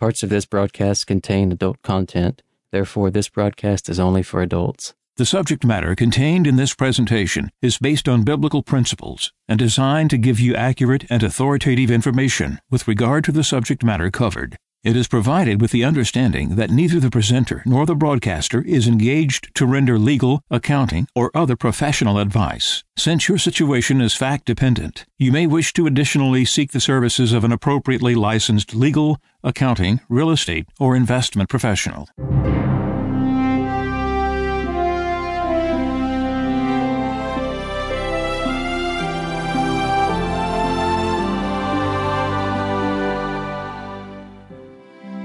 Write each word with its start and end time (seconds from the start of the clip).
Parts 0.00 0.22
of 0.22 0.30
this 0.30 0.46
broadcast 0.46 1.06
contain 1.06 1.52
adult 1.52 1.82
content. 1.82 2.42
Therefore, 2.72 3.10
this 3.10 3.28
broadcast 3.28 3.90
is 3.90 4.00
only 4.00 4.22
for 4.22 4.40
adults. 4.40 4.94
The 5.18 5.26
subject 5.26 5.62
matter 5.62 5.94
contained 5.94 6.46
in 6.46 6.56
this 6.56 6.72
presentation 6.72 7.50
is 7.60 7.76
based 7.76 8.08
on 8.08 8.22
biblical 8.22 8.62
principles 8.62 9.30
and 9.46 9.58
designed 9.58 10.08
to 10.08 10.16
give 10.16 10.40
you 10.40 10.54
accurate 10.54 11.04
and 11.10 11.22
authoritative 11.22 11.90
information 11.90 12.60
with 12.70 12.88
regard 12.88 13.24
to 13.24 13.32
the 13.32 13.44
subject 13.44 13.84
matter 13.84 14.10
covered. 14.10 14.56
It 14.82 14.96
is 14.96 15.08
provided 15.08 15.60
with 15.60 15.72
the 15.72 15.84
understanding 15.84 16.56
that 16.56 16.70
neither 16.70 16.98
the 16.98 17.10
presenter 17.10 17.62
nor 17.66 17.84
the 17.84 17.94
broadcaster 17.94 18.62
is 18.62 18.88
engaged 18.88 19.54
to 19.56 19.66
render 19.66 19.98
legal, 19.98 20.42
accounting, 20.50 21.06
or 21.14 21.30
other 21.34 21.54
professional 21.54 22.18
advice. 22.18 22.82
Since 22.96 23.28
your 23.28 23.36
situation 23.36 24.00
is 24.00 24.14
fact 24.14 24.46
dependent, 24.46 25.04
you 25.18 25.32
may 25.32 25.46
wish 25.46 25.74
to 25.74 25.86
additionally 25.86 26.46
seek 26.46 26.72
the 26.72 26.80
services 26.80 27.34
of 27.34 27.44
an 27.44 27.52
appropriately 27.52 28.14
licensed 28.14 28.74
legal, 28.74 29.18
accounting, 29.44 30.00
real 30.08 30.30
estate, 30.30 30.66
or 30.78 30.96
investment 30.96 31.50
professional. 31.50 32.08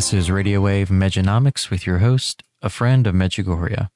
This 0.00 0.14
is 0.14 0.30
Radio 0.30 0.62
Wave 0.62 0.88
Mejanomics 0.88 1.68
with 1.68 1.86
your 1.86 1.98
host, 1.98 2.42
a 2.62 2.70
friend 2.70 3.06
of 3.06 3.14
Medjugorje. 3.14 3.90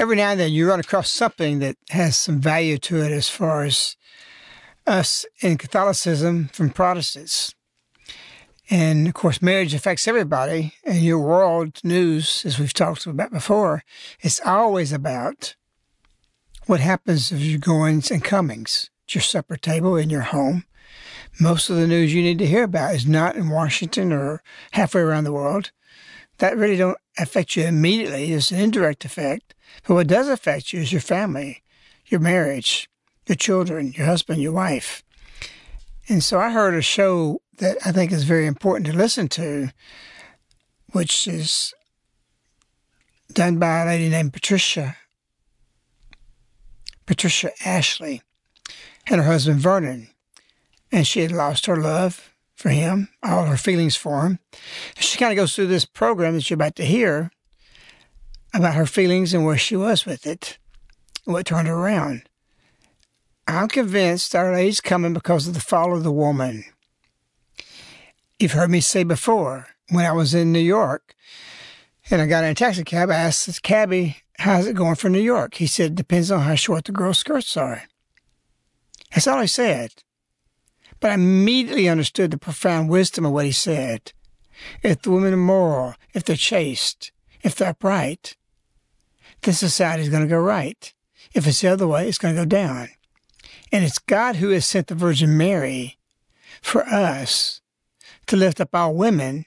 Every 0.00 0.16
now 0.16 0.30
and 0.30 0.40
then 0.40 0.50
you 0.50 0.68
run 0.68 0.80
across 0.80 1.08
something 1.08 1.60
that 1.60 1.76
has 1.90 2.16
some 2.16 2.40
value 2.40 2.76
to 2.78 3.00
it 3.00 3.12
as 3.12 3.28
far 3.28 3.62
as 3.62 3.96
us 4.84 5.26
in 5.40 5.58
Catholicism 5.58 6.48
from 6.52 6.70
Protestants. 6.70 7.54
And 8.68 9.06
of 9.06 9.14
course, 9.14 9.40
marriage 9.40 9.74
affects 9.74 10.08
everybody. 10.08 10.74
And 10.82 11.02
your 11.02 11.20
world 11.20 11.78
news, 11.84 12.42
as 12.44 12.58
we've 12.58 12.74
talked 12.74 13.06
about 13.06 13.30
before, 13.30 13.84
it's 14.22 14.40
always 14.44 14.92
about 14.92 15.54
what 16.66 16.80
happens 16.80 17.30
of 17.30 17.40
your 17.40 17.60
goings 17.60 18.10
and 18.10 18.24
comings 18.24 18.90
at 19.06 19.14
your 19.14 19.22
supper 19.22 19.56
table 19.56 19.94
in 19.94 20.10
your 20.10 20.22
home 20.22 20.64
most 21.40 21.68
of 21.68 21.76
the 21.76 21.86
news 21.86 22.14
you 22.14 22.22
need 22.22 22.38
to 22.38 22.46
hear 22.46 22.64
about 22.64 22.94
is 22.94 23.06
not 23.06 23.36
in 23.36 23.48
Washington 23.48 24.12
or 24.12 24.42
halfway 24.72 25.00
around 25.00 25.24
the 25.24 25.32
world. 25.32 25.72
That 26.38 26.56
really 26.56 26.76
don't 26.76 26.98
affect 27.18 27.56
you 27.56 27.64
immediately. 27.64 28.32
It's 28.32 28.50
an 28.50 28.60
indirect 28.60 29.04
effect. 29.04 29.54
But 29.86 29.94
what 29.94 30.06
does 30.06 30.28
affect 30.28 30.72
you 30.72 30.80
is 30.80 30.92
your 30.92 31.00
family, 31.00 31.62
your 32.06 32.20
marriage, 32.20 32.88
your 33.26 33.36
children, 33.36 33.92
your 33.96 34.06
husband, 34.06 34.42
your 34.42 34.52
wife. 34.52 35.02
And 36.08 36.22
so 36.22 36.38
I 36.38 36.50
heard 36.50 36.74
a 36.74 36.82
show 36.82 37.40
that 37.58 37.78
I 37.84 37.92
think 37.92 38.12
is 38.12 38.24
very 38.24 38.46
important 38.46 38.86
to 38.86 38.92
listen 38.92 39.28
to, 39.30 39.70
which 40.92 41.26
is 41.26 41.72
done 43.32 43.58
by 43.58 43.80
a 43.80 43.86
lady 43.86 44.08
named 44.08 44.32
Patricia, 44.32 44.96
Patricia 47.06 47.50
Ashley, 47.64 48.22
and 49.08 49.20
her 49.20 49.26
husband 49.26 49.60
Vernon 49.60 50.08
and 50.92 51.06
she 51.06 51.20
had 51.20 51.32
lost 51.32 51.66
her 51.66 51.76
love 51.76 52.34
for 52.54 52.68
him, 52.68 53.08
all 53.22 53.46
her 53.46 53.56
feelings 53.56 53.96
for 53.96 54.22
him. 54.22 54.38
She 54.96 55.18
kind 55.18 55.32
of 55.32 55.36
goes 55.36 55.54
through 55.54 55.66
this 55.66 55.84
program 55.84 56.34
that 56.34 56.48
you're 56.48 56.54
about 56.54 56.76
to 56.76 56.84
hear 56.84 57.30
about 58.54 58.74
her 58.74 58.86
feelings 58.86 59.34
and 59.34 59.44
where 59.44 59.58
she 59.58 59.76
was 59.76 60.06
with 60.06 60.26
it, 60.26 60.58
what 61.24 61.46
turned 61.46 61.68
her 61.68 61.74
around. 61.74 62.22
I'm 63.46 63.68
convinced 63.68 64.34
our 64.34 64.52
lady's 64.52 64.80
coming 64.80 65.12
because 65.12 65.46
of 65.46 65.54
the 65.54 65.60
fall 65.60 65.94
of 65.94 66.02
the 66.02 66.12
woman. 66.12 66.64
You've 68.38 68.52
heard 68.52 68.70
me 68.70 68.80
say 68.80 69.04
before, 69.04 69.66
when 69.90 70.06
I 70.06 70.12
was 70.12 70.34
in 70.34 70.52
New 70.52 70.60
York 70.60 71.14
and 72.10 72.22
I 72.22 72.26
got 72.26 72.44
in 72.44 72.50
a 72.50 72.54
taxi 72.54 72.84
cab, 72.84 73.10
I 73.10 73.16
asked 73.16 73.46
the 73.46 73.52
cabbie, 73.60 74.18
how's 74.38 74.66
it 74.66 74.76
going 74.76 74.94
for 74.94 75.08
New 75.08 75.20
York? 75.20 75.54
He 75.54 75.66
said, 75.66 75.94
depends 75.94 76.30
on 76.30 76.40
how 76.40 76.54
short 76.54 76.84
the 76.84 76.92
girl's 76.92 77.18
skirts 77.18 77.56
are. 77.56 77.82
That's 79.12 79.26
all 79.26 79.40
he 79.40 79.46
said. 79.46 79.90
But 81.04 81.10
I 81.10 81.14
immediately 81.16 81.86
understood 81.86 82.30
the 82.30 82.38
profound 82.38 82.88
wisdom 82.88 83.26
of 83.26 83.32
what 83.32 83.44
he 83.44 83.52
said. 83.52 84.14
If 84.82 85.02
the 85.02 85.10
women 85.10 85.34
are 85.34 85.36
moral, 85.36 85.96
if 86.14 86.24
they're 86.24 86.34
chaste, 86.34 87.12
if 87.42 87.54
they're 87.54 87.68
upright, 87.68 88.38
then 89.42 89.52
society 89.52 90.02
is 90.02 90.08
going 90.08 90.22
to 90.22 90.28
go 90.30 90.38
right. 90.38 90.94
If 91.34 91.46
it's 91.46 91.60
the 91.60 91.68
other 91.68 91.86
way, 91.86 92.08
it's 92.08 92.16
going 92.16 92.34
to 92.34 92.40
go 92.40 92.46
down. 92.46 92.88
And 93.70 93.84
it's 93.84 93.98
God 93.98 94.36
who 94.36 94.48
has 94.48 94.64
sent 94.64 94.86
the 94.86 94.94
Virgin 94.94 95.36
Mary 95.36 95.98
for 96.62 96.86
us 96.86 97.60
to 98.28 98.36
lift 98.36 98.58
up 98.58 98.74
our 98.74 98.90
women. 98.90 99.44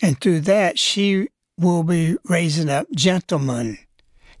And 0.00 0.20
through 0.20 0.42
that, 0.42 0.78
she 0.78 1.30
will 1.58 1.82
be 1.82 2.16
raising 2.28 2.70
up 2.70 2.86
gentlemen. 2.94 3.78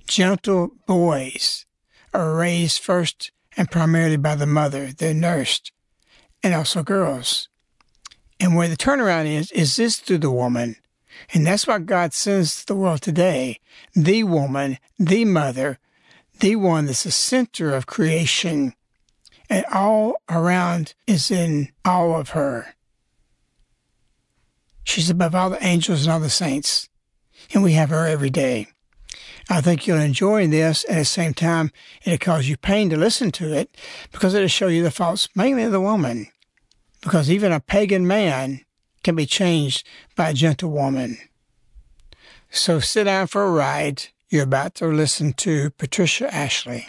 Gentle 0.06 0.70
boys 0.86 1.66
are 2.14 2.36
raised 2.36 2.80
first 2.80 3.32
and 3.56 3.68
primarily 3.68 4.16
by 4.16 4.36
the 4.36 4.46
mother. 4.46 4.92
They're 4.92 5.12
nursed 5.12 5.72
and 6.42 6.54
also 6.54 6.82
girls. 6.82 7.48
And 8.38 8.54
where 8.54 8.68
the 8.68 8.76
turnaround 8.76 9.26
is, 9.26 9.50
is 9.52 9.76
this 9.76 9.98
through 9.98 10.18
the 10.18 10.30
woman. 10.30 10.76
And 11.32 11.46
that's 11.46 11.66
what 11.66 11.86
God 11.86 12.12
sends 12.12 12.60
to 12.60 12.66
the 12.66 12.76
world 12.76 13.02
today. 13.02 13.60
The 13.94 14.24
woman, 14.24 14.78
the 14.98 15.24
mother, 15.24 15.78
the 16.40 16.56
one 16.56 16.86
that's 16.86 17.04
the 17.04 17.10
center 17.10 17.74
of 17.74 17.86
creation. 17.86 18.74
And 19.48 19.64
all 19.72 20.16
around 20.28 20.94
is 21.06 21.30
in 21.30 21.70
all 21.84 22.18
of 22.18 22.30
her. 22.30 22.74
She's 24.86 25.10
above 25.10 25.34
all 25.34 25.50
the 25.50 25.64
angels 25.64 26.04
and 26.04 26.12
all 26.12 26.20
the 26.20 26.30
saints, 26.30 26.88
and 27.52 27.62
we 27.62 27.72
have 27.72 27.90
her 27.90 28.06
every 28.06 28.30
day. 28.30 28.68
I 29.48 29.60
think 29.60 29.86
you'll 29.86 30.00
enjoy 30.00 30.48
this. 30.48 30.84
At 30.88 30.96
the 30.96 31.04
same 31.04 31.32
time, 31.32 31.70
it'll 32.04 32.18
cause 32.18 32.48
you 32.48 32.56
pain 32.56 32.90
to 32.90 32.96
listen 32.96 33.30
to 33.32 33.52
it 33.52 33.76
because 34.10 34.34
it'll 34.34 34.48
show 34.48 34.66
you 34.66 34.82
the 34.82 34.90
faults, 34.90 35.28
mainly 35.34 35.62
of 35.62 35.72
the 35.72 35.80
woman. 35.80 36.28
Because 37.00 37.30
even 37.30 37.52
a 37.52 37.60
pagan 37.60 38.06
man 38.06 38.62
can 39.04 39.14
be 39.14 39.26
changed 39.26 39.86
by 40.16 40.30
a 40.30 40.34
gentle 40.34 40.70
woman. 40.70 41.18
So 42.50 42.80
sit 42.80 43.04
down 43.04 43.28
for 43.28 43.44
a 43.44 43.50
ride. 43.50 44.04
You're 44.28 44.44
about 44.44 44.74
to 44.76 44.86
listen 44.88 45.32
to 45.34 45.70
Patricia 45.70 46.32
Ashley. 46.34 46.88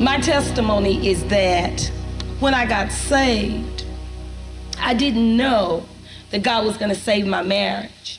My 0.00 0.18
testimony 0.18 1.08
is 1.08 1.24
that 1.26 1.92
when 2.40 2.54
I 2.54 2.66
got 2.66 2.90
saved, 2.90 3.84
I 4.80 4.94
didn't 4.94 5.36
know 5.36 5.86
that 6.30 6.42
God 6.42 6.64
was 6.64 6.76
going 6.76 6.94
to 6.94 7.00
save 7.00 7.26
my 7.26 7.42
marriage. 7.42 8.17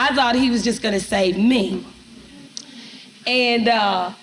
I 0.00 0.14
thought 0.14 0.34
He 0.34 0.48
was 0.48 0.64
just 0.64 0.80
going 0.80 0.94
to 0.94 1.04
save 1.04 1.36
me. 1.36 1.84
And 3.26 3.68
uh, 3.68 4.14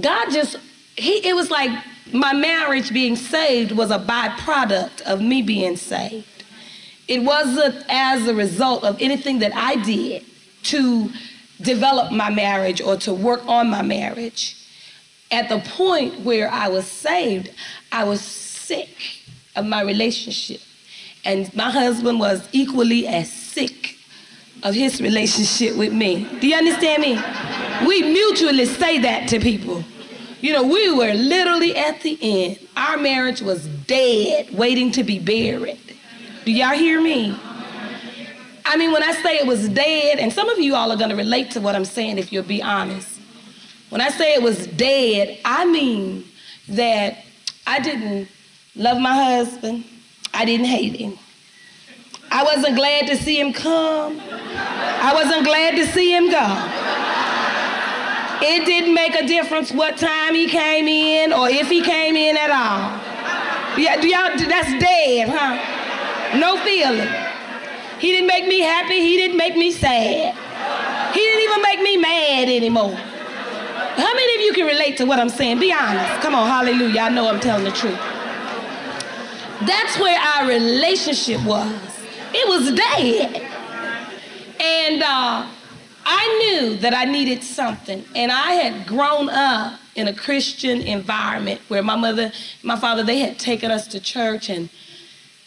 God 0.00 0.30
just, 0.32 0.56
he, 0.96 1.24
it 1.28 1.36
was 1.36 1.48
like 1.48 1.70
my 2.12 2.32
marriage 2.32 2.92
being 2.92 3.14
saved 3.14 3.70
was 3.70 3.92
a 3.92 4.00
byproduct 4.00 5.02
of 5.02 5.22
me 5.22 5.42
being 5.42 5.76
saved. 5.76 6.26
It 7.06 7.22
wasn't 7.22 7.84
as 7.88 8.26
a 8.26 8.34
result 8.34 8.82
of 8.82 9.00
anything 9.00 9.38
that 9.38 9.52
I 9.54 9.76
did 9.76 10.24
to 10.64 11.08
develop 11.60 12.10
my 12.10 12.28
marriage 12.28 12.80
or 12.80 12.96
to 12.96 13.14
work 13.14 13.46
on 13.46 13.70
my 13.70 13.82
marriage. 13.82 14.56
At 15.30 15.48
the 15.48 15.60
point 15.60 16.22
where 16.22 16.50
I 16.50 16.66
was 16.66 16.84
saved, 16.88 17.50
I 17.92 18.02
was 18.02 18.20
sick 18.22 18.96
of 19.54 19.66
my 19.66 19.82
relationship. 19.82 20.60
And 21.24 21.54
my 21.54 21.70
husband 21.70 22.18
was 22.18 22.48
equally 22.50 23.06
as 23.06 23.32
sick 23.32 23.98
of 24.62 24.74
his 24.74 25.00
relationship 25.00 25.76
with 25.76 25.92
me. 25.92 26.28
Do 26.40 26.48
you 26.48 26.56
understand 26.56 27.02
me? 27.02 27.18
We 27.86 28.02
mutually 28.02 28.66
say 28.66 28.98
that 28.98 29.28
to 29.30 29.40
people. 29.40 29.84
You 30.40 30.52
know, 30.52 30.62
we 30.62 30.90
were 30.90 31.12
literally 31.12 31.76
at 31.76 32.00
the 32.00 32.18
end. 32.20 32.58
Our 32.76 32.96
marriage 32.96 33.42
was 33.42 33.66
dead, 33.66 34.50
waiting 34.52 34.90
to 34.92 35.04
be 35.04 35.18
buried. 35.18 35.78
Do 36.44 36.52
y'all 36.52 36.76
hear 36.76 37.00
me? 37.00 37.38
I 38.64 38.76
mean, 38.76 38.92
when 38.92 39.02
I 39.02 39.12
say 39.12 39.36
it 39.36 39.46
was 39.46 39.68
dead, 39.68 40.18
and 40.18 40.32
some 40.32 40.48
of 40.48 40.58
you 40.58 40.74
all 40.74 40.92
are 40.92 40.96
going 40.96 41.10
to 41.10 41.16
relate 41.16 41.50
to 41.52 41.60
what 41.60 41.74
I'm 41.74 41.84
saying 41.84 42.18
if 42.18 42.32
you'll 42.32 42.44
be 42.44 42.62
honest. 42.62 43.20
When 43.90 44.00
I 44.00 44.08
say 44.10 44.34
it 44.34 44.42
was 44.42 44.66
dead, 44.68 45.38
I 45.44 45.64
mean 45.64 46.24
that 46.68 47.24
I 47.66 47.80
didn't 47.80 48.28
love 48.76 49.00
my 49.00 49.12
husband, 49.12 49.84
I 50.32 50.44
didn't 50.44 50.66
hate 50.66 50.96
him. 50.96 51.18
I 52.32 52.44
wasn't 52.44 52.76
glad 52.76 53.06
to 53.08 53.16
see 53.16 53.40
him 53.40 53.52
come. 53.52 54.20
I 54.20 55.12
wasn't 55.12 55.44
glad 55.44 55.74
to 55.76 55.86
see 55.86 56.14
him 56.14 56.30
go. 56.30 56.46
It 58.42 58.64
didn't 58.64 58.94
make 58.94 59.14
a 59.14 59.26
difference 59.26 59.72
what 59.72 59.96
time 59.96 60.34
he 60.34 60.46
came 60.46 60.86
in 60.88 61.32
or 61.32 61.48
if 61.48 61.68
he 61.68 61.82
came 61.82 62.16
in 62.16 62.36
at 62.36 62.50
all. 62.50 63.78
Yeah, 63.78 64.00
do 64.00 64.08
y'all, 64.08 64.36
that's 64.48 64.70
dead, 64.82 65.28
huh? 65.28 66.38
No 66.38 66.56
feeling. 66.64 67.08
He 67.98 68.12
didn't 68.12 68.28
make 68.28 68.46
me 68.46 68.60
happy. 68.60 69.00
He 69.00 69.16
didn't 69.16 69.36
make 69.36 69.56
me 69.56 69.72
sad. 69.72 70.34
He 71.12 71.20
didn't 71.20 71.42
even 71.42 71.62
make 71.62 71.80
me 71.80 71.96
mad 71.96 72.48
anymore. 72.48 72.94
How 72.94 74.14
many 74.14 74.34
of 74.36 74.40
you 74.42 74.52
can 74.54 74.66
relate 74.66 74.96
to 74.98 75.04
what 75.04 75.18
I'm 75.18 75.28
saying? 75.28 75.58
Be 75.58 75.72
honest. 75.72 76.22
Come 76.22 76.34
on, 76.34 76.46
hallelujah. 76.46 77.00
I 77.00 77.08
know 77.10 77.28
I'm 77.28 77.40
telling 77.40 77.64
the 77.64 77.72
truth. 77.72 77.98
That's 79.66 79.98
where 79.98 80.18
our 80.18 80.48
relationship 80.48 81.44
was. 81.44 81.99
It 82.32 82.48
was 82.48 82.72
dead. 82.72 83.42
And 84.60 85.02
uh, 85.02 85.46
I 86.04 86.38
knew 86.38 86.76
that 86.78 86.94
I 86.94 87.04
needed 87.04 87.42
something, 87.42 88.04
and 88.14 88.30
I 88.30 88.52
had 88.52 88.86
grown 88.86 89.28
up 89.28 89.80
in 89.94 90.08
a 90.08 90.14
Christian 90.14 90.80
environment 90.80 91.60
where 91.68 91.82
my 91.82 91.96
mother, 91.96 92.32
my 92.62 92.76
father, 92.76 93.02
they 93.02 93.18
had 93.18 93.38
taken 93.38 93.70
us 93.70 93.86
to 93.88 94.00
church, 94.00 94.48
and 94.48 94.68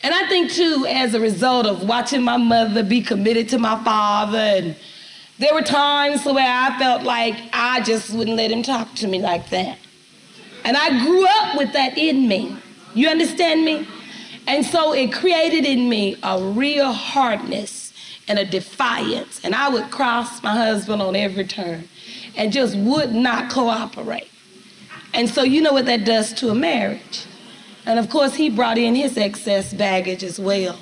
and 0.03 0.13
I 0.13 0.27
think 0.27 0.51
too, 0.51 0.85
as 0.89 1.13
a 1.13 1.19
result 1.19 1.65
of 1.65 1.87
watching 1.87 2.21
my 2.21 2.37
mother 2.37 2.83
be 2.83 3.01
committed 3.01 3.49
to 3.49 3.57
my 3.57 3.81
father, 3.83 4.37
and 4.37 4.75
there 5.39 5.53
were 5.53 5.61
times 5.61 6.25
where 6.25 6.45
I 6.45 6.77
felt 6.77 7.03
like 7.03 7.35
I 7.53 7.81
just 7.81 8.11
wouldn't 8.11 8.37
let 8.37 8.51
him 8.51 8.63
talk 8.63 8.93
to 8.95 9.07
me 9.07 9.21
like 9.21 9.49
that, 9.49 9.77
and 10.65 10.75
I 10.75 11.03
grew 11.03 11.25
up 11.25 11.57
with 11.57 11.73
that 11.73 11.97
in 11.97 12.27
me. 12.27 12.57
You 12.93 13.09
understand 13.09 13.63
me? 13.63 13.87
And 14.47 14.65
so 14.65 14.93
it 14.93 15.13
created 15.13 15.65
in 15.65 15.89
me 15.89 16.17
a 16.23 16.41
real 16.41 16.91
hardness 16.91 17.93
and 18.27 18.39
a 18.39 18.45
defiance. 18.45 19.39
And 19.43 19.55
I 19.55 19.69
would 19.69 19.91
cross 19.91 20.41
my 20.43 20.51
husband 20.51 21.01
on 21.01 21.15
every 21.15 21.45
turn 21.45 21.87
and 22.35 22.51
just 22.51 22.75
would 22.75 23.13
not 23.13 23.51
cooperate. 23.51 24.29
And 25.13 25.29
so 25.29 25.43
you 25.43 25.61
know 25.61 25.73
what 25.73 25.85
that 25.85 26.05
does 26.05 26.33
to 26.33 26.49
a 26.49 26.55
marriage. 26.55 27.25
And 27.85 27.99
of 27.99 28.09
course, 28.09 28.35
he 28.35 28.49
brought 28.49 28.77
in 28.77 28.95
his 28.95 29.17
excess 29.17 29.73
baggage 29.73 30.23
as 30.23 30.39
well. 30.39 30.77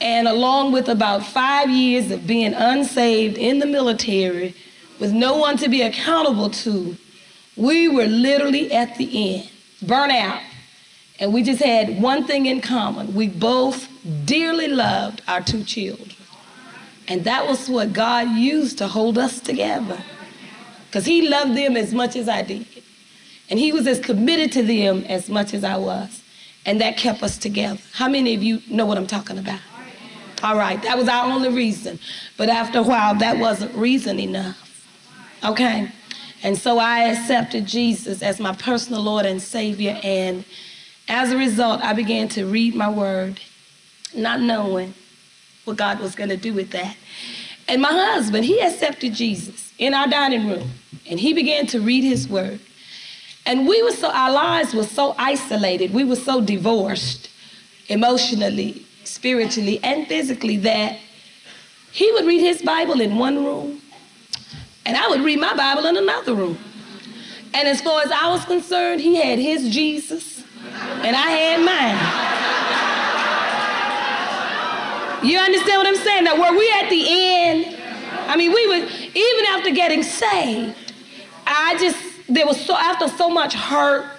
And 0.00 0.26
along 0.26 0.72
with 0.72 0.88
about 0.88 1.26
five 1.26 1.68
years 1.68 2.10
of 2.10 2.26
being 2.26 2.54
unsaved 2.54 3.36
in 3.36 3.58
the 3.58 3.66
military 3.66 4.54
with 4.98 5.12
no 5.12 5.36
one 5.36 5.56
to 5.58 5.68
be 5.68 5.82
accountable 5.82 6.48
to, 6.50 6.96
we 7.56 7.88
were 7.88 8.06
literally 8.06 8.72
at 8.72 8.96
the 8.96 9.36
end, 9.36 9.50
burnt 9.82 10.12
out. 10.12 10.40
And 11.20 11.34
we 11.34 11.42
just 11.42 11.62
had 11.62 12.00
one 12.00 12.24
thing 12.26 12.46
in 12.46 12.62
common. 12.62 13.14
We 13.14 13.28
both 13.28 13.88
dearly 14.24 14.68
loved 14.68 15.22
our 15.28 15.42
two 15.42 15.62
children. 15.62 16.10
And 17.06 17.24
that 17.24 17.46
was 17.46 17.68
what 17.68 17.92
God 17.92 18.30
used 18.30 18.78
to 18.78 18.88
hold 18.88 19.18
us 19.18 19.38
together. 19.38 20.02
Because 20.86 21.04
He 21.04 21.28
loved 21.28 21.56
them 21.56 21.76
as 21.76 21.92
much 21.92 22.16
as 22.16 22.28
I 22.28 22.42
did. 22.42 22.66
And 23.50 23.58
He 23.58 23.70
was 23.70 23.86
as 23.86 24.00
committed 24.00 24.50
to 24.52 24.62
them 24.62 25.04
as 25.08 25.28
much 25.28 25.52
as 25.52 25.62
I 25.62 25.76
was. 25.76 26.22
And 26.64 26.80
that 26.80 26.96
kept 26.96 27.22
us 27.22 27.36
together. 27.36 27.80
How 27.92 28.08
many 28.08 28.34
of 28.34 28.42
you 28.42 28.62
know 28.70 28.86
what 28.86 28.96
I'm 28.96 29.06
talking 29.06 29.38
about? 29.38 29.60
All 30.42 30.56
right, 30.56 30.80
that 30.82 30.96
was 30.96 31.06
our 31.06 31.30
only 31.30 31.50
reason. 31.50 31.98
But 32.38 32.48
after 32.48 32.78
a 32.78 32.82
while, 32.82 33.14
that 33.16 33.38
wasn't 33.38 33.74
reason 33.74 34.18
enough. 34.18 34.88
Okay? 35.44 35.92
And 36.42 36.56
so 36.56 36.78
I 36.78 37.00
accepted 37.10 37.66
Jesus 37.66 38.22
as 38.22 38.40
my 38.40 38.54
personal 38.54 39.02
Lord 39.02 39.26
and 39.26 39.42
Savior. 39.42 40.00
And 40.02 40.46
as 41.10 41.32
a 41.32 41.36
result, 41.36 41.82
I 41.82 41.92
began 41.92 42.28
to 42.28 42.46
read 42.46 42.74
my 42.74 42.88
word, 42.88 43.40
not 44.14 44.40
knowing 44.40 44.94
what 45.64 45.76
God 45.76 45.98
was 45.98 46.14
going 46.14 46.30
to 46.30 46.36
do 46.36 46.54
with 46.54 46.70
that. 46.70 46.96
And 47.68 47.82
my 47.82 47.92
husband, 47.92 48.44
he 48.44 48.60
accepted 48.60 49.14
Jesus 49.14 49.72
in 49.76 49.92
our 49.92 50.06
dining 50.06 50.48
room 50.48 50.70
and 51.08 51.18
he 51.18 51.32
began 51.32 51.66
to 51.68 51.80
read 51.80 52.04
his 52.04 52.28
word. 52.28 52.60
And 53.44 53.66
we 53.66 53.82
were 53.82 53.90
so, 53.90 54.10
our 54.10 54.30
lives 54.30 54.72
were 54.72 54.84
so 54.84 55.16
isolated, 55.18 55.92
we 55.92 56.04
were 56.04 56.16
so 56.16 56.40
divorced 56.40 57.28
emotionally, 57.88 58.86
spiritually, 59.02 59.80
and 59.82 60.06
physically 60.06 60.58
that 60.58 60.96
he 61.90 62.10
would 62.12 62.24
read 62.24 62.40
his 62.40 62.62
Bible 62.62 63.00
in 63.00 63.18
one 63.18 63.44
room 63.44 63.82
and 64.86 64.96
I 64.96 65.08
would 65.08 65.22
read 65.22 65.40
my 65.40 65.54
Bible 65.54 65.86
in 65.86 65.96
another 65.96 66.34
room. 66.34 66.58
And 67.52 67.66
as 67.66 67.80
far 67.80 68.00
as 68.02 68.12
I 68.12 68.28
was 68.28 68.44
concerned, 68.44 69.00
he 69.00 69.16
had 69.16 69.40
his 69.40 69.68
Jesus 69.70 70.39
and 70.64 71.16
I 71.16 71.30
had 71.30 71.60
mine. 71.64 71.96
You 75.22 75.38
understand 75.38 75.78
what 75.78 75.86
I'm 75.86 75.96
saying? 75.96 76.24
That 76.24 76.38
where 76.38 76.52
we 76.52 76.70
at 76.82 76.88
the 76.88 77.04
end, 77.08 77.76
I 78.26 78.36
mean, 78.36 78.52
we 78.52 78.66
would, 78.68 78.84
even 79.14 79.44
after 79.50 79.70
getting 79.70 80.02
saved, 80.02 80.74
I 81.46 81.76
just, 81.78 81.98
there 82.28 82.46
was 82.46 82.58
so, 82.60 82.74
after 82.74 83.08
so 83.08 83.28
much 83.28 83.54
hurt, 83.54 84.10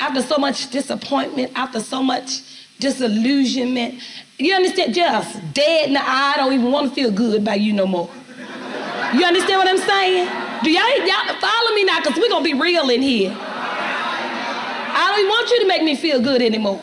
after 0.00 0.22
so 0.22 0.38
much 0.38 0.70
disappointment, 0.70 1.52
after 1.54 1.78
so 1.78 2.02
much 2.02 2.42
disillusionment, 2.80 4.02
you 4.38 4.54
understand? 4.54 4.94
Just 4.94 5.54
dead 5.54 5.88
in 5.88 5.94
the 5.94 6.00
eye, 6.00 6.32
I 6.34 6.36
don't 6.36 6.52
even 6.52 6.72
want 6.72 6.88
to 6.88 6.94
feel 6.94 7.10
good 7.12 7.40
about 7.40 7.60
you 7.60 7.72
no 7.72 7.86
more. 7.86 8.10
You 9.14 9.24
understand 9.24 9.58
what 9.58 9.68
I'm 9.68 9.78
saying? 9.78 10.28
Do 10.64 10.70
y'all, 10.70 11.06
y'all 11.06 11.34
follow 11.40 11.74
me 11.74 11.84
now? 11.84 12.00
Because 12.00 12.18
we're 12.18 12.28
going 12.28 12.42
to 12.42 12.52
be 12.52 12.60
real 12.60 12.90
in 12.90 13.02
here. 13.02 13.36
I 14.96 15.16
don't 15.16 15.28
want 15.28 15.50
you 15.50 15.60
to 15.60 15.66
make 15.66 15.82
me 15.82 15.96
feel 15.96 16.20
good 16.20 16.40
anymore. 16.40 16.82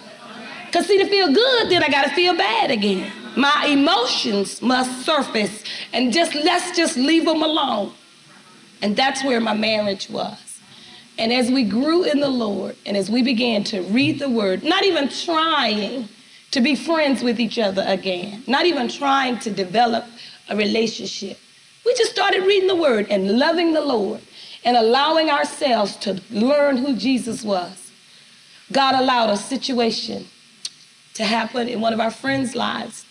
Because 0.65 0.87
see, 0.87 0.97
to 0.97 1.07
feel 1.07 1.33
good, 1.33 1.69
then 1.69 1.83
I 1.83 1.89
got 1.89 2.03
to 2.03 2.15
feel 2.15 2.35
bad 2.35 2.71
again. 2.71 3.11
My 3.35 3.67
emotions 3.69 4.61
must 4.61 5.05
surface 5.05 5.63
and 5.93 6.11
just 6.11 6.35
let's 6.35 6.75
just 6.75 6.97
leave 6.97 7.25
them 7.25 7.41
alone. 7.41 7.93
And 8.81 8.95
that's 8.95 9.23
where 9.23 9.39
my 9.39 9.53
marriage 9.53 10.09
was. 10.09 10.59
And 11.17 11.31
as 11.31 11.51
we 11.51 11.63
grew 11.63 12.03
in 12.03 12.19
the 12.19 12.29
Lord 12.29 12.75
and 12.85 12.97
as 12.97 13.09
we 13.09 13.21
began 13.21 13.63
to 13.65 13.81
read 13.83 14.19
the 14.19 14.29
word, 14.29 14.63
not 14.63 14.83
even 14.83 15.07
trying 15.07 16.09
to 16.51 16.61
be 16.61 16.75
friends 16.75 17.21
with 17.21 17.39
each 17.39 17.59
other 17.59 17.83
again, 17.87 18.43
not 18.47 18.65
even 18.65 18.89
trying 18.89 19.39
to 19.39 19.51
develop 19.51 20.05
a 20.49 20.55
relationship, 20.55 21.37
we 21.85 21.93
just 21.95 22.11
started 22.11 22.43
reading 22.45 22.67
the 22.67 22.75
word 22.75 23.07
and 23.09 23.37
loving 23.37 23.73
the 23.73 23.81
Lord 23.81 24.21
and 24.63 24.75
allowing 24.75 25.29
ourselves 25.29 25.95
to 25.97 26.21
learn 26.29 26.77
who 26.77 26.95
Jesus 26.95 27.43
was. 27.43 27.90
God 28.71 28.95
allowed 28.95 29.29
a 29.29 29.37
situation 29.37 30.27
to 31.15 31.25
happen 31.25 31.67
in 31.67 31.81
one 31.81 31.93
of 31.93 31.99
our 31.99 32.11
friends' 32.11 32.55
lives. 32.55 33.05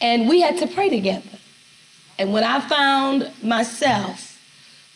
And 0.00 0.28
we 0.28 0.40
had 0.40 0.58
to 0.58 0.66
pray 0.66 0.88
together. 0.88 1.38
And 2.18 2.32
when 2.32 2.44
I 2.44 2.60
found 2.60 3.30
myself 3.42 4.38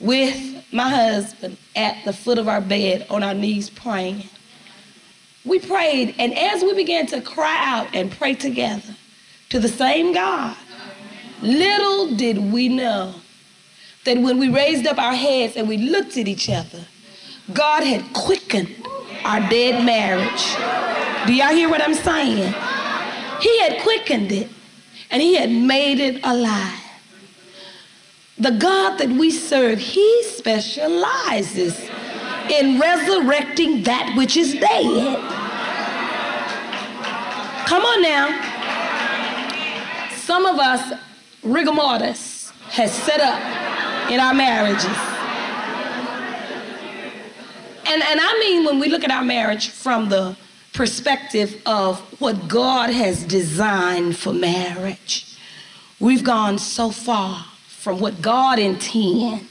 with 0.01 0.65
my 0.73 0.89
husband 0.89 1.57
at 1.77 2.05
the 2.05 2.13
foot 2.13 2.39
of 2.39 2.49
our 2.49 2.61
bed 2.61 3.07
on 3.11 3.23
our 3.23 3.35
knees 3.35 3.71
praying, 3.71 4.29
we 5.45 5.59
prayed. 5.59 6.15
And 6.19 6.37
as 6.37 6.63
we 6.63 6.75
began 6.75 7.07
to 7.09 7.21
cry 7.21 7.57
out 7.61 7.95
and 7.95 8.11
pray 8.11 8.35
together 8.35 8.95
to 9.51 9.59
the 9.59 9.69
same 9.69 10.13
God, 10.13 10.57
little 11.43 12.15
did 12.17 12.39
we 12.39 12.69
know 12.69 13.15
that 14.05 14.19
when 14.19 14.39
we 14.39 14.49
raised 14.49 14.87
up 14.87 14.99
our 14.99 15.15
heads 15.15 15.57
and 15.57 15.69
we 15.69 15.77
looked 15.77 16.17
at 16.17 16.29
each 16.29 16.49
other, 16.51 16.87
God 17.53 17.85
had 17.85 18.13
quickened 18.13 18.75
our 19.25 19.41
dead 19.49 19.85
marriage. 19.85 20.55
Do 21.27 21.35
y'all 21.35 21.55
hear 21.55 21.69
what 21.69 21.83
I'm 21.83 21.95
saying? 21.95 22.55
He 23.41 23.59
had 23.61 23.81
quickened 23.83 24.31
it 24.31 24.49
and 25.11 25.23
he 25.23 25.37
had 25.37 25.51
made 25.51 25.99
it 25.99 26.21
alive. 26.25 26.81
The 28.39 28.51
God 28.51 28.99
that 28.99 29.09
we 29.09 29.31
serve, 29.31 29.79
he 29.79 30.23
specializes 30.25 31.89
in 32.51 32.79
resurrecting 32.79 33.85
that 33.85 34.15
which 34.17 34.37
is 34.37 34.55
dead. 34.55 35.17
Come 37.67 37.83
on 37.83 38.03
now. 38.03 38.51
Some 40.17 40.47
of 40.47 40.59
us, 40.59 40.99
rigor 41.43 41.73
mortis 41.73 42.53
has 42.71 42.93
set 42.93 43.21
up 43.21 43.39
in 44.11 44.21
our 44.21 44.35
marriages. 44.35 45.14
And, 47.87 48.03
and 48.03 48.21
I 48.21 48.39
mean, 48.41 48.65
when 48.65 48.79
we 48.79 48.89
look 48.89 49.05
at 49.05 49.11
our 49.11 49.25
marriage 49.25 49.69
from 49.69 50.09
the 50.09 50.37
perspective 50.73 51.61
of 51.67 52.01
what 52.21 52.49
God 52.49 52.91
has 52.91 53.25
designed 53.25 54.17
for 54.17 54.33
marriage, 54.33 55.37
we've 56.01 56.25
gone 56.25 56.59
so 56.59 56.91
far 56.91 57.45
from 57.67 58.01
what 58.01 58.23
God 58.23 58.59
intended 58.59 59.47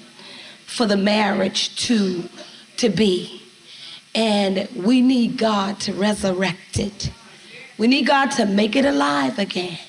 for 0.66 0.88
the 0.88 0.98
marriage 0.98 1.76
to, 1.88 2.28
to 2.78 2.90
be. 2.90 3.42
And 4.16 4.68
we 4.76 5.02
need 5.02 5.38
God 5.38 5.80
to 5.82 5.94
resurrect 5.94 6.80
it. 6.80 7.12
We 7.78 7.88
need 7.88 8.08
God 8.08 8.32
to 8.32 8.46
make 8.46 8.76
it 8.76 8.86
alive 8.86 9.38
again. 9.38 9.80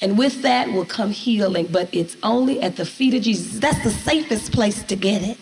And 0.00 0.18
with 0.18 0.42
that 0.42 0.72
will 0.72 0.84
come 0.84 1.10
healing, 1.10 1.68
but 1.70 1.88
it's 1.92 2.16
only 2.22 2.60
at 2.60 2.76
the 2.76 2.84
feet 2.84 3.14
of 3.14 3.22
Jesus. 3.22 3.60
That's 3.60 3.82
the 3.82 3.90
safest 3.90 4.52
place 4.52 4.82
to 4.84 4.96
get 4.96 5.22
it. 5.22 5.38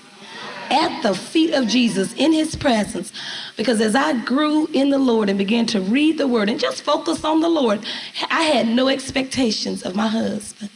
At 0.70 1.02
the 1.02 1.14
feet 1.14 1.54
of 1.54 1.68
Jesus, 1.68 2.14
in 2.14 2.32
his 2.32 2.56
presence. 2.56 3.12
Because 3.56 3.80
as 3.80 3.94
I 3.94 4.18
grew 4.24 4.66
in 4.72 4.90
the 4.90 4.98
Lord 4.98 5.28
and 5.28 5.38
began 5.38 5.66
to 5.66 5.80
read 5.80 6.18
the 6.18 6.28
word 6.28 6.48
and 6.48 6.58
just 6.58 6.82
focus 6.82 7.24
on 7.24 7.40
the 7.40 7.48
Lord, 7.48 7.84
I 8.30 8.42
had 8.44 8.68
no 8.68 8.88
expectations 8.88 9.82
of 9.82 9.94
my 9.94 10.08
husband 10.08 10.70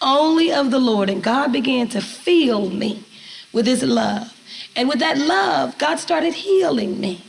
only 0.00 0.52
of 0.52 0.70
the 0.70 0.78
Lord. 0.78 1.10
And 1.10 1.22
God 1.22 1.52
began 1.52 1.88
to 1.88 2.00
fill 2.00 2.70
me 2.70 3.04
with 3.52 3.66
his 3.66 3.82
love. 3.82 4.36
And 4.76 4.88
with 4.88 5.00
that 5.00 5.18
love, 5.18 5.76
God 5.78 5.98
started 5.98 6.34
healing 6.34 7.00
me. 7.00 7.24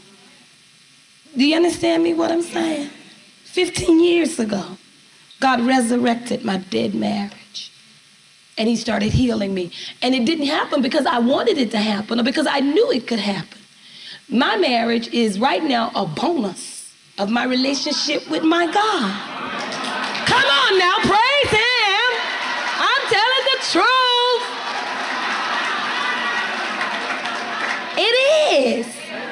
Do 1.36 1.46
you 1.46 1.56
understand 1.56 2.04
me 2.04 2.14
what 2.14 2.32
I'm 2.32 2.42
saying? 2.42 2.90
15 3.46 4.00
years 4.04 4.40
ago, 4.40 4.78
God 5.40 5.62
resurrected 5.62 6.46
my 6.46 6.58
dead 6.58 6.94
marriage. 6.94 7.34
And 8.58 8.68
he 8.68 8.76
started 8.76 9.14
healing 9.14 9.54
me. 9.54 9.72
And 10.02 10.14
it 10.14 10.26
didn't 10.26 10.48
happen 10.48 10.82
because 10.82 11.06
I 11.06 11.20
wanted 11.20 11.58
it 11.58 11.72
to 11.72 11.78
happen 11.78 12.20
or 12.20 12.24
because 12.24 12.48
I 12.48 12.60
knew 12.60 12.92
it 12.92 13.08
could 13.08 13.20
happen. 13.20 13.60
My 14.30 14.56
marriage 14.58 15.08
is 15.10 15.40
right 15.40 15.64
now 15.64 15.92
a 15.96 16.06
bonus 16.06 16.94
of 17.18 17.30
my 17.30 17.44
relationship 17.44 18.30
with 18.30 18.44
my 18.44 18.66
God. 18.72 19.12
Come 20.26 20.46
on 20.46 20.80
now, 20.80 20.96
praise 21.00 21.52
him 21.52 21.72
I'm 22.84 23.04
telling 23.10 23.46
the 23.52 23.60
truth. 23.72 24.44
It 27.98 28.16
is. 28.56 28.88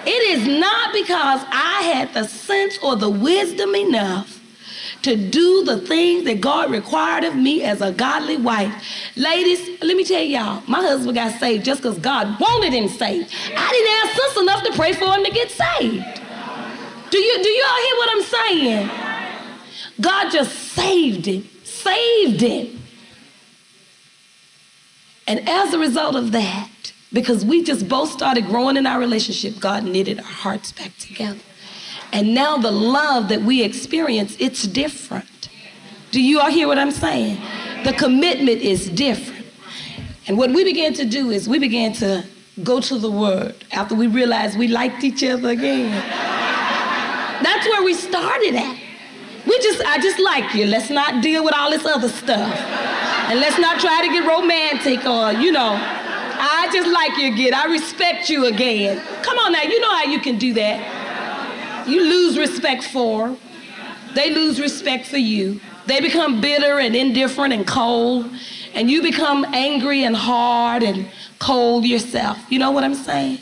It 0.05 0.39
is 0.39 0.47
not 0.59 0.93
because 0.93 1.41
I 1.51 1.81
had 1.93 2.13
the 2.13 2.25
sense 2.27 2.77
or 2.83 2.95
the 2.95 3.09
wisdom 3.09 3.75
enough 3.75 4.38
to 5.03 5.15
do 5.15 5.63
the 5.63 5.79
things 5.79 6.25
that 6.25 6.41
God 6.41 6.71
required 6.71 7.23
of 7.23 7.35
me 7.35 7.63
as 7.63 7.81
a 7.81 7.91
godly 7.91 8.37
wife. 8.37 8.73
Ladies, 9.15 9.81
let 9.81 9.95
me 9.95 10.03
tell 10.03 10.21
y'all, 10.21 10.61
my 10.67 10.81
husband 10.81 11.15
got 11.15 11.39
saved 11.39 11.65
just 11.65 11.81
because 11.81 11.97
God 11.99 12.39
wanted 12.39 12.73
him 12.73 12.87
saved. 12.87 13.33
I 13.55 13.71
didn't 13.71 13.95
have 13.97 14.17
sense 14.17 14.37
enough 14.37 14.63
to 14.63 14.73
pray 14.73 14.93
for 14.93 15.05
him 15.05 15.23
to 15.23 15.31
get 15.31 15.51
saved. 15.51 16.21
Do 17.11 17.17
you 17.17 17.43
do 17.43 17.49
you 17.49 17.65
all 17.67 17.81
hear 17.81 17.95
what 17.95 18.09
I'm 18.11 18.23
saying? 18.23 18.89
God 20.01 20.31
just 20.31 20.55
saved 20.73 21.25
him, 21.25 21.47
saved 21.63 22.41
him. 22.41 22.79
And 25.27 25.47
as 25.47 25.73
a 25.73 25.79
result 25.79 26.15
of 26.15 26.31
that, 26.31 26.69
because 27.11 27.43
we 27.45 27.63
just 27.63 27.87
both 27.87 28.11
started 28.11 28.45
growing 28.45 28.77
in 28.77 28.85
our 28.85 28.99
relationship, 28.99 29.59
God 29.59 29.83
knitted 29.83 30.19
our 30.19 30.25
hearts 30.25 30.71
back 30.71 30.97
together. 30.97 31.39
And 32.11 32.33
now 32.33 32.57
the 32.57 32.71
love 32.71 33.29
that 33.29 33.41
we 33.41 33.63
experience, 33.63 34.35
it's 34.39 34.63
different. 34.63 35.49
Do 36.11 36.21
you 36.21 36.39
all 36.39 36.49
hear 36.49 36.67
what 36.67 36.79
I'm 36.79 36.91
saying? 36.91 37.39
The 37.83 37.93
commitment 37.93 38.61
is 38.61 38.89
different. 38.89 39.45
And 40.27 40.37
what 40.37 40.51
we 40.51 40.63
began 40.63 40.93
to 40.95 41.05
do 41.05 41.29
is 41.29 41.47
we 41.47 41.59
began 41.59 41.93
to 41.93 42.25
go 42.63 42.79
to 42.81 42.97
the 42.97 43.09
word 43.09 43.55
after 43.71 43.95
we 43.95 44.07
realized 44.07 44.57
we 44.57 44.67
liked 44.67 45.03
each 45.03 45.23
other 45.23 45.49
again. 45.49 45.91
That's 47.43 47.67
where 47.67 47.83
we 47.83 47.93
started 47.93 48.55
at. 48.55 48.77
We 49.47 49.57
just, 49.59 49.81
I 49.85 49.97
just 49.99 50.19
like 50.19 50.53
you. 50.53 50.65
Let's 50.65 50.89
not 50.89 51.23
deal 51.23 51.43
with 51.43 51.53
all 51.55 51.71
this 51.71 51.85
other 51.85 52.09
stuff. 52.09 52.53
And 53.29 53.39
let's 53.39 53.57
not 53.59 53.79
try 53.79 54.01
to 54.05 54.11
get 54.11 54.27
romantic 54.27 55.05
or, 55.05 55.31
you 55.31 55.51
know, 55.51 55.77
I 56.41 56.69
just 56.73 56.89
like 56.89 57.17
you 57.17 57.33
again. 57.33 57.53
I 57.53 57.65
respect 57.65 58.29
you 58.29 58.45
again. 58.45 58.99
Come 59.23 59.37
on 59.39 59.51
now, 59.51 59.61
you 59.61 59.79
know 59.79 59.93
how 59.93 60.03
you 60.03 60.19
can 60.19 60.37
do 60.37 60.53
that. 60.53 60.99
You 61.89 62.03
lose 62.03 62.37
respect 62.37 62.83
for. 62.83 63.35
They 64.15 64.33
lose 64.33 64.59
respect 64.59 65.05
for 65.05 65.17
you. 65.17 65.59
They 65.85 66.01
become 66.01 66.41
bitter 66.41 66.79
and 66.79 66.95
indifferent 66.95 67.53
and 67.53 67.65
cold. 67.65 68.29
And 68.73 68.89
you 68.89 69.01
become 69.01 69.45
angry 69.45 70.03
and 70.03 70.15
hard 70.15 70.83
and 70.83 71.09
cold 71.39 71.85
yourself. 71.85 72.37
You 72.49 72.59
know 72.59 72.71
what 72.71 72.83
I'm 72.83 72.95
saying? 72.95 73.39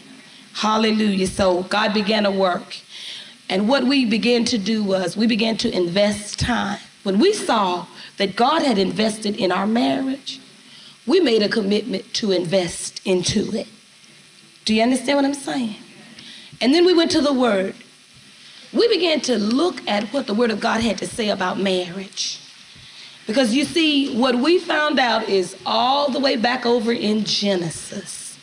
Hallelujah. 0.53 1.27
So 1.27 1.63
God 1.63 1.93
began 1.93 2.23
to 2.23 2.31
work. 2.31 2.77
And 3.49 3.69
what 3.69 3.83
we 3.83 4.05
began 4.05 4.45
to 4.45 4.57
do 4.57 4.83
was 4.83 5.15
we 5.15 5.27
began 5.27 5.57
to 5.57 5.71
invest 5.71 6.39
time. 6.39 6.79
When 7.03 7.19
we 7.19 7.33
saw 7.33 7.85
that 8.17 8.35
God 8.35 8.61
had 8.63 8.77
invested 8.77 9.35
in 9.35 9.51
our 9.51 9.67
marriage, 9.67 10.39
we 11.05 11.19
made 11.19 11.41
a 11.41 11.49
commitment 11.49 12.13
to 12.15 12.31
invest 12.31 13.01
into 13.05 13.53
it. 13.55 13.67
Do 14.65 14.73
you 14.73 14.83
understand 14.83 15.17
what 15.17 15.25
I'm 15.25 15.33
saying? 15.33 15.77
And 16.59 16.73
then 16.73 16.85
we 16.85 16.93
went 16.93 17.11
to 17.11 17.21
the 17.21 17.31
Word. 17.31 17.75
We 18.74 18.88
began 18.89 19.21
to 19.21 19.38
look 19.38 19.86
at 19.88 20.05
what 20.13 20.27
the 20.27 20.33
Word 20.33 20.51
of 20.51 20.59
God 20.59 20.81
had 20.81 20.97
to 21.00 21.07
say 21.07 21.29
about 21.29 21.59
marriage. 21.59 22.39
Because 23.25 23.53
you 23.53 23.65
see, 23.65 24.17
what 24.17 24.36
we 24.36 24.59
found 24.59 25.00
out 25.00 25.27
is 25.27 25.57
all 25.65 26.09
the 26.09 26.19
way 26.19 26.36
back 26.38 26.65
over 26.65 26.91
in 26.91 27.25
Genesis 27.25 28.38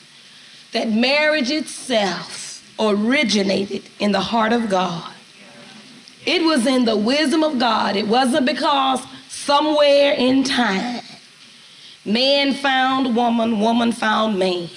that 0.72 0.90
marriage 0.90 1.50
itself 1.50 2.62
originated 2.78 3.82
in 3.98 4.12
the 4.12 4.20
heart 4.20 4.52
of 4.52 4.68
God. 4.68 5.10
It 6.26 6.42
was 6.42 6.66
in 6.66 6.84
the 6.84 6.96
wisdom 6.96 7.42
of 7.42 7.58
God. 7.58 7.96
It 7.96 8.08
wasn't 8.08 8.46
because 8.46 9.02
somewhere 9.28 10.12
in 10.12 10.42
time, 10.42 11.02
man 12.04 12.54
found 12.54 13.14
woman, 13.14 13.60
woman 13.60 13.92
found 13.92 14.38
man. 14.38 14.68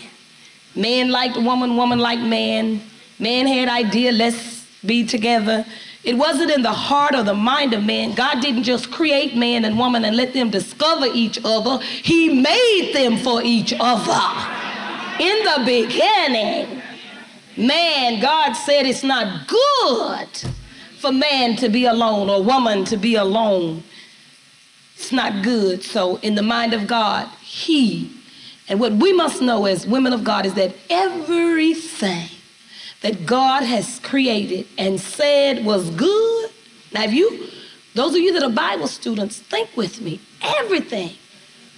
Man 0.75 1.09
liked 1.09 1.37
woman, 1.37 1.75
woman 1.75 1.99
liked 1.99 2.21
man. 2.21 2.81
Man 3.17 3.47
had 3.47 3.67
idea, 3.67 4.11
let's 4.11 4.56
be 4.87 5.05
together. 5.05 5.65
It 6.03 6.15
wasn't 6.15 6.51
in 6.51 6.61
the 6.61 6.71
heart 6.71 7.13
or 7.13 7.23
the 7.23 7.33
mind 7.33 7.73
of 7.73 7.83
man. 7.83 8.13
God 8.13 8.41
didn't 8.41 8.63
just 8.63 8.91
create 8.91 9.35
man 9.35 9.65
and 9.65 9.77
woman 9.77 10.05
and 10.05 10.15
let 10.15 10.33
them 10.33 10.49
discover 10.49 11.07
each 11.13 11.37
other. 11.43 11.83
He 11.83 12.41
made 12.41 12.93
them 12.93 13.17
for 13.17 13.41
each 13.43 13.73
other. 13.77 14.21
In 15.19 15.43
the 15.43 15.63
beginning, 15.65 16.81
man, 17.57 18.21
God 18.21 18.53
said 18.53 18.85
it's 18.85 19.03
not 19.03 19.47
good 19.47 20.29
for 20.99 21.11
man 21.11 21.55
to 21.57 21.69
be 21.69 21.85
alone 21.85 22.29
or 22.29 22.41
woman 22.41 22.85
to 22.85 22.97
be 22.97 23.15
alone. 23.15 23.83
It's 24.95 25.11
not 25.11 25.43
good. 25.43 25.83
So, 25.83 26.17
in 26.17 26.35
the 26.35 26.41
mind 26.41 26.73
of 26.73 26.87
God, 26.87 27.27
He, 27.41 28.09
and 28.67 28.79
what 28.79 28.93
we 28.93 29.13
must 29.13 29.41
know 29.41 29.65
as 29.65 29.85
women 29.85 30.13
of 30.13 30.23
God 30.23 30.45
is 30.45 30.53
that 30.55 30.73
everything 30.89 32.29
that 33.01 33.25
God 33.25 33.63
has 33.63 33.99
created 33.99 34.67
and 34.77 34.99
said 34.99 35.63
was 35.63 35.89
good. 35.91 36.51
Now, 36.93 37.03
if 37.03 37.13
you, 37.13 37.47
those 37.93 38.15
of 38.15 38.21
you 38.21 38.33
that 38.33 38.43
are 38.43 38.49
Bible 38.49 38.87
students, 38.87 39.39
think 39.39 39.75
with 39.75 40.01
me. 40.01 40.19
Everything 40.41 41.11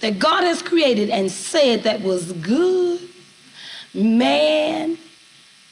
that 0.00 0.18
God 0.18 0.44
has 0.44 0.62
created 0.62 1.10
and 1.10 1.30
said 1.30 1.82
that 1.82 2.00
was 2.00 2.32
good, 2.32 3.00
man, 3.92 4.98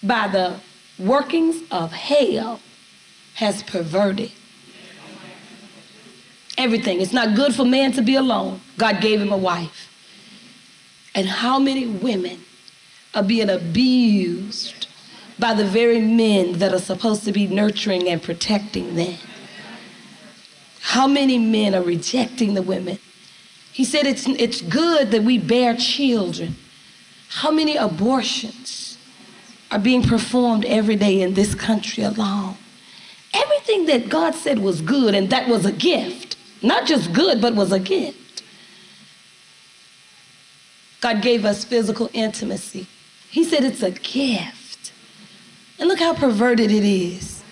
by 0.03 0.29
the 0.29 0.61
workings 0.99 1.63
of 1.71 1.93
hell, 1.93 2.61
has 3.35 3.63
perverted 3.63 4.33
everything. 6.59 7.01
It's 7.01 7.13
not 7.13 7.37
good 7.37 7.55
for 7.55 7.65
man 7.65 7.93
to 7.93 8.03
be 8.03 8.17
alone. 8.17 8.61
God 8.77 9.01
gave 9.01 9.21
him 9.21 9.33
a 9.33 9.37
wife. 9.37 9.85
And 11.15 11.27
how 11.27 11.59
many 11.59 11.87
women 11.87 12.41
are 13.15 13.23
being 13.23 13.49
abused 13.49 14.78
by 15.39 15.55
the 15.55 15.65
very 15.65 16.01
men 16.01 16.55
that 16.55 16.73
are 16.73 16.81
supposed 16.81 17.25
to 17.25 17.33
be 17.33 17.47
nurturing 17.47 18.09
and 18.09 18.23
protecting 18.23 18.95
them? 18.97 19.17
How 20.81 21.07
many 21.07 21.39
men 21.39 21.75
are 21.75 21.83
rejecting 21.83 22.55
the 22.55 22.63
women? 22.63 22.99
He 23.73 23.85
said 23.85 24.07
it's, 24.07 24.27
it's 24.27 24.61
good 24.61 25.11
that 25.11 25.23
we 25.23 25.39
bear 25.39 25.77
children. 25.77 26.57
How 27.29 27.51
many 27.51 27.77
abortions 27.77 28.99
are 29.71 29.79
being 29.79 30.03
performed 30.03 30.65
every 30.65 30.97
day 30.97 31.21
in 31.21 31.35
this 31.35 31.55
country 31.55 32.03
alone? 32.03 32.57
Everything 33.35 33.87
that 33.87 34.09
God 34.09 34.35
said 34.35 34.59
was 34.59 34.81
good 34.81 35.15
and 35.15 35.31
that 35.31 35.49
was 35.49 35.67
a 35.67 35.73
gift, 35.73 36.37
not 36.63 36.87
just 36.87 37.13
good, 37.13 37.41
but 37.41 37.55
was 37.55 37.71
a 37.71 37.79
gift. 37.79 38.43
God 41.01 41.23
gave 41.23 41.45
us 41.45 41.65
physical 41.65 42.11
intimacy. 42.13 42.87
He 43.31 43.45
said 43.45 43.63
it's 43.63 43.83
a 43.83 43.91
gift. 43.91 44.58
And 45.79 45.89
look 45.89 46.01
how 46.01 46.15
perverted 46.15 46.71
it 46.71 46.85
is. 46.85 47.43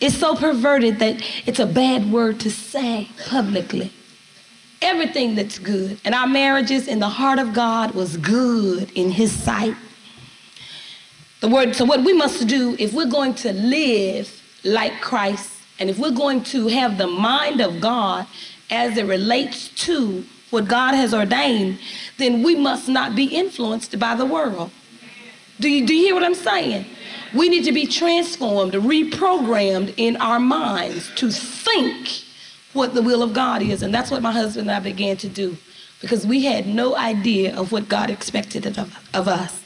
It's 0.00 0.16
so 0.16 0.34
perverted 0.34 0.98
that 0.98 1.22
it's 1.46 1.60
a 1.60 1.66
bad 1.66 2.10
word 2.10 2.40
to 2.40 2.50
say 2.50 3.08
publicly. 3.28 3.92
Everything 4.82 5.34
that's 5.34 5.58
good. 5.58 5.98
And 6.04 6.14
our 6.14 6.26
marriages 6.26 6.88
in 6.88 6.98
the 6.98 7.08
heart 7.08 7.38
of 7.38 7.54
God 7.54 7.92
was 7.92 8.16
good 8.16 8.90
in 8.92 9.12
His 9.12 9.32
sight. 9.32 9.76
The 11.40 11.48
word, 11.48 11.76
so 11.76 11.84
what 11.84 12.04
we 12.04 12.12
must 12.12 12.46
do 12.46 12.76
if 12.78 12.92
we're 12.92 13.10
going 13.10 13.34
to 13.36 13.52
live 13.52 14.42
like 14.64 15.00
Christ, 15.00 15.52
and 15.78 15.90
if 15.90 15.98
we're 15.98 16.10
going 16.10 16.42
to 16.44 16.68
have 16.68 16.98
the 16.98 17.06
mind 17.06 17.60
of 17.60 17.80
God 17.80 18.26
as 18.70 18.96
it 18.96 19.06
relates 19.06 19.68
to 19.86 20.24
what 20.50 20.68
God 20.68 20.94
has 20.94 21.12
ordained, 21.12 21.78
then 22.18 22.42
we 22.42 22.54
must 22.54 22.88
not 22.88 23.14
be 23.14 23.24
influenced 23.24 23.98
by 23.98 24.14
the 24.14 24.24
world. 24.24 24.70
Do 25.60 25.68
you, 25.68 25.86
do 25.86 25.94
you 25.94 26.06
hear 26.06 26.14
what 26.14 26.24
I'm 26.24 26.34
saying? 26.34 26.84
We 27.34 27.48
need 27.48 27.64
to 27.64 27.72
be 27.72 27.86
transformed, 27.86 28.72
reprogrammed 28.72 29.94
in 29.96 30.16
our 30.16 30.40
minds 30.40 31.12
to 31.16 31.30
think 31.30 32.24
what 32.72 32.94
the 32.94 33.02
will 33.02 33.22
of 33.22 33.32
God 33.32 33.62
is. 33.62 33.82
And 33.82 33.94
that's 33.94 34.10
what 34.10 34.22
my 34.22 34.32
husband 34.32 34.68
and 34.68 34.76
I 34.76 34.80
began 34.80 35.16
to 35.18 35.28
do 35.28 35.56
because 36.00 36.26
we 36.26 36.44
had 36.44 36.66
no 36.66 36.96
idea 36.96 37.56
of 37.56 37.72
what 37.72 37.88
God 37.88 38.10
expected 38.10 38.66
of, 38.66 38.98
of 39.14 39.26
us. 39.26 39.62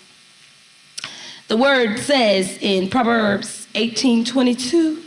The 1.49 1.57
word 1.57 1.99
says 1.99 2.59
in 2.61 2.91
Proverbs 2.91 3.67
18:22, 3.75 5.03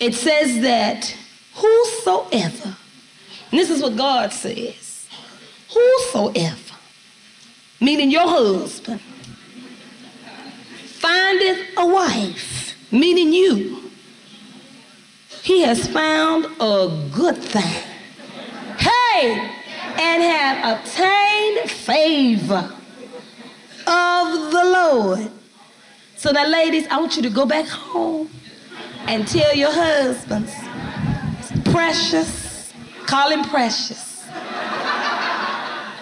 it 0.00 0.14
says 0.14 0.60
that 0.62 1.16
whosoever, 1.54 2.76
and 3.50 3.60
this 3.60 3.70
is 3.70 3.80
what 3.80 3.96
God 3.96 4.32
says, 4.32 5.08
whosoever, 5.72 6.74
meaning 7.80 8.10
your 8.10 8.28
husband, 8.28 9.00
findeth 11.04 11.60
a 11.76 11.86
wife, 11.86 12.74
meaning 12.90 13.30
you, 13.30 13.90
he 15.42 15.60
has 15.60 15.86
found 15.86 16.46
a 16.58 17.08
good 17.12 17.36
thing. 17.36 17.82
Hey, 18.78 19.50
and 19.98 20.22
have 20.22 20.78
obtained 20.78 21.70
favor 21.70 22.74
of 23.86 24.50
the 24.50 24.64
Lord. 24.64 25.30
So 26.16 26.30
now, 26.30 26.48
ladies, 26.48 26.86
I 26.90 26.98
want 26.98 27.16
you 27.16 27.22
to 27.22 27.30
go 27.30 27.44
back 27.44 27.66
home 27.66 28.30
and 29.06 29.28
tell 29.28 29.54
your 29.54 29.72
husbands, 29.72 30.54
precious, 31.70 32.72
call 33.04 33.30
him 33.30 33.44
precious. 33.44 34.26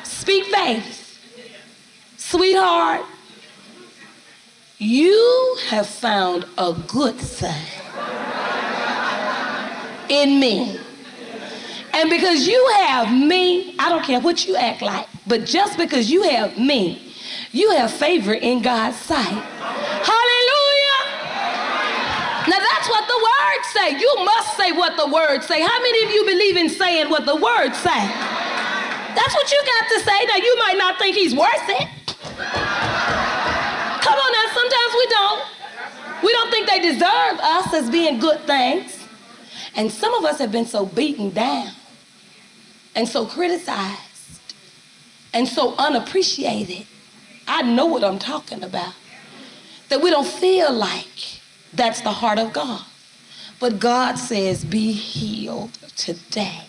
Speak 0.05 0.45
faith. 0.45 1.19
Sweetheart, 2.17 3.05
you 4.83 5.59
have 5.69 5.87
found 5.87 6.45
a 6.59 6.75
good 6.89 7.15
thing 7.15 7.65
in 10.09 10.41
me. 10.41 10.77
And 11.95 12.11
because 12.11 12.49
you 12.49 12.75
have 12.79 13.13
me, 13.13 13.77
I 13.79 13.89
don't 13.89 14.03
care 14.03 14.19
what 14.19 14.47
you 14.47 14.57
act 14.57 14.83
like, 14.83 15.07
but 15.27 15.45
just 15.47 15.79
because 15.79 16.11
you 16.11 16.23
have 16.23 16.59
me, 16.59 17.15
you 17.53 17.71
have 17.71 17.93
favor 17.93 18.35
in 18.35 18.61
God's 18.61 18.97
sight. 18.97 19.25
Hallelujah. 19.25 21.03
Now 22.49 22.59
that's 22.59 22.89
what 22.89 23.07
the 23.07 23.21
words 23.23 23.69
say. 23.73 24.01
You 24.01 24.15
must 24.25 24.57
say 24.57 24.73
what 24.73 24.97
the 24.97 25.07
words 25.07 25.47
say. 25.47 25.63
How 25.63 25.81
many 25.81 26.07
of 26.07 26.11
you 26.11 26.25
believe 26.25 26.57
in 26.57 26.69
saying 26.69 27.09
what 27.09 27.25
the 27.25 27.37
words 27.37 27.79
say? 27.79 28.09
That's 29.15 29.35
what 29.35 29.53
you 29.53 29.63
got 29.65 29.89
to 29.91 30.01
say. 30.01 30.25
Now 30.27 30.37
you 30.37 30.59
might 30.59 30.77
not 30.77 30.99
think 30.99 31.15
he's 31.15 31.37
worth 31.37 31.69
it. 31.69 31.89
Sometimes 34.63 34.95
we 34.95 35.07
don't. 35.07 35.43
We 36.23 36.33
don't 36.33 36.51
think 36.53 36.69
they 36.69 36.81
deserve 36.81 37.41
us 37.41 37.75
as 37.75 37.91
being 37.91 38.21
good 38.21 38.41
things. 38.43 38.97
And 39.75 39.91
some 39.91 40.15
of 40.15 40.25
us 40.25 40.39
have 40.39 40.53
been 40.53 40.67
so 40.67 40.87
beaten 40.87 41.31
down 41.31 41.73
and 42.95 43.09
so 43.09 43.27
criticized 43.27 44.43
and 45.35 45.49
so 45.49 45.75
unappreciated. 45.79 46.87
I 47.49 47.63
know 47.63 47.87
what 47.87 48.05
I'm 48.05 48.21
talking 48.21 48.63
about. 48.63 48.95
That 49.89 50.01
we 50.01 50.11
don't 50.11 50.29
feel 50.29 50.73
like 50.73 51.41
that's 51.73 52.03
the 52.03 52.13
heart 52.13 52.39
of 52.39 52.53
God. 52.53 52.85
But 53.59 53.81
God 53.81 54.17
says, 54.17 54.65
be 54.65 54.93
healed 54.93 55.73
today 55.97 56.61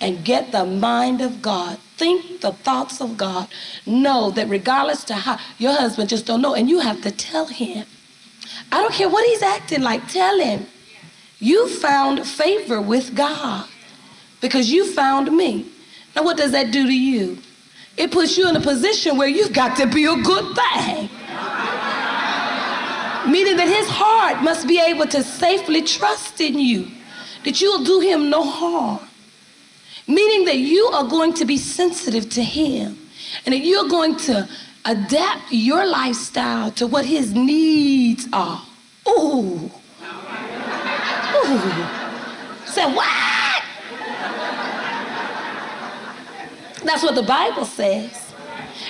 and 0.00 0.24
get 0.24 0.50
the 0.50 0.64
mind 0.64 1.20
of 1.20 1.40
God. 1.40 1.78
Think 2.02 2.40
the 2.40 2.50
thoughts 2.50 3.00
of 3.00 3.16
God. 3.16 3.46
Know 3.86 4.32
that 4.32 4.48
regardless 4.48 5.04
to 5.04 5.14
how 5.14 5.38
your 5.56 5.72
husband 5.72 6.08
just 6.08 6.26
don't 6.26 6.42
know, 6.42 6.52
and 6.52 6.68
you 6.68 6.80
have 6.80 7.00
to 7.02 7.12
tell 7.12 7.46
him. 7.46 7.86
I 8.72 8.82
don't 8.82 8.92
care 8.92 9.08
what 9.08 9.24
he's 9.24 9.40
acting 9.40 9.82
like, 9.82 10.08
tell 10.08 10.36
him. 10.40 10.66
You 11.38 11.68
found 11.68 12.26
favor 12.26 12.80
with 12.82 13.14
God 13.14 13.68
because 14.40 14.72
you 14.72 14.92
found 14.92 15.30
me. 15.30 15.66
Now, 16.16 16.24
what 16.24 16.36
does 16.36 16.50
that 16.50 16.72
do 16.72 16.88
to 16.88 16.92
you? 16.92 17.38
It 17.96 18.10
puts 18.10 18.36
you 18.36 18.48
in 18.48 18.56
a 18.56 18.60
position 18.60 19.16
where 19.16 19.28
you've 19.28 19.52
got 19.52 19.76
to 19.76 19.86
be 19.86 20.04
a 20.06 20.16
good 20.16 20.56
thing. 20.56 21.08
Meaning 23.30 23.56
that 23.58 23.72
his 23.78 23.86
heart 23.88 24.42
must 24.42 24.66
be 24.66 24.80
able 24.80 25.06
to 25.06 25.22
safely 25.22 25.82
trust 25.82 26.40
in 26.40 26.58
you, 26.58 26.88
that 27.44 27.60
you'll 27.60 27.84
do 27.84 28.00
him 28.00 28.28
no 28.28 28.42
harm. 28.42 29.08
Meaning 30.12 30.44
that 30.44 30.58
you 30.58 30.84
are 30.88 31.04
going 31.04 31.32
to 31.34 31.46
be 31.46 31.56
sensitive 31.56 32.28
to 32.30 32.42
him 32.42 32.98
and 33.46 33.54
that 33.54 33.60
you're 33.60 33.88
going 33.88 34.16
to 34.16 34.46
adapt 34.84 35.50
your 35.50 35.86
lifestyle 35.86 36.70
to 36.72 36.86
what 36.86 37.06
his 37.06 37.32
needs 37.32 38.28
are. 38.30 38.62
Ooh. 39.08 39.70
Ooh. 41.34 41.60
Say, 42.66 42.84
what? 42.92 43.62
That's 46.84 47.02
what 47.02 47.14
the 47.14 47.22
Bible 47.22 47.64
says. 47.64 48.34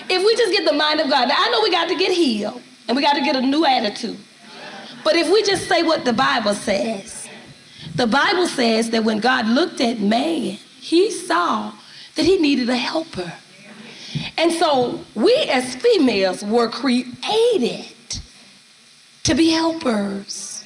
If 0.09 0.25
we 0.25 0.35
just 0.35 0.53
get 0.53 0.65
the 0.65 0.73
mind 0.73 0.99
of 0.99 1.09
God, 1.09 1.29
now 1.29 1.37
I 1.39 1.51
know 1.51 1.61
we 1.63 1.71
got 1.71 1.89
to 1.89 1.95
get 1.95 2.11
healed 2.11 2.61
and 2.89 2.97
we 2.97 3.03
got 3.03 3.15
to 3.15 3.21
get 3.21 3.37
a 3.37 3.41
new 3.41 3.65
attitude. 3.65 4.19
But 5.05 5.15
if 5.15 5.31
we 5.31 5.45
just 5.45 5.69
say 5.69 5.85
what 5.85 6.05
the 6.05 6.13
Bible 6.13 6.55
says, 6.55 7.29
the 7.95 8.09
Bible 8.09 8.49
says 8.49 8.91
that 8.91 9.05
when 9.05 9.21
God 9.21 9.47
looked 9.47 9.81
at 9.81 10.01
man, 10.01 10.59
he 10.83 11.13
saw 11.13 11.73
that 12.17 12.25
he 12.25 12.39
needed 12.39 12.69
a 12.69 12.77
helper. 12.77 13.33
And 14.37 14.53
so 14.53 15.01
we 15.15 15.33
as 15.49 15.77
females 15.77 16.43
were 16.43 16.69
created 16.69 17.87
to 19.23 19.35
be 19.35 19.51
helpers. 19.51 20.65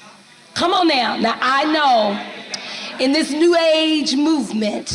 Come 0.55 0.73
on 0.73 0.89
now. 0.89 1.17
Now 1.17 1.37
I 1.39 1.65
know 1.71 3.05
in 3.05 3.13
this 3.13 3.31
new 3.31 3.55
age 3.55 4.17
movement 4.17 4.91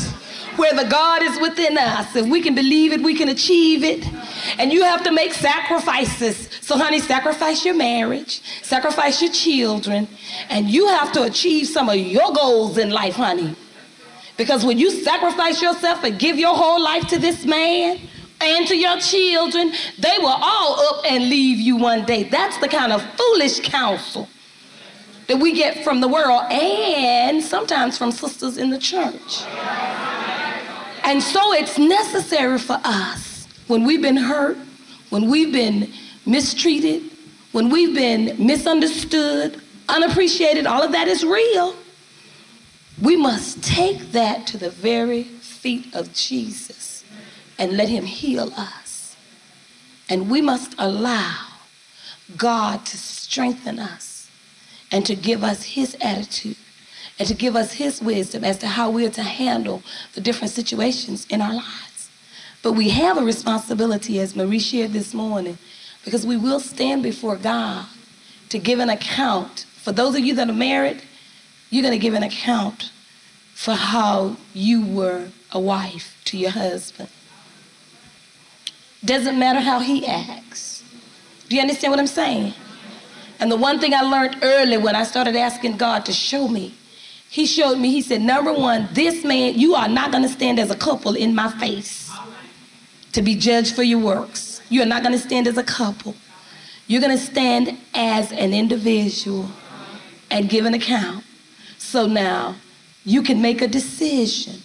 where 0.56 0.74
the 0.74 0.90
God 0.90 1.22
is 1.22 1.40
within 1.40 1.78
us, 1.78 2.16
if 2.16 2.26
we 2.26 2.42
can 2.42 2.56
believe 2.56 2.92
it, 2.92 3.02
we 3.02 3.14
can 3.14 3.30
achieve 3.30 3.84
it. 3.84 4.06
And 4.58 4.74
you 4.74 4.84
have 4.84 5.04
to 5.04 5.12
make 5.12 5.34
sacrifices. 5.34 6.50
So, 6.62 6.78
honey, 6.78 7.00
sacrifice 7.00 7.64
your 7.64 7.76
marriage, 7.76 8.42
sacrifice 8.64 9.22
your 9.22 9.32
children, 9.32 10.08
and 10.50 10.70
you 10.70 10.88
have 10.88 11.12
to 11.14 11.24
achieve 11.24 11.68
some 11.68 11.90
of 11.90 11.96
your 11.96 12.34
goals 12.34 12.78
in 12.80 12.90
life, 12.90 13.16
honey. 13.16 13.56
Because 14.42 14.66
when 14.66 14.80
you 14.80 14.90
sacrifice 14.90 15.62
yourself 15.62 16.04
and 16.04 16.18
give 16.18 16.40
your 16.40 16.56
whole 16.56 16.82
life 16.82 17.06
to 17.10 17.20
this 17.20 17.46
man 17.46 18.00
and 18.42 18.68
to 18.68 18.76
your 18.76 19.00
children, 19.00 19.72
they 20.00 20.18
will 20.18 20.36
all 20.36 20.80
up 20.80 21.06
and 21.06 21.30
leave 21.30 21.60
you 21.60 21.78
one 21.78 22.06
day. 22.06 22.24
That's 22.24 22.58
the 22.58 22.68
kind 22.68 22.92
of 22.92 23.04
foolish 23.16 23.60
counsel 23.60 24.28
that 25.28 25.38
we 25.38 25.54
get 25.54 25.84
from 25.84 26.02
the 26.02 26.08
world 26.08 26.52
and 26.52 27.44
sometimes 27.44 28.00
from 28.00 28.12
sisters 28.12 28.58
in 28.58 28.72
the 28.72 28.80
church. 28.80 29.44
And 31.04 31.22
so 31.22 31.54
it's 31.54 31.78
necessary 31.78 32.58
for 32.58 32.80
us 32.84 33.48
when 33.68 33.86
we've 33.86 34.02
been 34.02 34.18
hurt, 34.18 34.58
when 35.12 35.30
we've 35.30 35.54
been 35.54 35.88
mistreated, 36.26 37.04
when 37.52 37.70
we've 37.70 37.94
been 37.94 38.44
misunderstood, 38.44 39.62
unappreciated, 39.88 40.66
all 40.66 40.82
of 40.82 40.94
that 40.94 41.08
is 41.08 41.24
real. 41.24 41.76
We 43.02 43.18
must 43.18 43.64
take 43.64 44.12
that 44.12 44.46
to 44.48 44.58
the 44.58 44.70
very 44.70 45.24
feet 45.24 45.94
of 45.96 46.14
Jesus 46.14 47.04
and 47.58 47.76
let 47.76 47.90
him 47.90 48.06
heal 48.06 48.54
us. 48.56 49.16
And 50.08 50.30
we 50.30 50.42
must 50.42 50.76
allow 50.78 51.48
God 52.38 52.86
to 52.86 52.98
strengthen 52.98 53.80
us 53.80 54.30
and 54.92 55.06
to 55.06 55.16
give 55.16 55.44
us 55.44 55.64
his 55.64 55.96
attitude 56.02 56.58
and 57.18 57.28
to 57.28 57.34
give 57.34 57.56
us 57.56 57.74
his 57.74 58.02
wisdom 58.02 58.44
as 58.44 58.58
to 58.60 58.68
how 58.68 58.90
we 58.90 59.06
are 59.06 59.12
to 59.12 59.24
handle 59.24 59.84
the 60.14 60.22
different 60.22 60.52
situations 60.52 61.26
in 61.30 61.42
our 61.42 61.54
lives. 61.54 62.10
But 62.62 62.74
we 62.74 62.90
have 62.90 63.18
a 63.18 63.24
responsibility, 63.24 64.20
as 64.20 64.36
Marie 64.36 64.60
shared 64.60 64.94
this 64.94 65.14
morning, 65.14 65.58
because 66.04 66.26
we 66.26 66.38
will 66.38 66.60
stand 66.60 67.04
before 67.04 67.36
God 67.36 67.86
to 68.50 68.60
give 68.60 68.80
an 68.80 68.90
account. 68.90 69.66
For 69.78 69.92
those 69.92 70.16
of 70.16 70.22
you 70.22 70.36
that 70.36 70.50
are 70.50 70.54
married, 70.54 71.02
you're 71.72 71.82
going 71.82 71.98
to 71.98 72.00
give 72.00 72.14
an 72.14 72.22
account 72.22 72.92
for 73.56 73.74
how 73.74 74.36
you 74.54 74.86
were 74.86 75.30
a 75.52 75.60
wife 75.60 76.22
to 76.26 76.38
your 76.38 76.52
husband. 76.52 77.10
Doesn't 79.04 79.40
matter 79.40 79.62
how 79.62 79.80
he 79.80 80.06
acts. 80.06 80.84
Do 81.50 81.56
you 81.56 81.62
understand 81.62 81.92
what 81.92 82.00
I'm 82.00 82.08
saying? 82.08 82.54
And 83.40 83.52
the 83.52 83.56
one 83.56 83.80
thing 83.80 83.94
I 83.94 84.02
learned 84.02 84.38
early 84.44 84.78
when 84.78 84.96
I 84.96 85.04
started 85.04 85.36
asking 85.36 85.78
God 85.78 86.06
to 86.06 86.14
show 86.14 86.48
me, 86.48 86.76
He 87.30 87.48
showed 87.48 87.80
me, 87.80 87.90
He 87.90 88.02
said, 88.02 88.22
number 88.22 88.54
one, 88.54 88.88
this 88.92 89.24
man, 89.24 89.58
you 89.58 89.74
are 89.74 89.88
not 89.88 90.12
going 90.12 90.24
to 90.24 90.30
stand 90.30 90.60
as 90.60 90.70
a 90.70 90.76
couple 90.76 91.16
in 91.16 91.34
my 91.34 91.50
face 91.50 92.12
to 93.14 93.22
be 93.22 93.36
judged 93.36 93.76
for 93.76 93.84
your 93.84 94.00
works. 94.00 94.62
You 94.70 94.84
are 94.84 94.86
not 94.86 95.02
going 95.02 95.14
to 95.14 95.20
stand 95.20 95.48
as 95.48 95.58
a 95.58 95.64
couple. 95.64 96.16
You're 96.88 97.02
going 97.02 97.18
to 97.18 97.24
stand 97.24 97.78
as 97.94 98.32
an 98.32 98.54
individual 98.54 99.50
and 100.30 100.48
give 100.50 100.66
an 100.66 100.74
account. 100.74 101.26
So 101.92 102.08
now 102.08 102.56
you 103.04 103.22
can 103.22 103.42
make 103.42 103.62
a 103.62 103.68
decision 103.68 104.62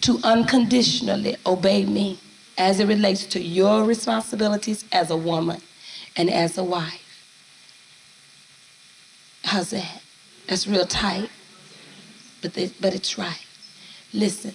to 0.00 0.18
unconditionally 0.24 1.36
obey 1.44 1.84
me 1.84 2.18
as 2.56 2.80
it 2.80 2.88
relates 2.88 3.26
to 3.26 3.38
your 3.38 3.84
responsibilities 3.84 4.86
as 4.90 5.10
a 5.10 5.16
woman 5.16 5.60
and 6.16 6.30
as 6.30 6.56
a 6.56 6.64
wife. 6.64 7.04
How's 9.44 9.68
that? 9.72 10.00
That's 10.46 10.66
real 10.66 10.86
tight, 10.86 11.28
but, 12.40 12.54
they, 12.54 12.70
but 12.80 12.94
it's 12.94 13.18
right. 13.18 13.44
Listen, 14.14 14.54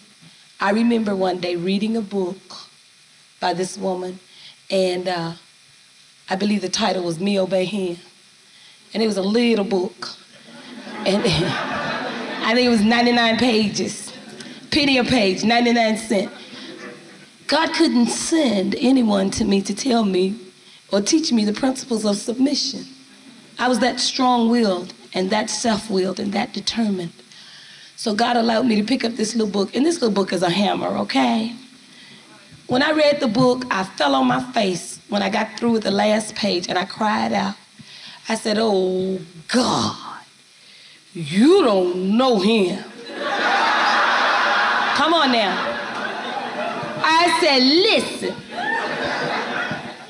I 0.60 0.72
remember 0.72 1.16
one 1.16 1.40
day 1.40 1.56
reading 1.56 1.96
a 1.96 2.02
book 2.02 2.56
by 3.40 3.54
this 3.54 3.78
woman, 3.78 4.18
and 4.72 5.08
uh, 5.08 5.34
I 6.28 6.36
believe 6.36 6.64
the 6.64 6.70
title 6.70 7.04
was 7.04 7.20
Me 7.20 7.40
Obey 7.40 7.66
Him. 7.66 7.98
And 8.96 9.04
it 9.04 9.06
was 9.06 9.18
a 9.18 9.22
little 9.22 9.66
book. 9.66 10.16
And 11.06 11.24
I 12.46 12.54
think 12.54 12.68
it 12.68 12.70
was 12.70 12.84
99 12.84 13.38
pages. 13.38 14.14
Penny 14.70 15.00
a 15.00 15.04
page, 15.04 15.44
99 15.44 15.98
cents. 15.98 16.32
God 17.48 17.74
couldn't 17.74 18.06
send 18.06 18.76
anyone 18.76 19.32
to 19.32 19.44
me 19.44 19.64
to 19.64 19.74
tell 19.74 20.06
me 20.06 20.40
or 20.92 21.02
teach 21.02 21.32
me 21.32 21.44
the 21.44 21.54
principles 21.54 22.06
of 22.06 22.18
submission. 22.18 22.86
I 23.58 23.68
was 23.68 23.80
that 23.80 24.00
strong 24.00 24.52
willed 24.52 24.94
and 25.12 25.32
that 25.32 25.50
self 25.50 25.90
willed 25.90 26.20
and 26.20 26.34
that 26.34 26.54
determined. 26.54 27.14
So 27.96 28.14
God 28.14 28.38
allowed 28.38 28.68
me 28.68 28.76
to 28.76 28.84
pick 28.84 29.04
up 29.04 29.14
this 29.14 29.34
little 29.34 29.52
book, 29.52 29.76
and 29.76 29.84
this 29.84 29.96
little 29.96 30.14
book 30.14 30.32
is 30.32 30.44
a 30.44 30.50
hammer, 30.52 30.98
okay? 31.00 31.56
When 32.68 32.84
I 32.84 32.92
read 32.92 33.22
the 33.22 33.28
book, 33.28 33.64
I 33.72 33.86
fell 33.86 34.14
on 34.14 34.28
my 34.28 34.44
face 34.52 35.00
when 35.10 35.24
I 35.24 35.30
got 35.30 35.58
through 35.58 35.72
with 35.72 35.84
the 35.84 35.92
last 35.92 36.36
page 36.36 36.68
and 36.68 36.78
I 36.78 36.86
cried 36.86 37.34
out. 37.34 37.56
I 38.30 38.36
said, 38.36 38.58
Oh 38.60 39.20
God, 39.48 40.05
you 41.16 41.64
don't 41.64 42.18
know 42.18 42.40
him. 42.40 42.84
Come 44.96 45.14
on 45.14 45.32
now. 45.32 45.56
I 47.08 47.38
said, 47.40 47.64
Listen, 47.64 48.36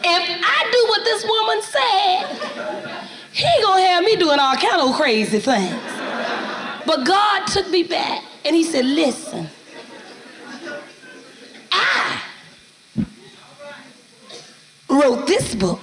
if 0.03 0.41
I 0.43 0.69
do 0.71 0.85
what 0.89 1.03
this 1.03 1.23
woman 1.23 1.61
said, 1.61 2.25
he 3.31 3.61
gonna 3.61 3.81
have 3.83 4.03
me 4.03 4.15
doing 4.15 4.39
all 4.39 4.55
kind 4.55 4.81
of 4.81 4.95
crazy 4.95 5.37
things. 5.37 5.75
But 6.87 7.05
God 7.05 7.45
took 7.47 7.69
me 7.69 7.83
back 7.83 8.23
and 8.43 8.55
he 8.55 8.63
said, 8.63 8.85
Listen, 8.85 9.47
I 11.71 12.23
wrote 14.89 15.27
this 15.27 15.53
book. 15.53 15.81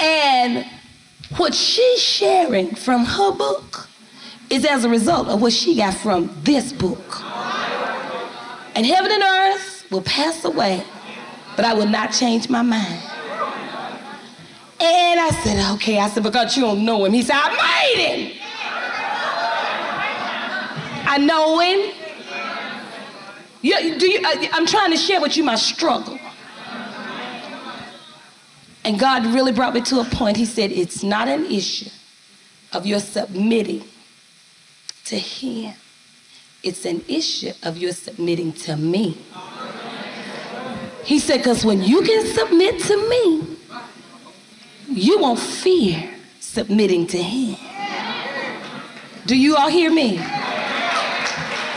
And 0.00 0.66
what 1.36 1.54
she's 1.54 2.00
sharing 2.02 2.74
from 2.74 3.04
her 3.04 3.32
book 3.32 3.88
is 4.50 4.64
as 4.64 4.84
a 4.84 4.88
result 4.88 5.28
of 5.28 5.40
what 5.40 5.52
she 5.52 5.76
got 5.76 5.94
from 5.94 6.30
this 6.42 6.72
book. 6.72 7.22
And 8.74 8.84
heaven 8.84 9.10
and 9.12 9.22
earth 9.22 9.86
will 9.90 10.02
pass 10.02 10.44
away, 10.44 10.82
but 11.56 11.64
I 11.64 11.74
will 11.74 11.86
not 11.86 12.12
change 12.12 12.48
my 12.48 12.62
mind. 12.62 13.02
And 14.82 15.20
I 15.20 15.28
said, 15.42 15.72
okay. 15.74 15.98
I 15.98 16.08
said, 16.08 16.22
because 16.22 16.56
you 16.56 16.62
don't 16.62 16.84
know 16.84 17.04
him. 17.04 17.12
He 17.12 17.22
said, 17.22 17.36
I 17.36 17.94
made 17.94 18.02
him. 18.06 18.40
I 21.06 21.18
know 21.18 21.58
him. 21.58 21.92
You, 23.62 23.98
do 23.98 24.10
you, 24.10 24.20
I'm 24.24 24.64
trying 24.64 24.90
to 24.90 24.96
share 24.96 25.20
with 25.20 25.36
you 25.36 25.44
my 25.44 25.56
struggle. 25.56 26.18
And 28.84 28.98
God 28.98 29.26
really 29.26 29.52
brought 29.52 29.74
me 29.74 29.82
to 29.82 30.00
a 30.00 30.04
point. 30.04 30.36
He 30.36 30.44
said, 30.46 30.70
It's 30.72 31.02
not 31.02 31.28
an 31.28 31.46
issue 31.46 31.90
of 32.72 32.86
your 32.86 33.00
submitting 33.00 33.84
to 35.06 35.16
Him, 35.16 35.74
it's 36.62 36.84
an 36.84 37.02
issue 37.08 37.52
of 37.62 37.76
your 37.76 37.92
submitting 37.92 38.52
to 38.52 38.76
me. 38.76 39.18
He 41.04 41.18
said, 41.18 41.38
Because 41.38 41.64
when 41.64 41.82
you 41.82 42.02
can 42.02 42.26
submit 42.26 42.80
to 42.84 43.08
me, 43.08 43.56
you 44.88 45.18
won't 45.18 45.38
fear 45.38 46.14
submitting 46.40 47.06
to 47.08 47.22
Him. 47.22 47.56
Do 49.26 49.36
you 49.36 49.56
all 49.56 49.68
hear 49.68 49.92
me? 49.92 50.18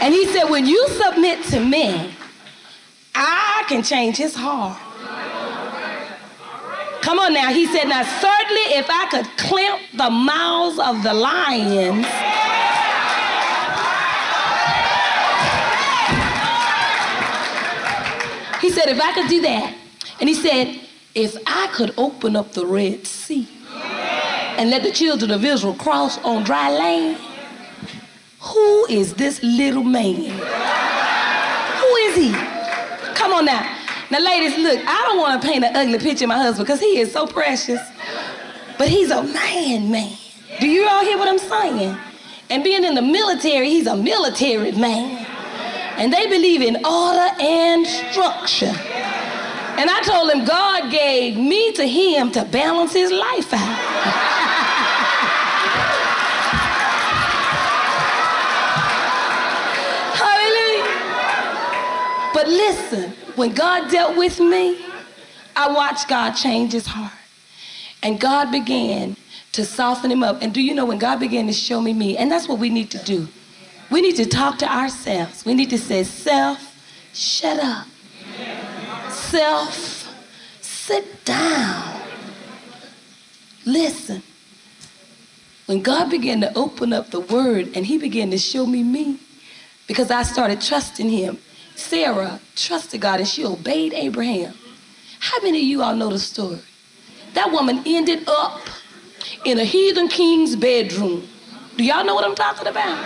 And 0.02 0.14
he 0.14 0.26
said, 0.34 0.50
when 0.50 0.66
you 0.66 0.86
submit 0.90 1.44
to 1.46 1.60
me, 1.64 2.14
I 3.16 3.64
can 3.70 3.82
change 3.84 4.18
his 4.18 4.36
heart. 4.36 4.78
Come 7.04 7.20
on 7.20 7.34
now. 7.34 7.52
He 7.52 7.66
said, 7.66 7.90
now 7.90 8.02
certainly, 8.02 8.62
if 8.80 8.90
I 8.90 9.06
could 9.12 9.26
clamp 9.38 9.82
the 9.94 10.10
mouths 10.10 10.80
of 10.80 11.04
the 11.04 11.14
lions. 11.14 12.08
He 18.62 18.70
said, 18.70 18.88
if 18.88 19.02
I 19.02 19.12
could 19.14 19.28
do 19.28 19.42
that. 19.42 19.76
And 20.22 20.30
he 20.30 20.34
said, 20.34 20.80
if 21.14 21.36
I 21.46 21.68
could 21.74 21.94
open 21.98 22.38
up 22.38 22.54
the 22.54 22.66
Red 22.66 23.06
Sea 23.06 23.50
and 24.58 24.70
let 24.70 24.84
the 24.84 24.92
children 24.92 25.30
of 25.32 25.44
Israel 25.44 25.74
cross 25.74 26.18
on 26.20 26.44
dry 26.44 26.70
land, 26.72 27.18
who 28.40 28.86
is 28.86 29.14
this 29.16 29.44
little 29.44 29.84
man? 29.84 30.16
Who 31.80 31.96
is 32.08 32.16
he? 32.16 32.32
Come 33.14 33.34
on 33.34 33.44
now. 33.44 33.83
Now, 34.14 34.20
ladies, 34.20 34.56
look, 34.60 34.80
I 34.86 35.06
don't 35.08 35.18
want 35.18 35.42
to 35.42 35.48
paint 35.48 35.64
an 35.64 35.76
ugly 35.76 35.98
picture 35.98 36.26
of 36.26 36.30
my 36.30 36.38
husband 36.38 36.68
because 36.68 36.80
he 36.80 37.00
is 37.00 37.12
so 37.12 37.26
precious. 37.26 37.82
But 38.78 38.88
he's 38.88 39.10
a 39.10 39.24
man, 39.24 39.90
man. 39.90 40.16
Do 40.60 40.68
you 40.68 40.88
all 40.88 41.04
hear 41.04 41.18
what 41.18 41.28
I'm 41.28 41.40
saying? 41.40 41.98
And 42.52 42.64
being 42.64 42.84
in 42.84 42.94
the 42.94 43.02
military, 43.02 43.72
he's 43.72 43.88
a 43.88 43.96
military 43.96 44.72
man. 44.74 45.26
And 45.98 46.14
they 46.14 46.28
believe 46.28 46.62
in 46.62 46.76
order 46.86 47.28
and 47.42 47.88
structure. 47.88 48.76
And 49.80 49.90
I 49.90 50.00
told 50.04 50.30
him 50.30 50.46
God 50.46 50.92
gave 50.92 51.36
me 51.36 51.72
to 51.72 51.84
him 51.84 52.30
to 52.34 52.46
balance 52.46 52.94
his 52.94 53.12
life 53.12 53.52
out. 53.52 54.30
But 62.34 62.48
listen, 62.48 63.14
when 63.36 63.54
God 63.54 63.92
dealt 63.92 64.18
with 64.18 64.40
me, 64.40 64.86
I 65.56 65.72
watched 65.72 66.08
God 66.08 66.32
change 66.32 66.74
his 66.74 66.88
heart. 66.88 67.12
And 68.02 68.20
God 68.20 68.52
began 68.52 69.16
to 69.54 69.66
soften 69.66 70.12
him 70.12 70.24
up. 70.24 70.42
And 70.42 70.54
do 70.54 70.62
you 70.62 70.74
know 70.74 70.86
when 70.86 70.98
God 70.98 71.20
began 71.20 71.48
to 71.48 71.54
show 71.54 71.80
me 71.80 71.94
me? 71.94 72.18
And 72.18 72.32
that's 72.32 72.48
what 72.48 72.60
we 72.60 72.70
need 72.70 72.92
to 72.92 72.98
do. 73.00 73.28
We 73.90 74.02
need 74.02 74.16
to 74.18 74.26
talk 74.26 74.58
to 74.60 74.72
ourselves. 74.72 75.46
We 75.46 75.54
need 75.54 75.70
to 75.70 75.78
say, 75.78 76.04
self, 76.04 76.76
shut 77.14 77.60
up. 77.60 77.88
Self, 79.10 80.12
sit 80.62 81.24
down. 81.24 82.02
Listen. 83.66 84.24
When 85.66 85.82
God 85.82 86.10
began 86.10 86.42
to 86.42 86.54
open 86.58 86.92
up 86.92 87.12
the 87.12 87.22
word 87.22 87.70
and 87.76 87.86
he 87.86 87.98
began 87.98 88.32
to 88.32 88.38
show 88.38 88.66
me 88.66 88.84
me, 88.84 89.20
because 89.88 90.12
I 90.12 90.24
started 90.24 90.60
trusting 90.60 91.10
him, 91.10 91.38
Sarah 91.76 92.40
trusted 92.56 93.02
God 93.02 93.20
and 93.20 93.28
she 93.28 93.46
obeyed 93.46 93.94
Abraham. 93.94 94.54
How 95.20 95.40
many 95.42 95.60
of 95.60 95.64
you 95.66 95.82
all 95.82 95.96
know 95.96 96.10
the 96.10 96.20
story? 96.20 96.60
That 97.34 97.52
woman 97.52 97.82
ended 97.86 98.28
up 98.28 98.62
in 99.46 99.58
a 99.60 99.64
heathen 99.64 100.08
king's 100.08 100.56
bedroom. 100.56 101.28
Do 101.78 101.84
y'all 101.84 102.06
know 102.06 102.14
what 102.14 102.26
I'm 102.26 102.36
talking 102.36 102.68
about? 102.68 102.98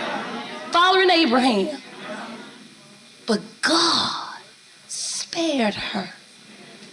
Following 0.72 1.10
Abraham. 1.10 1.80
But 3.26 3.40
God 3.62 4.40
spared 4.86 5.74
her. 5.74 6.10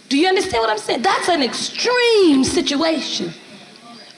Do 0.08 0.18
you 0.18 0.28
understand 0.28 0.62
what 0.62 0.70
I'm 0.70 0.78
saying? 0.78 1.02
That's 1.02 1.28
an 1.28 1.42
extreme 1.42 2.44
situation. 2.44 3.32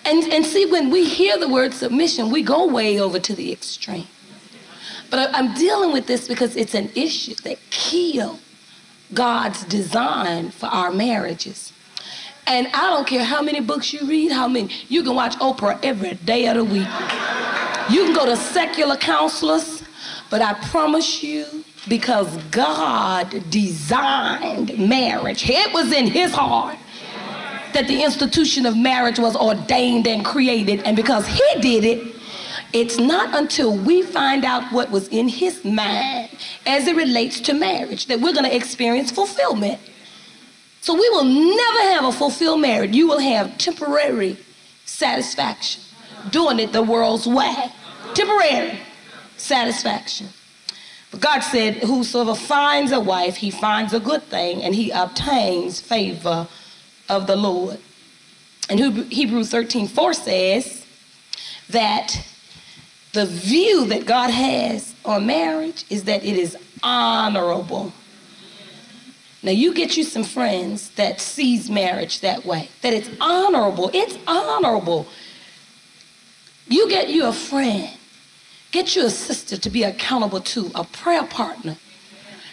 And, 0.04 0.24
and 0.32 0.44
see, 0.44 0.66
when 0.66 0.90
we 0.90 1.04
hear 1.04 1.38
the 1.38 1.48
word 1.48 1.72
submission, 1.74 2.30
we 2.30 2.42
go 2.42 2.66
way 2.66 3.00
over 3.00 3.18
to 3.18 3.34
the 3.34 3.52
extreme. 3.52 4.06
But 5.10 5.34
I, 5.34 5.38
am 5.38 5.54
dealing 5.54 5.92
with 5.92 6.06
this 6.06 6.28
because 6.28 6.56
it's 6.56 6.74
an 6.74 6.90
issue 6.94 7.34
that 7.44 7.58
kills 7.70 8.40
God's 9.14 9.64
design 9.64 10.50
for 10.50 10.66
our 10.66 10.90
marriages. 10.90 11.72
And 12.46 12.66
I 12.68 12.90
don't 12.90 13.06
care 13.06 13.24
how 13.24 13.42
many 13.42 13.60
books 13.60 13.92
you 13.92 14.06
read, 14.06 14.32
how 14.32 14.48
many. 14.48 14.70
You 14.88 15.02
can 15.02 15.14
watch 15.14 15.36
Oprah 15.36 15.78
every 15.82 16.14
day 16.14 16.46
of 16.46 16.56
the 16.56 16.64
week. 16.64 16.88
You 17.90 18.04
can 18.04 18.14
go 18.14 18.26
to 18.26 18.36
secular 18.36 18.96
counselors, 18.96 19.82
but 20.30 20.42
I 20.42 20.54
promise 20.68 21.22
you, 21.22 21.64
because 21.88 22.36
God 22.50 23.44
designed 23.50 24.78
marriage, 24.78 25.48
it 25.48 25.72
was 25.72 25.92
in 25.92 26.06
His 26.06 26.32
heart 26.32 26.76
that 27.72 27.86
the 27.86 28.02
institution 28.02 28.66
of 28.66 28.76
marriage 28.76 29.18
was 29.18 29.36
ordained 29.36 30.06
and 30.06 30.24
created. 30.24 30.82
And 30.82 30.96
because 30.96 31.26
He 31.26 31.60
did 31.60 31.84
it, 31.84 32.17
it's 32.72 32.98
not 32.98 33.34
until 33.34 33.76
we 33.76 34.02
find 34.02 34.44
out 34.44 34.72
what 34.72 34.90
was 34.90 35.08
in 35.08 35.28
his 35.28 35.64
mind 35.64 36.30
as 36.66 36.86
it 36.86 36.96
relates 36.96 37.40
to 37.40 37.54
marriage 37.54 38.06
that 38.06 38.20
we're 38.20 38.32
going 38.32 38.44
to 38.44 38.54
experience 38.54 39.10
fulfillment. 39.10 39.80
So 40.80 40.94
we 40.94 41.08
will 41.10 41.24
never 41.24 41.80
have 41.92 42.04
a 42.04 42.12
fulfilled 42.12 42.60
marriage. 42.60 42.94
You 42.94 43.08
will 43.08 43.18
have 43.18 43.56
temporary 43.58 44.36
satisfaction 44.84 45.82
doing 46.30 46.58
it 46.58 46.72
the 46.72 46.82
world's 46.82 47.26
way. 47.26 47.72
Temporary 48.14 48.78
satisfaction. 49.36 50.28
But 51.10 51.20
God 51.20 51.40
said, 51.40 51.76
Whosoever 51.76 52.34
finds 52.34 52.92
a 52.92 53.00
wife, 53.00 53.36
he 53.36 53.50
finds 53.50 53.92
a 53.94 54.00
good 54.00 54.22
thing 54.24 54.62
and 54.62 54.74
he 54.74 54.90
obtains 54.90 55.80
favor 55.80 56.46
of 57.08 57.26
the 57.26 57.36
Lord. 57.36 57.78
And 58.68 58.78
Hebrews 59.10 59.50
13 59.50 59.88
4 59.88 60.12
says 60.12 60.86
that 61.70 62.26
the 63.18 63.26
view 63.26 63.84
that 63.86 64.06
God 64.06 64.30
has 64.30 64.94
on 65.04 65.26
marriage 65.26 65.84
is 65.90 66.04
that 66.04 66.22
it 66.22 66.36
is 66.36 66.56
honorable. 66.84 67.92
Now 69.42 69.50
you 69.50 69.74
get 69.74 69.96
you 69.96 70.04
some 70.04 70.22
friends 70.22 70.90
that 70.90 71.20
sees 71.20 71.68
marriage 71.68 72.20
that 72.20 72.44
way, 72.44 72.68
that 72.82 72.94
it's 72.94 73.10
honorable. 73.20 73.90
It's 73.92 74.16
honorable. 74.28 75.08
You 76.68 76.88
get 76.88 77.08
you 77.08 77.26
a 77.26 77.32
friend, 77.32 77.90
get 78.70 78.94
you 78.94 79.04
a 79.06 79.10
sister 79.10 79.56
to 79.56 79.68
be 79.68 79.82
accountable 79.82 80.40
to, 80.52 80.70
a 80.76 80.84
prayer 80.84 81.26
partner 81.26 81.76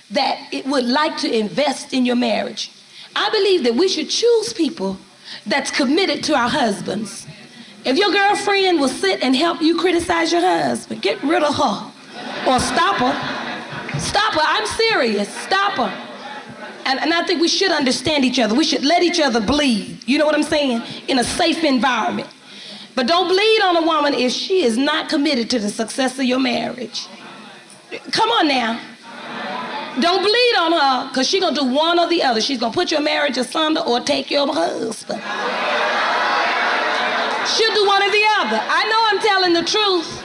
that 0.09 0.51
it 0.51 0.65
would 0.65 0.85
like 0.85 1.15
to 1.17 1.31
invest 1.31 1.93
in 1.93 2.07
your 2.07 2.15
marriage. 2.15 2.71
I 3.15 3.29
believe 3.29 3.63
that 3.65 3.75
we 3.75 3.87
should 3.87 4.09
choose 4.09 4.51
people 4.51 4.97
that's 5.45 5.69
committed 5.69 6.23
to 6.23 6.33
our 6.33 6.49
husbands 6.49 7.27
if 7.85 7.97
your 7.97 8.11
girlfriend 8.11 8.79
will 8.79 8.89
sit 8.89 9.21
and 9.23 9.35
help 9.35 9.61
you 9.61 9.77
criticize 9.77 10.31
your 10.31 10.41
husband, 10.41 11.01
get 11.01 11.21
rid 11.23 11.43
of 11.43 11.55
her 11.55 11.91
or 12.47 12.59
stop 12.59 12.97
her. 12.97 13.99
Stop 13.99 14.33
her. 14.33 14.41
I'm 14.43 14.65
serious. 14.65 15.29
Stop 15.29 15.73
her. 15.73 16.01
And, 16.85 16.99
and, 16.99 17.13
I 17.13 17.25
think 17.25 17.41
we 17.41 17.47
should 17.47 17.71
understand 17.71 18.25
each 18.25 18.37
other. 18.39 18.53
We 18.53 18.63
should 18.63 18.83
let 18.83 19.01
each 19.01 19.19
other 19.19 19.39
bleed. 19.41 19.97
You 20.05 20.19
know 20.19 20.25
what 20.25 20.35
I'm 20.35 20.43
saying? 20.43 20.83
In 21.07 21.17
a 21.17 21.23
safe 21.23 21.63
environment. 21.63 22.29
But 22.93 23.07
don't 23.07 23.27
bleed 23.27 23.61
on 23.63 23.77
a 23.77 23.85
woman 23.85 24.13
if 24.13 24.31
she 24.31 24.63
is 24.63 24.77
not 24.77 25.09
committed 25.09 25.49
to 25.51 25.59
the 25.59 25.69
success 25.69 26.19
of 26.19 26.25
your 26.25 26.39
marriage. 26.39 27.07
Come 28.11 28.29
on 28.29 28.47
now. 28.47 28.79
Don't 29.99 30.21
bleed 30.21 30.55
on 30.59 30.71
her 30.73 31.09
because 31.09 31.27
she's 31.27 31.41
going 31.41 31.55
to 31.55 31.61
do 31.61 31.73
one 31.73 31.99
or 31.99 32.07
the 32.07 32.21
other. 32.21 32.41
She's 32.41 32.59
going 32.59 32.71
to 32.71 32.75
put 32.75 32.91
your 32.91 33.01
marriage 33.01 33.37
asunder 33.37 33.81
or 33.81 33.99
take 34.01 34.29
your 34.29 34.53
husband. 34.53 35.21
She'll 37.47 37.73
do 37.73 37.85
one 37.85 38.01
or 38.01 38.09
the 38.09 38.25
other. 38.39 38.59
I 38.61 38.83
know 38.89 39.01
I'm 39.09 39.19
telling 39.19 39.53
the 39.53 39.63
truth. 39.63 40.23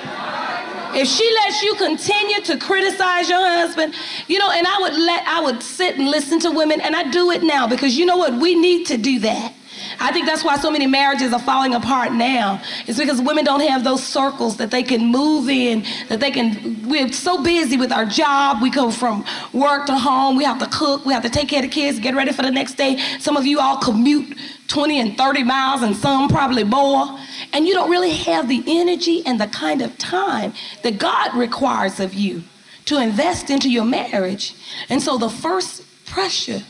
If 0.93 1.07
she 1.07 1.31
lets 1.45 1.63
you 1.63 1.75
continue 1.75 2.41
to 2.41 2.57
criticize 2.57 3.29
your 3.29 3.47
husband, 3.47 3.95
you 4.27 4.39
know, 4.39 4.51
and 4.51 4.67
I 4.67 4.79
would 4.81 4.95
let 4.95 5.27
I 5.27 5.41
would 5.41 5.63
sit 5.63 5.97
and 5.99 6.09
listen 6.09 6.41
to 6.41 6.51
women, 6.51 6.81
and 6.81 6.97
I 6.97 7.11
do 7.11 7.31
it 7.31 7.43
now 7.43 7.69
because 7.69 7.97
you 7.97 8.07
know 8.07 8.17
what? 8.17 8.35
We 8.35 8.55
need 8.55 8.87
to 8.87 8.97
do 8.97 9.21
that. 9.21 9.55
I 9.99 10.13
think 10.13 10.27
that's 10.27 10.43
why 10.43 10.57
so 10.57 10.71
many 10.71 10.87
marriages 10.87 11.33
are 11.33 11.41
falling 11.41 11.75
apart 11.75 12.13
now. 12.13 12.61
It's 12.87 12.99
because 12.99 13.21
women 13.21 13.45
don't 13.45 13.61
have 13.61 13.85
those 13.85 14.03
circles 14.03 14.57
that 14.57 14.71
they 14.71 14.83
can 14.83 15.07
move 15.07 15.49
in, 15.49 15.85
that 16.09 16.21
they 16.21 16.31
can. 16.31 16.89
We're 16.89 17.13
so 17.13 17.43
busy 17.43 17.77
with 17.77 17.93
our 17.93 18.07
job. 18.07 18.63
We 18.63 18.71
go 18.71 18.91
from 18.91 19.25
work 19.53 19.87
to 19.87 19.97
home. 19.97 20.37
We 20.37 20.45
have 20.45 20.59
to 20.59 20.67
cook. 20.67 21.05
We 21.05 21.13
have 21.13 21.23
to 21.23 21.31
take 21.31 21.49
care 21.49 21.63
of 21.63 21.69
the 21.69 21.75
kids, 21.75 22.01
get 22.01 22.15
ready 22.15 22.33
for 22.33 22.43
the 22.43 22.51
next 22.51 22.75
day. 22.75 22.99
Some 23.21 23.37
of 23.37 23.47
you 23.47 23.61
all 23.61 23.79
commute 23.79 24.37
20 24.71 25.01
and 25.01 25.17
30 25.19 25.43
miles, 25.43 25.83
and 25.83 25.97
some 25.97 26.29
probably 26.29 26.65
more. 26.65 27.19
And 27.53 27.67
you 27.67 27.75
don't 27.75 27.91
really 27.91 28.13
have 28.13 28.49
the 28.49 28.63
energy 28.67 29.23
and 29.27 29.41
the 29.41 29.49
kind 29.49 29.83
of 29.83 29.99
time 29.99 30.53
that 30.83 30.99
God 30.99 31.35
requires 31.35 31.99
of 31.99 32.15
you 32.15 32.45
to 32.87 33.03
invest 33.03 33.51
into 33.51 33.69
your 33.69 33.85
marriage. 33.85 34.55
And 34.89 35.03
so 35.03 35.19
the 35.19 35.29
first 35.29 35.85
pressure 36.07 36.63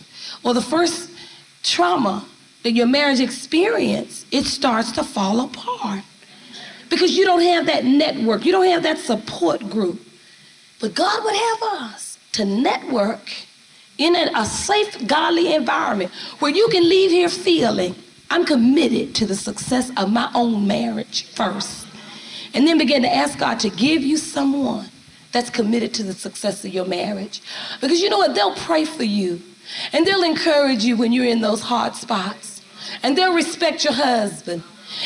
or 0.43 0.55
the 0.55 0.63
first 0.63 1.11
trauma 1.63 2.27
that 2.63 2.73
your 2.73 2.87
marriage 2.87 3.21
experience, 3.21 4.25
it 4.31 4.45
starts 4.45 4.93
to 4.93 5.05
fall 5.05 5.41
apart. 5.41 6.03
Because 6.89 7.17
you 7.17 7.25
don't 7.25 7.43
have 7.43 7.67
that 7.67 7.85
network, 7.85 8.45
you 8.45 8.53
don't 8.53 8.67
have 8.67 8.83
that 8.83 8.99
support 8.99 9.61
group. 9.71 10.01
But 10.81 10.95
God 10.95 11.23
would 11.23 11.37
have 11.37 11.63
us 11.85 12.19
to 12.33 12.45
network 12.45 13.31
in 14.01 14.17
a, 14.17 14.47
safe, 14.47 15.07
godly 15.07 15.55
environment 15.55 16.11
where 16.41 16.51
you 16.51 16.67
can 16.69 16.89
leave 16.89 17.11
here 17.11 17.29
feeling 17.29 17.95
I'm 18.31 18.45
committed 18.45 19.15
to 19.17 19.27
the 19.27 19.35
success 19.35 19.91
of 19.97 20.11
my 20.11 20.31
own 20.35 20.67
marriage 20.67 21.25
first. 21.27 21.87
And 22.55 22.67
then 22.67 22.79
begin 22.79 23.03
to 23.03 23.13
ask 23.13 23.39
God 23.39 23.61
to 23.61 23.71
give 23.71 24.03
you 24.03 24.17
someone 24.17 24.89
that's 25.33 25.51
committed 25.51 25.93
to 25.95 26.03
the 26.03 26.13
success 26.13 26.65
of 26.65 26.73
your 26.73 26.87
marriage. 26.87 27.43
Because 27.81 28.01
you 28.01 28.09
know 28.09 28.19
what? 28.19 28.35
They'll 28.35 28.55
pray 28.55 28.85
for 28.85 29.05
you 29.05 29.43
and 29.93 30.07
they'll 30.07 30.23
encourage 30.23 30.85
you 30.85 30.97
when 30.97 31.13
you're 31.13 31.27
in 31.27 31.41
those 31.41 31.61
hard 31.61 31.95
spots. 31.95 32.63
And 33.03 33.17
they'll 33.19 33.35
respect 33.35 33.85
your 33.85 33.93
husband. 33.93 34.63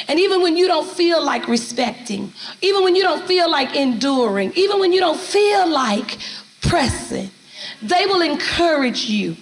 And 0.08 0.18
even 0.18 0.40
when 0.40 0.56
you 0.56 0.66
don't 0.66 0.88
feel 0.88 1.24
like 1.24 1.48
respecting, 1.48 2.32
even 2.62 2.84
when 2.84 2.94
you 2.96 3.02
don't 3.02 3.26
feel 3.26 3.50
like 3.50 3.74
enduring, 3.74 4.52
even 4.54 4.80
when 4.80 4.92
you 4.92 5.00
don't 5.00 5.20
feel 5.20 5.68
like 5.68 6.18
pressing, 6.62 7.30
they 7.84 8.06
will 8.06 8.22
encourage 8.22 9.04
you. 9.04 9.36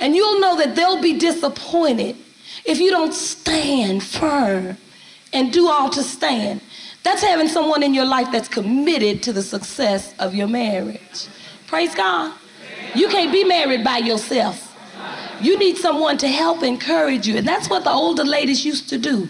And 0.00 0.14
you'll 0.14 0.40
know 0.40 0.56
that 0.58 0.76
they'll 0.76 1.02
be 1.02 1.18
disappointed 1.18 2.16
if 2.64 2.78
you 2.78 2.90
don't 2.90 3.12
stand 3.12 4.02
firm 4.02 4.76
and 5.32 5.52
do 5.52 5.68
all 5.68 5.90
to 5.90 6.02
stand. 6.02 6.60
That's 7.02 7.22
having 7.22 7.48
someone 7.48 7.82
in 7.82 7.94
your 7.94 8.04
life 8.04 8.28
that's 8.30 8.48
committed 8.48 9.22
to 9.24 9.32
the 9.32 9.42
success 9.42 10.14
of 10.18 10.34
your 10.34 10.46
marriage. 10.46 11.26
Praise 11.66 11.94
God. 11.94 12.32
You 12.94 13.08
can't 13.08 13.32
be 13.32 13.42
married 13.42 13.82
by 13.82 13.98
yourself. 13.98 14.68
You 15.40 15.58
need 15.58 15.76
someone 15.76 16.18
to 16.18 16.28
help 16.28 16.62
encourage 16.62 17.26
you. 17.26 17.36
And 17.36 17.48
that's 17.48 17.68
what 17.68 17.82
the 17.82 17.90
older 17.90 18.24
ladies 18.24 18.64
used 18.64 18.88
to 18.90 18.98
do. 18.98 19.28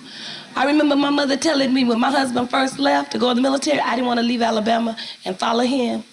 I 0.54 0.66
remember 0.66 0.96
my 0.96 1.08
mother 1.08 1.38
telling 1.38 1.72
me 1.72 1.84
when 1.84 1.98
my 1.98 2.10
husband 2.10 2.50
first 2.50 2.78
left 2.78 3.12
to 3.12 3.18
go 3.18 3.30
to 3.30 3.34
the 3.34 3.40
military, 3.40 3.80
I 3.80 3.94
didn't 3.94 4.06
want 4.06 4.20
to 4.20 4.26
leave 4.26 4.42
Alabama 4.42 4.98
and 5.24 5.38
follow 5.38 5.64
him. 5.64 6.04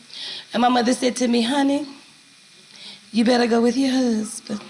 And 0.54 0.62
my 0.62 0.70
mother 0.70 0.94
said 0.94 1.18
to 1.18 1.28
me, 1.28 1.42
honey, 1.42 1.86
you 3.12 3.26
better 3.26 3.48
go 3.48 3.62
with 3.62 3.76
your 3.76 3.92
husband. 3.92 4.62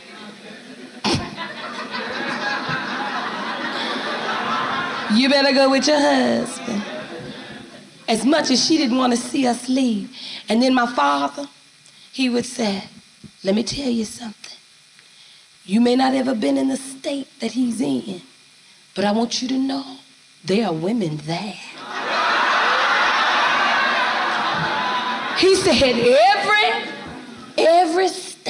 you 5.13 5.29
better 5.29 5.53
go 5.53 5.69
with 5.69 5.87
your 5.87 5.99
husband. 5.99 6.83
As 8.07 8.25
much 8.25 8.49
as 8.49 8.65
she 8.65 8.77
didn't 8.77 8.97
want 8.97 9.13
to 9.13 9.17
see 9.17 9.45
us 9.45 9.67
leave. 9.67 10.15
And 10.47 10.61
then 10.61 10.73
my 10.73 10.87
father, 10.87 11.47
he 12.11 12.29
would 12.29 12.45
say, 12.45 12.85
let 13.43 13.55
me 13.55 13.63
tell 13.63 13.89
you 13.89 14.05
something. 14.05 14.57
You 15.65 15.81
may 15.81 15.95
not 15.95 16.13
ever 16.13 16.33
been 16.33 16.57
in 16.57 16.69
the 16.69 16.77
state 16.77 17.27
that 17.41 17.51
he's 17.51 17.81
in, 17.81 18.21
but 18.95 19.05
I 19.05 19.11
want 19.11 19.41
you 19.41 19.47
to 19.49 19.57
know 19.57 19.97
there 20.43 20.65
are 20.67 20.73
women 20.73 21.17
there. 21.17 21.59
He 25.37 25.55
said 25.55 25.75
every 25.75 26.91
every 27.57 28.07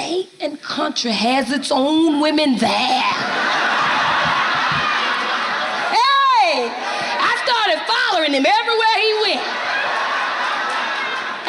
state 0.10 0.30
and 0.42 0.60
country 0.62 1.12
has 1.12 1.52
its 1.52 1.72
own 1.72 2.20
women 2.20 2.58
there. 2.58 3.14
hey, 5.94 6.66
I 7.22 7.34
started 7.46 7.80
following 7.86 8.34
him 8.34 8.46
everywhere 8.46 8.98
he 8.98 9.14
went. 9.22 9.46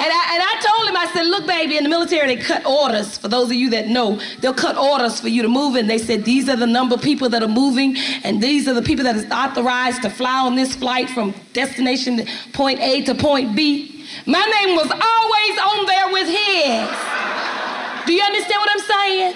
And 0.00 0.10
I, 0.12 0.22
and 0.34 0.42
I 0.42 0.54
told 0.60 0.88
him, 0.88 0.96
I 0.96 1.10
said, 1.12 1.26
look, 1.26 1.46
baby, 1.46 1.76
in 1.76 1.84
the 1.84 1.90
military, 1.90 2.34
they 2.34 2.42
cut 2.42 2.64
orders. 2.66 3.18
For 3.18 3.28
those 3.28 3.46
of 3.50 3.54
you 3.54 3.70
that 3.70 3.88
know, 3.88 4.20
they'll 4.40 4.54
cut 4.54 4.76
orders 4.76 5.20
for 5.20 5.28
you 5.28 5.42
to 5.42 5.48
move. 5.48 5.76
And 5.76 5.88
they 5.88 5.98
said, 5.98 6.24
these 6.24 6.48
are 6.48 6.56
the 6.56 6.66
number 6.66 6.94
of 6.94 7.02
people 7.02 7.28
that 7.30 7.42
are 7.42 7.48
moving, 7.48 7.96
and 8.24 8.42
these 8.42 8.66
are 8.66 8.74
the 8.74 8.82
people 8.82 9.04
that 9.04 9.16
is 9.16 9.30
authorized 9.30 10.02
to 10.02 10.10
fly 10.10 10.38
on 10.46 10.54
this 10.54 10.74
flight 10.74 11.10
from 11.10 11.34
destination 11.52 12.26
point 12.52 12.80
A 12.80 13.02
to 13.04 13.14
point 13.14 13.54
B. 13.54 14.06
My 14.26 14.44
name 14.60 14.76
was 14.76 14.90
always 14.90 15.58
on 15.58 15.86
there 15.86 16.12
with 16.12 16.28
his. 16.28 17.29
Do 18.10 18.16
you 18.16 18.24
understand 18.24 18.58
what 18.58 18.70
I'm 18.72 18.80
saying? 18.80 19.34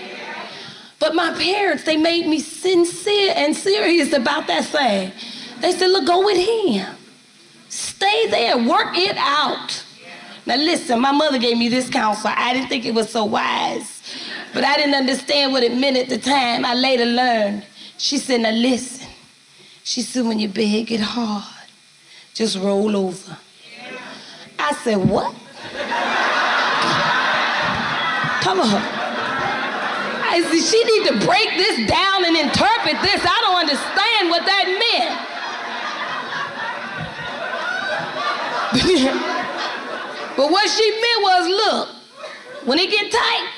But 0.99 1.15
my 1.15 1.33
parents, 1.35 1.85
they 1.85 1.97
made 1.97 2.27
me 2.27 2.41
sincere 2.41 3.33
and 3.37 3.55
serious 3.55 4.13
about 4.13 4.49
that 4.49 4.65
thing. 4.65 5.13
They 5.61 5.71
said, 5.71 5.93
look, 5.93 6.09
go 6.09 6.25
with 6.25 6.37
him. 6.37 6.85
Stay 7.69 8.29
there, 8.31 8.59
work 8.59 8.97
it 8.97 9.17
out. 9.17 9.85
Now, 10.45 10.57
listen, 10.57 11.01
my 11.01 11.13
mother 11.13 11.39
gave 11.39 11.57
me 11.57 11.69
this 11.69 11.89
counsel. 11.89 12.33
I 12.35 12.53
didn't 12.53 12.69
think 12.69 12.85
it 12.85 12.93
was 12.93 13.11
so 13.11 13.25
wise, 13.27 14.03
but 14.53 14.65
I 14.65 14.75
didn't 14.75 14.97
understand 14.97 15.53
what 15.53 15.63
it 15.63 15.79
meant 15.79 15.97
at 15.97 16.09
the 16.09 16.19
time. 16.19 16.65
I 16.65 16.75
later 16.75 17.07
learned. 17.07 17.65
She 17.97 18.19
said, 18.19 18.41
Now, 18.41 18.51
listen. 18.51 19.07
She 19.85 20.03
said, 20.03 20.27
When 20.27 20.41
your 20.41 20.51
bed 20.51 20.89
get 20.89 20.99
hard, 20.99 21.69
just 22.35 22.59
roll 22.59 22.97
over. 22.97 23.39
I 24.59 24.73
said, 24.73 24.97
What? 24.97 25.33
Come 28.45 28.61
on. 28.61 28.77
I 28.77 30.45
said, 30.45 30.61
She 30.61 30.85
need 30.85 31.09
to 31.09 31.17
break 31.27 31.57
this 31.57 31.89
down 31.89 32.27
and 32.27 32.37
interpret 32.37 33.01
this. 33.01 33.25
I 33.25 33.41
don't 33.41 33.57
understand 33.57 34.29
what 34.29 34.45
that 34.45 34.69
meant. 34.85 35.17
But 40.37 40.51
what 40.51 40.69
she 40.69 40.91
meant 40.91 41.23
was, 41.23 41.47
look, 41.47 41.89
when 42.67 42.81
it 42.81 42.91
get 42.91 43.13
tight, 43.13 43.49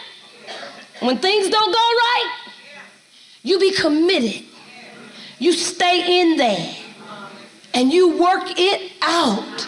when 1.01 1.17
things 1.19 1.49
don't 1.49 1.73
go 1.73 1.79
right, 1.79 2.37
you 3.43 3.59
be 3.59 3.73
committed. 3.73 4.45
You 5.39 5.53
stay 5.53 6.21
in 6.21 6.37
there 6.37 6.77
and 7.73 7.91
you 7.93 8.19
work 8.19 8.59
it 8.59 8.93
out. 9.01 9.67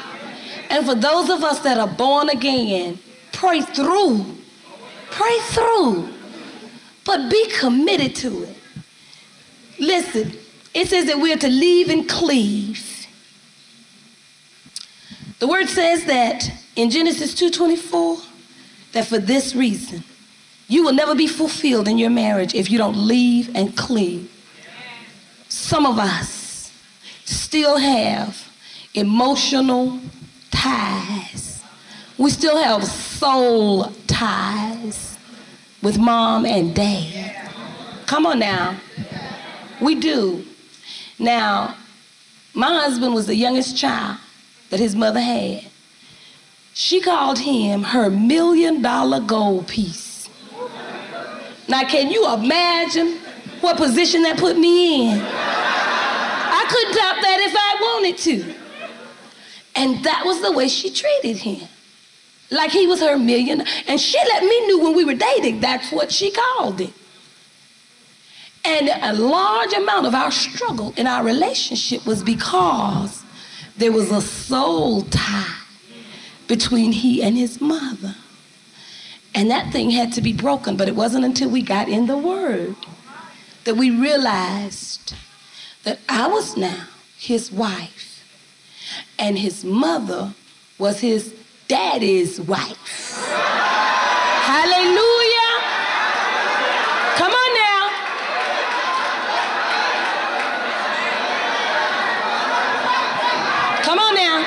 And 0.69 0.85
for 0.85 0.95
those 0.95 1.31
of 1.31 1.43
us 1.43 1.61
that 1.61 1.79
are 1.79 1.89
born 1.89 2.29
again, 2.29 2.99
pray 3.33 3.63
through. 3.63 4.38
Pray 5.11 5.39
through. 5.51 6.13
But 7.05 7.31
be 7.31 7.51
committed 7.51 8.15
to 8.17 8.45
it. 8.45 8.57
Listen, 9.79 10.33
it 10.75 10.89
says 10.89 11.07
that 11.07 11.19
we're 11.19 11.37
to 11.37 11.49
leave 11.49 11.89
and 11.89 12.09
cleave. 12.09 13.07
The 15.39 15.47
word 15.47 15.69
says 15.69 16.05
that 16.05 16.51
in 16.77 16.91
Genesis 16.91 17.35
2:24 17.35 18.23
that 18.93 19.07
for 19.07 19.19
this 19.19 19.55
reason 19.55 20.03
you 20.69 20.85
will 20.85 20.93
never 20.93 21.15
be 21.15 21.27
fulfilled 21.27 21.89
in 21.89 21.97
your 21.97 22.11
marriage 22.11 22.55
if 22.55 22.71
you 22.71 22.79
don't 22.79 22.97
leave 22.97 23.55
and 23.55 23.77
cleave. 23.77 24.31
Some 25.49 25.87
of 25.87 25.99
us 25.99 26.71
still 27.25 27.79
have 27.79 28.49
emotional 28.95 30.01
ties. 30.51 31.48
We 32.19 32.31
still 32.31 32.57
have 32.61 32.85
soul 32.85 33.93
ties 34.09 35.17
with 35.83 35.99
mom 35.99 36.45
and 36.47 36.75
dad. 36.75 37.53
Come 38.07 38.27
on 38.27 38.41
now. 38.41 38.77
We 39.81 39.95
do. 39.95 40.45
Now, 41.21 41.77
my 42.55 42.67
husband 42.67 43.15
was 43.15 43.27
the 43.29 43.37
youngest 43.37 43.77
child 43.77 44.19
that 44.71 44.81
his 44.81 44.97
mother 44.97 45.21
had. 45.21 45.65
She 46.75 47.01
called 47.01 47.39
him 47.39 47.85
her 47.85 48.11
million 48.11 48.83
dollar 48.83 49.21
gold 49.21 49.69
piece. 49.69 50.29
Now, 51.69 51.83
can 51.85 52.11
you 52.11 52.33
imagine 52.35 53.19
what 53.61 53.77
position 53.77 54.23
that 54.23 54.39
put 54.39 54.59
me 54.59 55.13
in? 55.13 55.21
I 55.21 56.67
couldn't 56.69 56.95
top 56.95 57.17
that 57.21 57.39
if 57.41 57.55
I 57.55 57.77
wanted 57.81 58.19
to. 58.19 58.55
And 59.77 60.05
that 60.05 60.23
was 60.25 60.41
the 60.43 60.51
way 60.51 60.67
she 60.67 60.91
treated 60.91 61.37
him. 61.37 61.69
Like 62.51 62.71
he 62.71 62.87
was 62.87 63.01
her 63.01 63.19
million. 63.19 63.63
And 63.87 64.01
she 64.01 64.19
let 64.19 64.43
me 64.43 64.69
know 64.69 64.79
when 64.85 64.97
we 64.97 65.05
were 65.05 65.15
dating, 65.15 65.61
that's 65.61 65.93
what 65.93 66.11
she 66.11 66.31
called 66.31 66.81
it. 66.81 66.93
And 68.65 68.89
a 68.89 69.13
large 69.15 69.73
amount 69.73 70.07
of 70.07 70.15
our 70.15 70.31
struggle 70.31 70.93
in 70.97 71.07
our 71.07 71.25
relationship 71.25 72.07
was 72.07 72.23
because 72.23 73.23
there 73.77 73.93
was 73.93 74.11
a 74.11 74.21
soul 74.21 75.03
tie 75.03 75.55
between 76.47 76.93
he 76.93 77.23
and 77.23 77.37
his 77.37 77.61
mother. 77.61 78.17
And 79.35 79.51
that 79.51 79.73
thing 79.73 79.91
had 79.91 80.13
to 80.15 80.21
be 80.21 80.33
broken, 80.33 80.77
but 80.77 80.89
it 80.89 80.97
wasn't 80.97 81.25
until 81.25 81.51
we 81.51 81.63
got 81.63 81.89
in 81.89 82.07
the 82.07 82.17
Word 82.17 82.75
that 83.65 83.77
we 83.77 83.91
realized 83.91 85.15
that 85.85 86.01
I 86.09 86.27
was 86.27 86.57
now 86.57 86.87
his 87.19 87.53
wife 87.53 88.25
and 89.19 89.39
his 89.39 89.65
mother 89.65 90.33
was 90.79 91.01
his 91.01 91.35
daddy's 91.69 92.41
wife. 92.41 93.15
Hallelujah. 94.43 95.53
Come 97.17 97.33
on 97.33 97.55
now. 97.55 97.91
Come 103.83 103.99
on 103.99 104.15
now. 104.15 104.39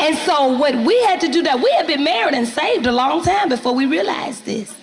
And 0.00 0.16
so 0.18 0.48
what 0.58 0.74
we 0.76 1.02
had 1.04 1.20
to 1.22 1.28
do 1.28 1.42
that, 1.42 1.60
we 1.62 1.70
had 1.72 1.86
been 1.86 2.04
married 2.04 2.34
and 2.34 2.46
saved 2.46 2.86
a 2.86 2.92
long 2.92 3.22
time 3.22 3.48
before 3.48 3.74
we 3.74 3.86
realized 3.86 4.44
this. 4.44 4.74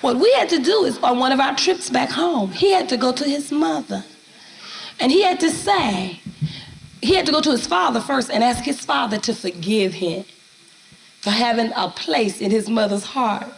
What 0.00 0.16
we 0.16 0.32
had 0.32 0.48
to 0.48 0.58
do 0.58 0.84
is 0.84 0.98
on 0.98 1.20
one 1.20 1.30
of 1.30 1.38
our 1.38 1.54
trips 1.54 1.88
back 1.88 2.10
home, 2.10 2.50
he 2.50 2.72
had 2.72 2.88
to 2.88 2.96
go 2.96 3.12
to 3.12 3.24
his 3.24 3.52
mother. 3.52 4.04
And 4.98 5.12
he 5.12 5.22
had 5.22 5.38
to 5.40 5.50
say, 5.50 6.21
he 7.02 7.14
had 7.14 7.26
to 7.26 7.32
go 7.32 7.40
to 7.40 7.50
his 7.50 7.66
father 7.66 8.00
first 8.00 8.30
and 8.30 8.42
ask 8.42 8.62
his 8.62 8.80
father 8.84 9.18
to 9.18 9.34
forgive 9.34 9.94
him 9.94 10.24
for 11.20 11.30
having 11.30 11.72
a 11.76 11.88
place 11.88 12.40
in 12.40 12.50
his 12.50 12.70
mother's 12.70 13.04
heart 13.04 13.52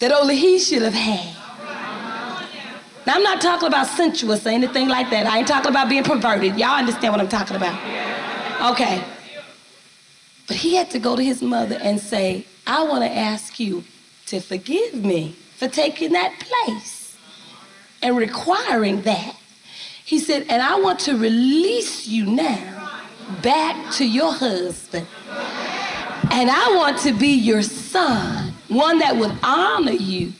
that 0.00 0.12
only 0.12 0.36
he 0.36 0.58
should 0.58 0.82
have 0.82 0.92
had. 0.92 1.34
Now, 3.06 3.14
I'm 3.14 3.22
not 3.22 3.40
talking 3.40 3.68
about 3.68 3.86
sensuous 3.86 4.44
or 4.44 4.50
anything 4.50 4.88
like 4.88 5.10
that. 5.10 5.26
I 5.26 5.38
ain't 5.38 5.48
talking 5.48 5.70
about 5.70 5.88
being 5.88 6.02
perverted. 6.02 6.58
Y'all 6.58 6.78
understand 6.78 7.12
what 7.12 7.20
I'm 7.20 7.28
talking 7.28 7.56
about? 7.56 7.78
Okay. 8.72 9.02
But 10.48 10.56
he 10.56 10.74
had 10.74 10.90
to 10.90 10.98
go 10.98 11.14
to 11.14 11.22
his 11.22 11.40
mother 11.40 11.78
and 11.80 12.00
say, 12.00 12.46
I 12.66 12.82
want 12.82 13.04
to 13.04 13.10
ask 13.10 13.60
you 13.60 13.84
to 14.26 14.40
forgive 14.40 15.04
me 15.04 15.36
for 15.56 15.68
taking 15.68 16.12
that 16.12 16.34
place 16.40 17.16
and 18.02 18.16
requiring 18.16 19.02
that. 19.02 19.36
He 20.06 20.20
said, 20.20 20.46
and 20.48 20.62
I 20.62 20.78
want 20.78 21.00
to 21.00 21.18
release 21.18 22.06
you 22.06 22.26
now 22.26 23.02
back 23.42 23.92
to 23.94 24.06
your 24.06 24.32
husband. 24.32 25.04
And 26.30 26.48
I 26.48 26.76
want 26.76 26.98
to 27.00 27.12
be 27.12 27.34
your 27.34 27.62
son, 27.62 28.52
one 28.68 29.00
that 29.00 29.16
would 29.16 29.36
honor 29.42 29.90
you. 29.90 30.32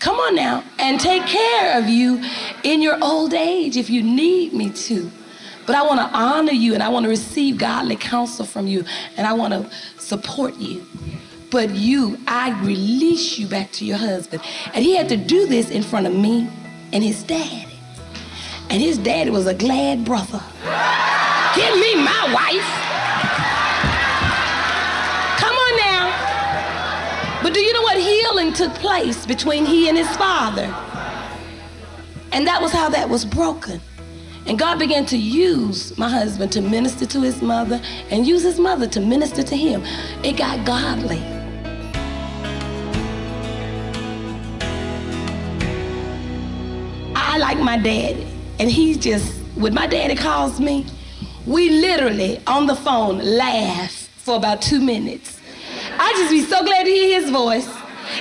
Come 0.00 0.16
on 0.16 0.34
now, 0.34 0.64
and 0.80 0.98
take 0.98 1.26
care 1.26 1.78
of 1.78 1.88
you 1.88 2.24
in 2.64 2.82
your 2.82 2.98
old 3.00 3.34
age 3.34 3.76
if 3.76 3.88
you 3.88 4.02
need 4.02 4.52
me 4.52 4.70
to. 4.70 5.08
But 5.64 5.76
I 5.76 5.82
want 5.82 6.00
to 6.00 6.18
honor 6.18 6.50
you 6.50 6.74
and 6.74 6.82
I 6.82 6.88
want 6.88 7.04
to 7.04 7.08
receive 7.08 7.56
godly 7.56 7.94
counsel 7.94 8.44
from 8.44 8.66
you 8.66 8.84
and 9.16 9.28
I 9.28 9.32
want 9.32 9.52
to 9.52 9.70
support 10.02 10.56
you. 10.56 10.84
But 11.52 11.70
you, 11.70 12.18
I 12.26 12.60
release 12.62 13.38
you 13.38 13.46
back 13.46 13.70
to 13.72 13.84
your 13.84 13.98
husband. 13.98 14.42
And 14.74 14.84
he 14.84 14.96
had 14.96 15.08
to 15.10 15.16
do 15.16 15.46
this 15.46 15.70
in 15.70 15.84
front 15.84 16.08
of 16.08 16.16
me 16.16 16.48
and 16.92 17.04
his 17.04 17.22
daddy. 17.22 17.69
And 18.70 18.80
his 18.80 18.98
daddy 18.98 19.30
was 19.30 19.46
a 19.46 19.54
glad 19.54 20.04
brother. 20.04 20.40
Give 21.56 21.74
me 21.74 21.96
my 21.96 22.30
wife. 22.32 22.70
Come 25.40 25.56
on 25.56 25.76
now. 25.76 27.40
But 27.42 27.52
do 27.52 27.60
you 27.60 27.72
know 27.72 27.82
what 27.82 27.98
healing 27.98 28.52
took 28.52 28.72
place 28.74 29.26
between 29.26 29.66
he 29.66 29.88
and 29.88 29.98
his 29.98 30.16
father? 30.16 30.72
And 32.32 32.46
that 32.46 32.62
was 32.62 32.70
how 32.70 32.88
that 32.90 33.08
was 33.08 33.24
broken. 33.24 33.80
And 34.46 34.56
God 34.58 34.78
began 34.78 35.04
to 35.06 35.16
use 35.16 35.96
my 35.98 36.08
husband 36.08 36.52
to 36.52 36.60
minister 36.60 37.06
to 37.06 37.20
his 37.22 37.42
mother 37.42 37.80
and 38.10 38.26
use 38.26 38.42
his 38.42 38.60
mother 38.60 38.86
to 38.86 39.00
minister 39.00 39.42
to 39.42 39.56
him. 39.56 39.82
It 40.22 40.36
got 40.36 40.64
godly. 40.64 41.20
I 47.16 47.36
like 47.38 47.58
my 47.58 47.76
daddy, 47.76 48.26
and 48.60 48.70
he 48.70 48.94
just, 48.94 49.32
when 49.56 49.72
my 49.72 49.86
daddy 49.86 50.14
calls 50.14 50.60
me, 50.60 50.84
we 51.46 51.70
literally 51.70 52.42
on 52.46 52.66
the 52.66 52.76
phone 52.76 53.16
laugh 53.18 53.90
for 53.90 54.36
about 54.36 54.60
two 54.60 54.80
minutes. 54.80 55.40
I 55.98 56.12
just 56.18 56.30
be 56.30 56.42
so 56.42 56.62
glad 56.62 56.84
to 56.84 56.90
hear 56.90 57.18
his 57.20 57.30
voice, 57.30 57.66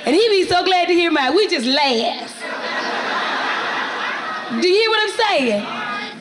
and 0.05 0.15
he 0.15 0.29
be 0.29 0.45
so 0.47 0.63
glad 0.63 0.87
to 0.87 0.93
hear 0.93 1.11
mine. 1.11 1.35
We 1.35 1.49
just 1.49 1.65
laugh. 1.65 2.35
Do 4.61 4.67
you 4.67 4.73
hear 4.73 4.89
what 4.89 5.03
I'm 5.03 5.17
saying? 5.27 5.65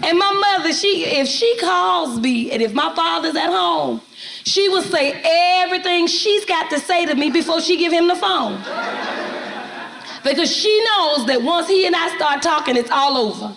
And 0.03 0.19
my 0.19 0.33
mother, 0.33 0.73
she 0.73 1.05
if 1.05 1.29
she 1.29 1.57
calls 1.59 2.19
me 2.19 2.51
and 2.51 2.61
if 2.61 2.75
my 2.75 2.93
father's 2.97 3.37
at 3.37 3.51
home, 3.51 4.01
she 4.45 4.69
will 4.69 4.83
say 4.83 5.21
everything 5.63 6.09
she's 6.09 6.45
got 6.45 6.71
to 6.71 6.81
say 6.81 7.07
to 7.07 7.15
me 7.15 7.31
before 7.31 7.61
she 7.61 7.77
give 7.77 7.93
him 7.93 8.09
the 8.09 8.17
phone. 8.17 8.59
Because 10.25 10.55
she 10.55 10.85
knows 10.85 11.27
that 11.27 11.41
once 11.43 11.69
he 11.69 11.87
and 11.87 11.95
I 11.95 12.15
start 12.17 12.43
talking, 12.43 12.77
it's 12.77 12.91
all 12.91 13.17
over. 13.17 13.55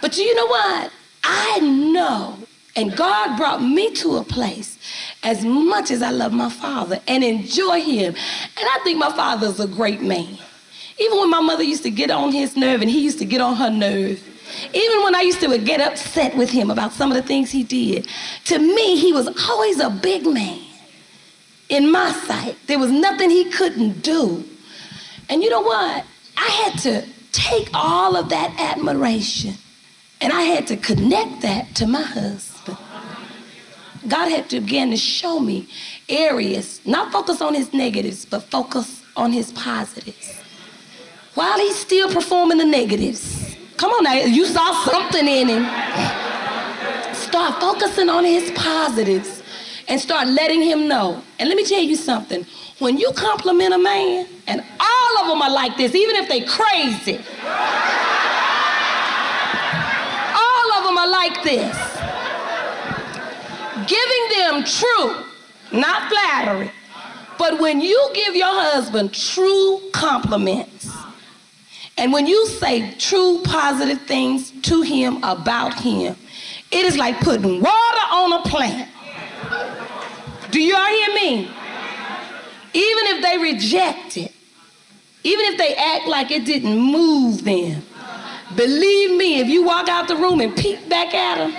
But 0.00 0.16
you 0.16 0.34
know 0.34 0.46
what? 0.46 0.92
I 1.24 1.58
know, 1.60 2.38
and 2.76 2.96
God 2.96 3.36
brought 3.36 3.62
me 3.62 3.92
to 3.96 4.16
a 4.16 4.24
place 4.24 4.78
as 5.22 5.44
much 5.44 5.90
as 5.90 6.02
I 6.02 6.10
love 6.10 6.32
my 6.32 6.48
father 6.48 7.00
and 7.08 7.24
enjoy 7.24 7.80
him. 7.80 8.14
And 8.14 8.68
I 8.70 8.78
think 8.84 8.98
my 8.98 9.10
father's 9.12 9.60
a 9.60 9.66
great 9.66 10.00
man. 10.00 10.38
Even 10.98 11.18
when 11.18 11.30
my 11.30 11.40
mother 11.40 11.62
used 11.62 11.82
to 11.84 11.90
get 11.90 12.10
on 12.10 12.32
his 12.32 12.56
nerve 12.56 12.80
and 12.80 12.90
he 12.90 13.00
used 13.00 13.18
to 13.18 13.24
get 13.24 13.40
on 13.40 13.56
her 13.56 13.70
nerve, 13.70 14.22
even 14.72 15.02
when 15.02 15.14
I 15.14 15.20
used 15.20 15.40
to 15.40 15.58
get 15.58 15.80
upset 15.80 16.36
with 16.36 16.50
him 16.50 16.70
about 16.70 16.92
some 16.92 17.10
of 17.10 17.16
the 17.16 17.22
things 17.22 17.50
he 17.50 17.62
did, 17.62 18.08
to 18.46 18.58
me, 18.58 18.96
he 18.96 19.12
was 19.12 19.28
always 19.48 19.80
a 19.80 19.90
big 19.90 20.26
man. 20.26 20.60
In 21.68 21.92
my 21.92 22.10
sight, 22.12 22.56
there 22.66 22.78
was 22.78 22.90
nothing 22.90 23.30
he 23.30 23.50
couldn't 23.50 24.02
do. 24.02 24.44
And 25.28 25.42
you 25.42 25.50
know 25.50 25.60
what? 25.60 26.04
I 26.36 26.48
had 26.48 26.78
to 26.80 27.06
take 27.32 27.68
all 27.74 28.16
of 28.16 28.30
that 28.30 28.58
admiration 28.58 29.54
and 30.20 30.32
I 30.32 30.42
had 30.42 30.66
to 30.68 30.76
connect 30.76 31.42
that 31.42 31.74
to 31.76 31.86
my 31.86 32.02
husband. 32.02 32.78
God 34.06 34.30
had 34.30 34.48
to 34.50 34.60
begin 34.60 34.90
to 34.90 34.96
show 34.96 35.40
me 35.40 35.68
areas, 36.08 36.80
not 36.86 37.12
focus 37.12 37.40
on 37.42 37.54
his 37.54 37.72
negatives, 37.72 38.24
but 38.24 38.40
focus 38.44 39.02
on 39.16 39.32
his 39.32 39.52
positives. 39.52 40.34
While 41.34 41.58
he's 41.58 41.76
still 41.76 42.12
performing 42.12 42.58
the 42.58 42.64
negatives, 42.64 43.56
come 43.76 43.90
on 43.92 44.04
now, 44.04 44.14
you 44.14 44.46
saw 44.46 44.84
something 44.84 45.26
in 45.26 45.48
him. 45.48 45.64
Start 47.14 47.60
focusing 47.60 48.08
on 48.08 48.24
his 48.24 48.50
positives 48.52 49.42
and 49.88 50.00
start 50.00 50.28
letting 50.28 50.62
him 50.62 50.88
know. 50.88 51.22
And 51.38 51.48
let 51.48 51.56
me 51.56 51.64
tell 51.64 51.82
you 51.82 51.96
something 51.96 52.46
when 52.78 52.96
you 52.96 53.12
compliment 53.12 53.74
a 53.74 53.78
man, 53.78 54.26
and 54.46 54.64
all 54.80 55.18
of 55.18 55.28
them 55.28 55.42
are 55.42 55.50
like 55.50 55.76
this, 55.76 55.94
even 55.94 56.16
if 56.16 56.28
they 56.28 56.40
crazy, 56.42 57.18
all 60.34 60.72
of 60.78 60.84
them 60.84 60.96
are 60.96 61.10
like 61.28 61.42
this. 61.42 61.76
Giving 63.86 64.38
them 64.38 64.64
truth, 64.64 65.26
not 65.72 66.10
flattery, 66.10 66.70
but 67.38 67.60
when 67.60 67.80
you 67.80 68.10
give 68.14 68.34
your 68.34 68.48
husband 68.48 69.14
true 69.14 69.80
compliments, 69.92 70.90
and 71.96 72.12
when 72.12 72.26
you 72.26 72.46
say 72.46 72.94
true 72.98 73.40
positive 73.44 74.00
things 74.02 74.52
to 74.62 74.82
him 74.82 75.18
about 75.22 75.80
him, 75.80 76.16
it 76.70 76.84
is 76.84 76.96
like 76.96 77.18
putting 77.20 77.60
water 77.60 78.06
on 78.12 78.32
a 78.34 78.42
plant. 78.42 78.88
Do 80.50 80.60
you 80.60 80.76
all 80.76 80.86
hear 80.86 81.14
me? 81.14 81.50
Even 82.74 83.04
if 83.06 83.22
they 83.22 83.38
reject 83.38 84.16
it, 84.16 84.32
even 85.24 85.44
if 85.46 85.58
they 85.58 85.74
act 85.74 86.06
like 86.06 86.30
it 86.30 86.44
didn't 86.44 86.78
move 86.78 87.44
them, 87.44 87.82
believe 88.56 89.16
me, 89.16 89.40
if 89.40 89.48
you 89.48 89.64
walk 89.64 89.88
out 89.88 90.08
the 90.08 90.16
room 90.16 90.40
and 90.40 90.56
peek 90.56 90.88
back 90.88 91.14
at 91.14 91.38
them, 91.38 91.50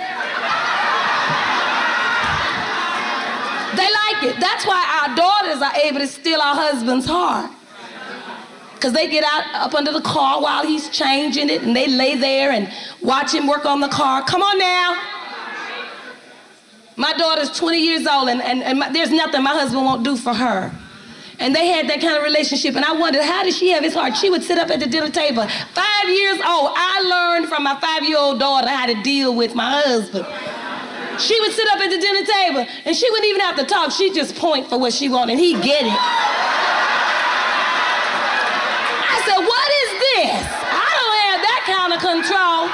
they 3.76 3.86
like 3.86 4.34
it. 4.34 4.40
That's 4.40 4.66
why 4.66 5.06
our 5.08 5.14
daughters 5.14 5.62
are 5.62 5.74
able 5.76 6.00
to 6.00 6.06
steal 6.06 6.40
our 6.40 6.54
husband's 6.54 7.06
heart. 7.06 7.50
Because 8.74 8.92
they 8.94 9.10
get 9.10 9.24
out 9.24 9.44
up 9.54 9.74
under 9.74 9.92
the 9.92 10.00
car 10.00 10.40
while 10.42 10.66
he's 10.66 10.88
changing 10.88 11.50
it 11.50 11.62
and 11.62 11.76
they 11.76 11.86
lay 11.86 12.16
there 12.16 12.50
and 12.50 12.72
watch 13.02 13.34
him 13.34 13.46
work 13.46 13.66
on 13.66 13.80
the 13.80 13.88
car. 13.88 14.24
Come 14.24 14.42
on 14.42 14.58
now. 14.58 14.96
My 16.96 17.12
daughter's 17.12 17.50
20 17.56 17.78
years 17.78 18.06
old 18.06 18.28
and, 18.28 18.42
and, 18.42 18.62
and 18.62 18.78
my, 18.78 18.90
there's 18.90 19.10
nothing 19.10 19.42
my 19.42 19.52
husband 19.52 19.84
won't 19.84 20.02
do 20.02 20.16
for 20.16 20.34
her. 20.34 20.72
And 21.40 21.56
they 21.56 21.68
had 21.68 21.88
that 21.88 22.00
kind 22.00 22.16
of 22.16 22.22
relationship. 22.22 22.76
And 22.76 22.84
I 22.84 22.92
wondered, 22.92 23.24
how 23.24 23.42
did 23.42 23.54
she 23.54 23.70
have 23.70 23.82
his 23.82 23.94
heart? 23.94 24.14
She 24.16 24.28
would 24.28 24.42
sit 24.42 24.58
up 24.58 24.68
at 24.70 24.78
the 24.78 24.86
dinner 24.86 25.08
table. 25.08 25.48
Five 25.72 26.08
years 26.08 26.36
old, 26.36 26.70
I 26.76 27.00
learned 27.08 27.48
from 27.48 27.64
my 27.64 27.80
five 27.80 28.04
year 28.04 28.18
old 28.18 28.38
daughter 28.38 28.68
how 28.68 28.86
to 28.86 28.94
deal 29.02 29.34
with 29.34 29.54
my 29.54 29.80
husband. 29.80 30.26
She 31.18 31.40
would 31.40 31.52
sit 31.52 31.66
up 31.72 31.80
at 31.80 31.90
the 31.90 31.98
dinner 31.98 32.24
table 32.24 32.66
and 32.84 32.94
she 32.94 33.08
wouldn't 33.10 33.28
even 33.28 33.40
have 33.40 33.56
to 33.56 33.64
talk. 33.64 33.90
She'd 33.90 34.14
just 34.14 34.36
point 34.36 34.68
for 34.68 34.78
what 34.78 34.92
she 34.92 35.08
wanted 35.08 35.32
and 35.32 35.40
he'd 35.40 35.62
get 35.62 35.84
it. 35.84 35.96
I 39.08 39.16
said, 39.24 39.40
What 39.40 39.68
is 39.84 39.90
this? 40.00 40.44
I 40.44 40.90
don't 40.96 41.16
have 41.24 41.40
that 41.40 41.62
kind 41.68 41.90
of 41.96 42.00
control. 42.04 42.68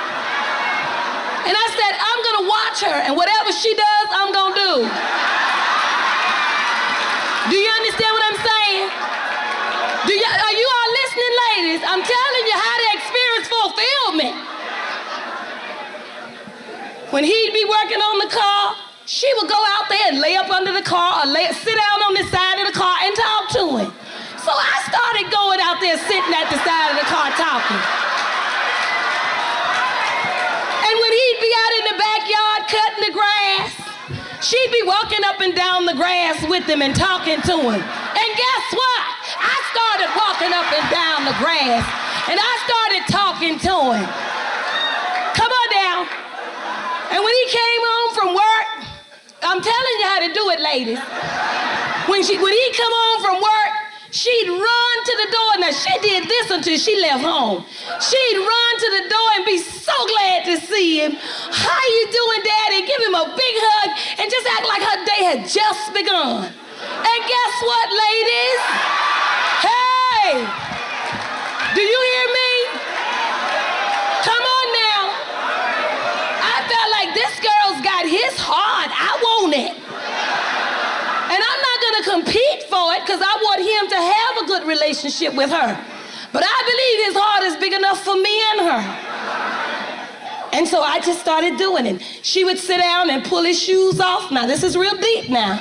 And 1.46 1.54
I 1.54 1.66
said, 1.70 1.92
I'm 2.02 2.20
to 2.42 2.44
watch 2.50 2.78
her 2.82 2.98
and 3.06 3.16
whatever 3.16 3.50
she 3.52 3.74
does, 3.74 4.06
I'm 4.10 4.32
do. 4.56 4.84
Do 7.48 7.56
you 7.56 7.70
understand 7.70 8.12
what 8.12 8.24
I'm 8.26 8.40
saying? 8.42 8.86
Do 10.06 10.12
you, 10.12 10.26
are 10.26 10.56
you 10.60 10.68
all 10.76 10.90
listening, 11.00 11.34
ladies? 11.46 11.82
I'm 11.86 12.02
telling 12.02 12.44
you 12.50 12.56
how 12.58 12.76
to 12.82 12.88
experience 12.98 13.46
fulfillment. 13.46 14.36
When 17.16 17.24
he'd 17.24 17.54
be 17.56 17.64
working 17.64 17.96
on 17.96 18.20
the 18.20 18.28
car, 18.28 18.76
she 19.08 19.24
would 19.40 19.48
go 19.48 19.56
out 19.56 19.88
there 19.88 20.12
and 20.12 20.20
lay 20.20 20.36
up 20.36 20.52
under 20.52 20.68
the 20.68 20.84
car 20.84 21.24
or 21.24 21.32
lay, 21.32 21.48
sit 21.48 21.72
down 21.72 22.04
on 22.04 22.12
the 22.12 22.28
side 22.28 22.60
of 22.60 22.68
the 22.68 22.76
car 22.76 22.92
and 23.08 23.16
talk 23.16 23.44
to 23.56 23.64
him. 23.80 23.90
So 24.44 24.52
I 24.52 24.76
started 24.84 25.32
going 25.32 25.56
out 25.64 25.80
there 25.80 25.96
sitting 25.96 26.34
at 26.36 26.44
the 26.52 26.60
side 26.60 26.92
of 26.92 27.00
the 27.00 27.08
car 27.08 27.32
talking. 27.40 27.80
And 30.84 30.92
when 30.92 31.12
he'd 31.16 31.40
be 31.40 31.52
out 31.56 31.72
in 31.80 31.84
the 31.88 31.96
backyard 32.04 32.60
cutting 32.68 33.02
the 33.08 33.14
grass, 33.16 33.72
she'd 34.44 34.72
be 34.76 34.84
walking 34.84 35.24
up 35.24 35.40
and 35.40 35.56
down 35.56 35.88
the 35.88 35.96
grass 35.96 36.36
with 36.52 36.68
him 36.68 36.84
and 36.84 36.92
talking 36.92 37.40
to 37.48 37.56
him. 37.64 37.80
And 37.80 38.28
guess 38.36 38.66
what? 38.76 39.02
I 39.40 39.56
started 39.72 40.12
walking 40.20 40.52
up 40.52 40.68
and 40.68 40.84
down 40.92 41.24
the 41.24 41.36
grass 41.40 41.80
and 42.28 42.36
I 42.36 42.52
started 42.68 43.02
talking 43.08 43.56
to 43.56 44.04
him. 44.04 44.36
And 47.16 47.24
when 47.24 47.32
he 47.32 47.46
came 47.48 47.80
home 47.80 48.10
from 48.12 48.28
work, 48.36 48.68
I'm 49.40 49.62
telling 49.64 49.96
you 50.00 50.04
how 50.04 50.20
to 50.20 50.30
do 50.36 50.44
it, 50.52 50.60
ladies. 50.60 51.00
When 52.12 52.20
she 52.20 52.36
when 52.36 52.52
he 52.52 52.66
come 52.76 52.92
home 52.92 53.20
from 53.24 53.36
work, 53.40 53.72
she'd 54.12 54.52
run 54.52 54.96
to 55.08 55.14
the 55.24 55.28
door. 55.32 55.52
Now 55.64 55.72
she 55.72 55.96
did 56.04 56.28
this 56.28 56.50
until 56.50 56.76
she 56.76 57.00
left 57.00 57.24
home. 57.24 57.64
She'd 58.04 58.36
run 58.36 58.72
to 58.84 58.88
the 59.00 59.04
door 59.08 59.28
and 59.40 59.46
be 59.48 59.56
so 59.56 59.96
glad 60.12 60.44
to 60.44 60.60
see 60.60 61.00
him. 61.00 61.16
How 61.16 61.80
you 61.88 62.04
doing, 62.12 62.42
Daddy? 62.44 62.84
Give 62.84 63.00
him 63.08 63.16
a 63.16 63.32
big 63.32 63.54
hug 63.64 63.96
and 64.20 64.28
just 64.28 64.46
act 64.52 64.68
like 64.68 64.84
her 64.84 65.00
day 65.08 65.20
had 65.24 65.40
just 65.48 65.96
begun. 65.96 66.52
And 66.52 67.20
guess 67.24 67.54
what, 67.64 67.86
ladies? 67.96 68.60
Hey! 69.64 70.28
Do 71.72 71.80
you 71.80 72.00
hear 72.12 72.26
me? 72.28 72.50
Come 74.20 74.44
on 74.44 74.66
now. 74.84 75.02
I 76.44 76.56
felt 76.68 76.90
like 76.92 77.10
this 77.14 77.36
his 78.06 78.38
heart. 78.38 78.90
I 78.90 79.12
want 79.20 79.54
it. 79.54 79.74
And 81.26 81.40
I'm 81.42 81.60
not 81.68 81.78
going 81.82 81.96
to 81.98 82.04
compete 82.10 82.62
for 82.70 82.94
it 82.94 83.02
because 83.02 83.20
I 83.20 83.34
want 83.42 83.60
him 83.60 83.84
to 83.90 83.98
have 83.98 84.34
a 84.42 84.46
good 84.46 84.66
relationship 84.66 85.34
with 85.34 85.50
her. 85.50 85.70
But 86.32 86.44
I 86.44 86.58
believe 86.70 87.06
his 87.06 87.16
heart 87.18 87.42
is 87.44 87.56
big 87.56 87.72
enough 87.72 88.04
for 88.04 88.14
me 88.14 88.34
and 88.52 88.60
her. 88.70 88.82
And 90.52 90.66
so 90.66 90.80
I 90.80 91.00
just 91.00 91.20
started 91.20 91.58
doing 91.58 91.86
it. 91.86 92.02
She 92.22 92.44
would 92.44 92.58
sit 92.58 92.78
down 92.78 93.10
and 93.10 93.24
pull 93.24 93.44
his 93.44 93.60
shoes 93.60 94.00
off. 94.00 94.30
Now, 94.30 94.46
this 94.46 94.62
is 94.62 94.76
real 94.76 94.96
deep 94.96 95.28
now. 95.28 95.58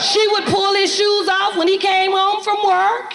She 0.00 0.26
would 0.28 0.44
pull 0.44 0.74
his 0.74 0.94
shoes 0.94 1.28
off 1.28 1.56
when 1.56 1.68
he 1.68 1.78
came 1.78 2.12
home 2.12 2.42
from 2.42 2.58
work. 2.64 3.14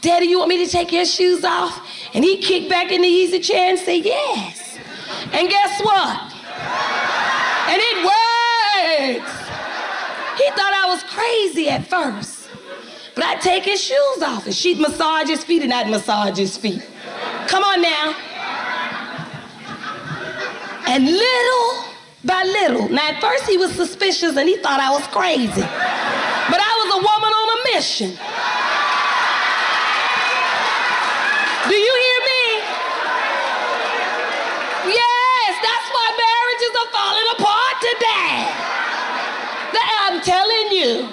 Daddy, 0.00 0.26
you 0.26 0.38
want 0.38 0.48
me 0.48 0.64
to 0.64 0.70
take 0.70 0.92
your 0.92 1.04
shoes 1.04 1.44
off? 1.44 1.86
And 2.14 2.24
he'd 2.24 2.42
kick 2.42 2.68
back 2.68 2.92
in 2.92 3.02
the 3.02 3.08
easy 3.08 3.40
chair 3.40 3.70
and 3.70 3.78
say, 3.78 3.98
Yes. 3.98 4.78
And 5.32 5.48
guess 5.48 5.80
what? 5.82 6.27
And 7.68 7.76
it 7.76 7.96
works. 8.02 9.32
He 10.40 10.48
thought 10.56 10.72
I 10.72 10.86
was 10.88 11.02
crazy 11.04 11.68
at 11.68 11.86
first. 11.86 12.48
But 13.14 13.24
I'd 13.24 13.40
take 13.42 13.64
his 13.64 13.82
shoes 13.82 14.22
off 14.22 14.46
and 14.46 14.54
she'd 14.54 14.78
massage 14.78 15.28
his 15.28 15.44
feet 15.44 15.62
and 15.62 15.74
I'd 15.74 15.90
massage 15.90 16.38
his 16.38 16.56
feet. 16.56 16.86
Come 17.46 17.64
on 17.64 17.82
now. 17.82 18.14
And 20.86 21.04
little 21.04 21.84
by 22.24 22.42
little, 22.44 22.88
now 22.88 23.08
at 23.08 23.20
first 23.20 23.44
he 23.44 23.58
was 23.58 23.72
suspicious 23.72 24.36
and 24.36 24.48
he 24.48 24.56
thought 24.56 24.80
I 24.80 24.90
was 24.90 25.06
crazy. 25.08 25.60
But 25.60 26.60
I 26.62 26.72
was 26.80 26.88
a 26.94 27.00
woman 27.04 27.32
on 27.40 27.48
a 27.52 27.60
mission. 27.74 28.10
Do 31.68 31.74
you 31.74 31.94
hear 32.06 32.20
me? 32.32 32.44
Yes, 34.94 35.52
that's 35.60 35.88
why 35.92 36.08
marriages 36.68 36.76
are 36.80 36.90
falling 36.92 37.28
apart 37.36 37.76
today. 37.80 38.68
I'm 40.10 40.20
telling 40.22 40.72
you. 40.72 41.08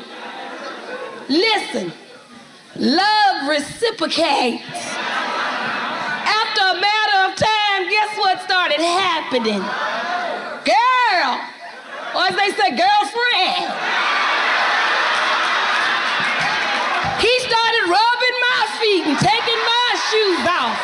Listen, 1.27 1.91
love 2.77 3.49
reciprocates. 3.49 4.63
After 6.25 6.61
a 6.61 6.79
matter 6.79 7.19
of 7.27 7.35
time, 7.35 7.89
guess 7.89 8.17
what 8.17 8.41
started 8.41 8.79
happening? 8.79 9.59
Girl, 10.63 11.39
or 12.15 12.27
as 12.29 12.35
they 12.35 12.51
say, 12.55 12.69
girlfriend. 12.71 13.73
He 17.19 17.39
started 17.39 17.83
rubbing 17.89 18.37
my 18.47 18.61
feet 18.79 19.03
and 19.07 19.17
taking 19.17 19.59
my 19.59 19.89
shoes 20.07 20.45
off. 20.47 20.79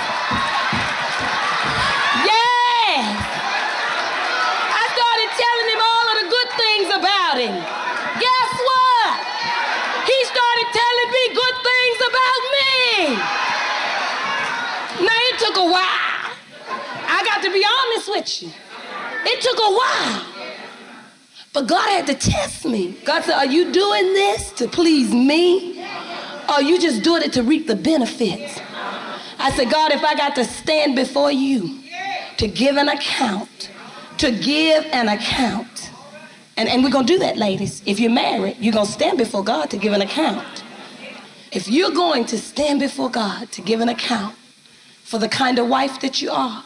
Yeah. 2.26 3.32
I 4.74 4.84
started 4.90 5.30
telling 5.38 5.68
him 5.70 5.82
all 5.82 6.06
of 6.12 6.16
the 6.24 6.28
good 6.30 6.50
things 6.58 6.88
Guess 7.48 8.52
what? 8.70 9.18
He 10.06 10.18
started 10.26 10.68
telling 10.80 11.10
me 11.16 11.24
good 11.34 11.58
things 11.70 11.98
about 12.10 12.42
me. 12.58 12.72
Now 15.06 15.20
it 15.30 15.40
took 15.40 15.58
a 15.58 15.66
while. 15.66 16.22
I 17.08 17.24
got 17.26 17.42
to 17.44 17.52
be 17.52 17.64
honest 17.66 18.10
with 18.10 18.44
you. 18.44 18.52
It 19.26 19.42
took 19.42 19.58
a 19.58 19.72
while. 19.80 20.26
But 21.54 21.68
God 21.68 21.90
had 21.90 22.08
to 22.08 22.16
test 22.16 22.66
me. 22.66 22.98
God 23.06 23.24
said, 23.24 23.36
Are 23.36 23.46
you 23.46 23.72
doing 23.72 24.14
this 24.14 24.52
to 24.54 24.68
please 24.68 25.14
me? 25.14 25.84
Or 26.48 26.56
are 26.56 26.62
you 26.62 26.80
just 26.80 27.04
doing 27.04 27.24
it 27.24 27.34
to 27.34 27.44
reap 27.44 27.68
the 27.68 27.76
benefits? 27.76 28.60
I 29.38 29.52
said, 29.52 29.72
God, 29.72 29.92
if 29.92 30.04
I 30.04 30.16
got 30.16 30.36
to 30.36 30.46
stand 30.46 30.96
before 30.96 31.32
you 31.32 31.82
to 32.38 32.48
give 32.48 32.78
an 32.78 32.90
account, 32.90 33.70
to 34.20 34.32
give 34.32 34.86
an 34.92 35.08
account, 35.08 35.71
and, 36.58 36.68
and 36.70 36.84
we're 36.84 36.90
going 36.90 37.06
to 37.06 37.14
do 37.14 37.20
that, 37.20 37.38
ladies. 37.38 37.82
If 37.86 38.00
you're 38.00 38.12
married, 38.12 38.58
you're 38.60 38.74
going 38.74 38.86
to 38.86 38.92
stand 38.92 39.18
before 39.18 39.44
God 39.44 39.70
to 39.70 39.78
give 39.78 39.94
an 39.94 40.02
account. 40.02 40.64
If 41.52 41.68
you're 41.68 41.92
going 41.92 42.26
to 42.26 42.38
stand 42.38 42.80
before 42.80 43.10
God 43.10 43.52
to 43.52 43.62
give 43.62 43.82
an 43.82 43.90
account 43.90 44.36
for 45.04 45.18
the 45.18 45.28
kind 45.28 45.60
of 45.60 45.68
wife 45.68 46.00
that 46.02 46.22
you 46.22 46.32
are, 46.32 46.64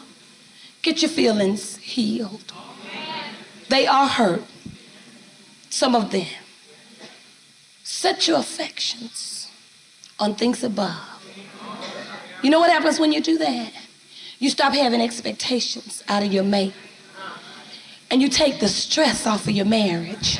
get 0.82 1.02
your 1.02 1.10
feelings 1.10 1.76
healed. 1.78 2.52
They 3.68 3.86
are 3.86 4.06
hurt 4.06 4.42
some 5.76 5.94
of 5.94 6.10
them. 6.10 6.26
Set 7.82 8.26
your 8.26 8.38
affections 8.38 9.50
on 10.18 10.34
things 10.34 10.64
above. 10.64 10.96
You 12.42 12.50
know 12.50 12.60
what 12.60 12.70
happens 12.70 12.98
when 12.98 13.12
you 13.12 13.20
do 13.20 13.36
that? 13.38 13.72
You 14.38 14.50
stop 14.50 14.72
having 14.72 15.00
expectations 15.00 16.02
out 16.08 16.22
of 16.22 16.32
your 16.32 16.44
mate. 16.44 16.74
And 18.10 18.22
you 18.22 18.28
take 18.28 18.60
the 18.60 18.68
stress 18.68 19.26
off 19.26 19.46
of 19.46 19.50
your 19.50 19.66
marriage. 19.66 20.38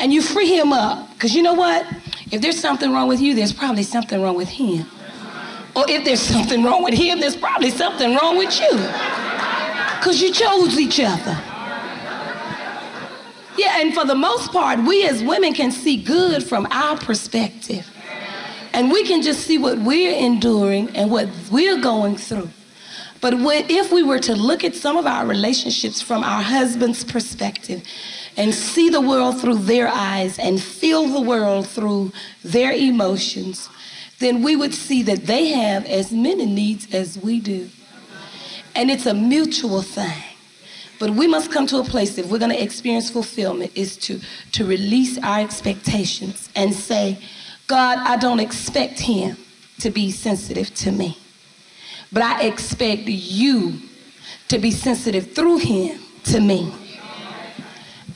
And 0.00 0.12
you 0.12 0.22
free 0.22 0.56
him 0.58 0.72
up. 0.72 1.12
Because 1.14 1.34
you 1.34 1.42
know 1.42 1.54
what? 1.54 1.86
If 2.30 2.42
there's 2.42 2.60
something 2.60 2.92
wrong 2.92 3.08
with 3.08 3.20
you, 3.20 3.34
there's 3.34 3.52
probably 3.52 3.82
something 3.82 4.20
wrong 4.22 4.36
with 4.36 4.48
him. 4.48 4.86
Or 5.74 5.88
if 5.88 6.04
there's 6.04 6.20
something 6.20 6.62
wrong 6.62 6.82
with 6.82 6.94
him, 6.94 7.20
there's 7.20 7.36
probably 7.36 7.70
something 7.70 8.14
wrong 8.16 8.36
with 8.36 8.58
you. 8.60 8.70
Because 9.98 10.20
you 10.20 10.32
chose 10.32 10.78
each 10.78 11.00
other. 11.00 11.38
Yeah, 13.56 13.80
and 13.80 13.92
for 13.92 14.04
the 14.04 14.14
most 14.14 14.52
part, 14.52 14.78
we 14.84 15.06
as 15.08 15.22
women 15.22 15.52
can 15.52 15.72
see 15.72 15.96
good 15.96 16.44
from 16.44 16.66
our 16.70 16.96
perspective. 16.96 17.88
And 18.72 18.92
we 18.92 19.02
can 19.04 19.22
just 19.22 19.40
see 19.40 19.58
what 19.58 19.78
we're 19.78 20.16
enduring 20.16 20.94
and 20.96 21.10
what 21.10 21.28
we're 21.50 21.80
going 21.80 22.16
through. 22.16 22.50
But 23.20 23.34
if 23.36 23.90
we 23.90 24.02
were 24.02 24.20
to 24.20 24.34
look 24.36 24.62
at 24.62 24.74
some 24.74 24.96
of 24.96 25.06
our 25.06 25.26
relationships 25.26 26.00
from 26.00 26.22
our 26.22 26.42
husband's 26.42 27.02
perspective 27.02 27.82
and 28.36 28.54
see 28.54 28.90
the 28.90 29.00
world 29.00 29.40
through 29.40 29.58
their 29.58 29.88
eyes 29.88 30.38
and 30.38 30.62
feel 30.62 31.06
the 31.08 31.20
world 31.20 31.66
through 31.66 32.12
their 32.44 32.72
emotions, 32.72 33.68
then 34.20 34.42
we 34.42 34.54
would 34.54 34.74
see 34.74 35.02
that 35.02 35.26
they 35.26 35.48
have 35.48 35.84
as 35.86 36.12
many 36.12 36.46
needs 36.46 36.92
as 36.94 37.18
we 37.18 37.40
do. 37.40 37.68
And 38.74 38.90
it's 38.90 39.06
a 39.06 39.14
mutual 39.14 39.82
thing. 39.82 40.22
But 40.98 41.10
we 41.10 41.26
must 41.26 41.52
come 41.52 41.66
to 41.68 41.78
a 41.78 41.84
place, 41.84 42.18
if 42.18 42.28
we're 42.30 42.38
going 42.38 42.50
to 42.50 42.62
experience 42.62 43.10
fulfillment, 43.10 43.72
is 43.74 43.96
to, 43.98 44.20
to 44.52 44.64
release 44.64 45.18
our 45.18 45.40
expectations 45.40 46.48
and 46.56 46.74
say, 46.74 47.18
God, 47.68 47.98
I 47.98 48.16
don't 48.16 48.40
expect 48.40 48.98
him 48.98 49.36
to 49.80 49.90
be 49.90 50.10
sensitive 50.10 50.74
to 50.76 50.90
me. 50.90 51.16
But 52.12 52.22
I 52.22 52.44
expect 52.44 53.02
you 53.06 53.80
to 54.48 54.58
be 54.58 54.70
sensitive 54.70 55.32
through 55.32 55.58
him 55.58 56.00
to 56.24 56.40
me. 56.40 56.72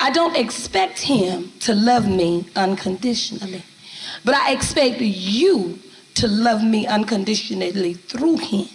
I 0.00 0.10
don't 0.10 0.36
expect 0.36 1.00
him 1.00 1.52
to 1.60 1.74
love 1.74 2.08
me 2.08 2.46
unconditionally. 2.56 3.62
But 4.24 4.34
I 4.34 4.52
expect 4.52 5.00
you 5.00 5.78
to 6.14 6.26
love 6.26 6.62
me 6.64 6.86
unconditionally 6.86 7.94
through 7.94 8.38
him. 8.38 8.68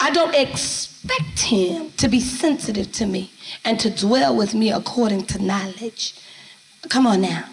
I 0.00 0.10
don't 0.10 0.34
expect 0.34 1.38
him 1.40 1.92
to 1.98 2.08
be 2.08 2.20
sensitive 2.20 2.90
to 2.92 3.06
me 3.06 3.30
and 3.64 3.78
to 3.80 3.90
dwell 3.90 4.34
with 4.36 4.54
me 4.54 4.72
according 4.72 5.26
to 5.26 5.42
knowledge. 5.42 6.14
Come 6.88 7.06
on 7.06 7.20
now. 7.20 7.44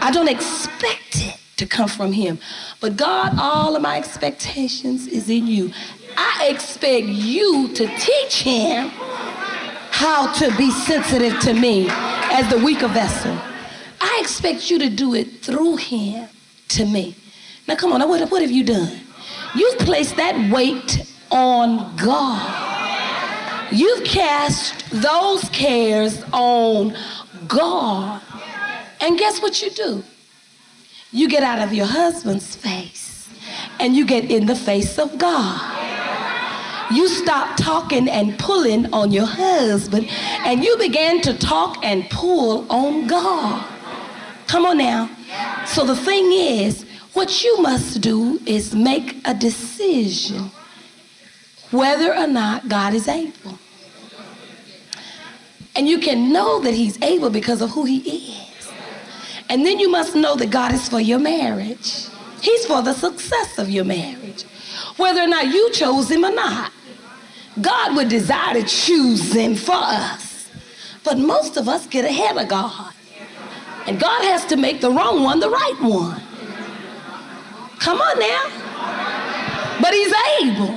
I 0.00 0.10
don't 0.10 0.28
expect 0.28 1.16
it 1.16 1.38
to 1.56 1.66
come 1.66 1.88
from 1.88 2.12
him. 2.12 2.38
But 2.80 2.96
God, 2.96 3.34
all 3.38 3.74
of 3.74 3.82
my 3.82 3.96
expectations 3.96 5.06
is 5.06 5.28
in 5.28 5.46
you. 5.46 5.72
I 6.20 6.48
expect 6.50 7.06
you 7.06 7.68
to 7.74 7.86
teach 7.96 8.42
him 8.42 8.88
how 9.90 10.32
to 10.32 10.56
be 10.56 10.70
sensitive 10.72 11.38
to 11.40 11.54
me 11.54 11.86
as 11.88 12.50
the 12.50 12.58
weaker 12.58 12.88
vessel. 12.88 13.38
I 14.00 14.18
expect 14.20 14.68
you 14.68 14.80
to 14.80 14.90
do 14.90 15.14
it 15.14 15.42
through 15.42 15.76
him 15.76 16.28
to 16.68 16.84
me. 16.84 17.14
Now, 17.68 17.76
come 17.76 17.92
on, 17.92 18.08
what, 18.08 18.28
what 18.32 18.42
have 18.42 18.50
you 18.50 18.64
done? 18.64 18.98
You've 19.54 19.78
placed 19.78 20.16
that 20.16 20.50
weight 20.52 21.06
on 21.30 21.94
God. 21.96 23.70
You've 23.70 24.02
cast 24.04 24.90
those 24.90 25.48
cares 25.50 26.24
on 26.32 26.96
God. 27.46 28.20
And 29.00 29.16
guess 29.16 29.40
what 29.40 29.62
you 29.62 29.70
do? 29.70 30.02
You 31.12 31.28
get 31.28 31.44
out 31.44 31.60
of 31.60 31.72
your 31.72 31.86
husband's 31.86 32.56
face 32.56 33.28
and 33.78 33.94
you 33.94 34.04
get 34.04 34.30
in 34.30 34.46
the 34.46 34.56
face 34.56 34.98
of 34.98 35.16
God. 35.16 35.78
You 36.90 37.08
stop 37.08 37.56
talking 37.56 38.08
and 38.08 38.38
pulling 38.38 38.92
on 38.92 39.12
your 39.12 39.26
husband 39.26 40.08
and 40.44 40.64
you 40.64 40.76
begin 40.78 41.20
to 41.22 41.36
talk 41.36 41.84
and 41.84 42.08
pull 42.10 42.70
on 42.70 43.06
God. 43.06 43.66
Come 44.46 44.64
on 44.64 44.78
now. 44.78 45.10
So 45.66 45.84
the 45.84 45.96
thing 45.96 46.32
is, 46.32 46.84
what 47.12 47.44
you 47.44 47.60
must 47.60 48.00
do 48.00 48.40
is 48.46 48.74
make 48.74 49.16
a 49.26 49.34
decision 49.34 50.50
whether 51.70 52.14
or 52.14 52.26
not 52.26 52.68
God 52.68 52.94
is 52.94 53.08
able. 53.08 53.58
And 55.76 55.86
you 55.86 55.98
can 55.98 56.32
know 56.32 56.60
that 56.60 56.74
He's 56.74 57.00
able 57.02 57.30
because 57.30 57.60
of 57.60 57.70
who 57.70 57.84
He 57.84 57.98
is. 57.98 58.72
And 59.48 59.64
then 59.64 59.78
you 59.78 59.90
must 59.90 60.14
know 60.14 60.34
that 60.36 60.50
God 60.50 60.72
is 60.72 60.88
for 60.88 61.00
your 61.00 61.18
marriage. 61.18 62.06
He's 62.40 62.66
for 62.66 62.82
the 62.82 62.94
success 62.94 63.58
of 63.58 63.68
your 63.70 63.84
marriage. 63.84 64.44
Whether 64.96 65.22
or 65.22 65.26
not 65.26 65.46
you 65.46 65.70
chose 65.72 66.10
Him 66.10 66.24
or 66.24 66.34
not. 66.34 66.72
God 67.60 67.96
would 67.96 68.08
desire 68.08 68.54
to 68.54 68.62
choose 68.62 69.32
Him 69.32 69.54
for 69.54 69.74
us. 69.74 70.48
But 71.04 71.18
most 71.18 71.56
of 71.56 71.68
us 71.68 71.86
get 71.86 72.04
ahead 72.04 72.36
of 72.36 72.48
God. 72.48 72.92
And 73.86 73.98
God 73.98 74.22
has 74.24 74.44
to 74.46 74.56
make 74.56 74.80
the 74.80 74.90
wrong 74.90 75.22
one 75.22 75.40
the 75.40 75.48
right 75.50 75.76
one. 75.80 76.22
Come 77.78 78.00
on 78.00 78.18
now. 78.18 79.78
But 79.80 79.94
He's 79.94 80.12
able. 80.42 80.76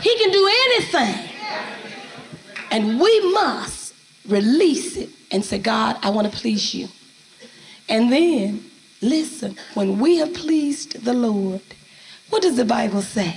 He 0.00 0.16
can 0.18 0.30
do 0.30 0.50
anything. 0.66 1.30
And 2.70 3.00
we 3.00 3.32
must 3.32 3.94
release 4.26 4.96
it 4.96 5.10
and 5.30 5.44
say, 5.44 5.58
God, 5.58 5.96
I 6.02 6.10
want 6.10 6.30
to 6.30 6.36
please 6.36 6.74
you. 6.74 6.88
And 7.88 8.12
then, 8.12 8.64
listen, 9.00 9.56
when 9.74 9.98
we 9.98 10.18
have 10.18 10.34
pleased 10.34 11.04
the 11.04 11.14
Lord, 11.14 11.62
what 12.30 12.42
does 12.42 12.56
the 12.56 12.64
Bible 12.64 13.02
say? 13.02 13.36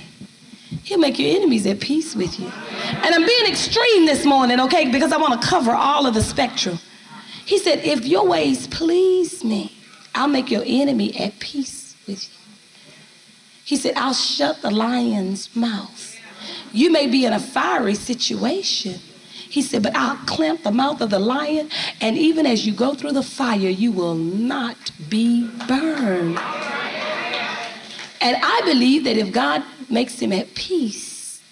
He'll 0.84 0.98
make 0.98 1.18
your 1.18 1.36
enemies 1.36 1.66
at 1.66 1.80
peace 1.80 2.14
with 2.14 2.38
you. 2.40 2.46
And 2.46 3.14
I'm 3.14 3.26
being 3.26 3.46
extreme 3.46 4.06
this 4.06 4.24
morning, 4.24 4.58
okay, 4.60 4.90
because 4.90 5.12
I 5.12 5.18
want 5.18 5.40
to 5.40 5.46
cover 5.46 5.72
all 5.72 6.06
of 6.06 6.14
the 6.14 6.22
spectrum. 6.22 6.78
He 7.44 7.58
said, 7.58 7.80
if 7.80 8.04
your 8.06 8.26
ways 8.26 8.66
please 8.68 9.44
me, 9.44 9.72
I'll 10.14 10.28
make 10.28 10.50
your 10.50 10.62
enemy 10.64 11.16
at 11.18 11.38
peace 11.38 11.96
with 12.06 12.24
you. 12.24 12.34
He 13.64 13.76
said, 13.76 13.94
I'll 13.96 14.14
shut 14.14 14.62
the 14.62 14.70
lion's 14.70 15.54
mouth. 15.54 16.18
You 16.72 16.90
may 16.90 17.06
be 17.06 17.26
in 17.26 17.32
a 17.32 17.40
fiery 17.40 17.94
situation. 17.94 19.00
He 19.30 19.60
said, 19.60 19.82
but 19.82 19.94
I'll 19.94 20.16
clamp 20.26 20.62
the 20.62 20.70
mouth 20.70 21.02
of 21.02 21.10
the 21.10 21.18
lion, 21.18 21.68
and 22.00 22.16
even 22.16 22.46
as 22.46 22.66
you 22.66 22.72
go 22.72 22.94
through 22.94 23.12
the 23.12 23.22
fire, 23.22 23.56
you 23.56 23.92
will 23.92 24.14
not 24.14 24.90
be 25.10 25.46
burned. 25.68 26.38
And 28.22 28.36
I 28.40 28.60
believe 28.64 29.02
that 29.04 29.16
if 29.16 29.32
God 29.32 29.64
makes 29.90 30.20
him 30.20 30.32
at 30.32 30.54
peace, 30.54 31.42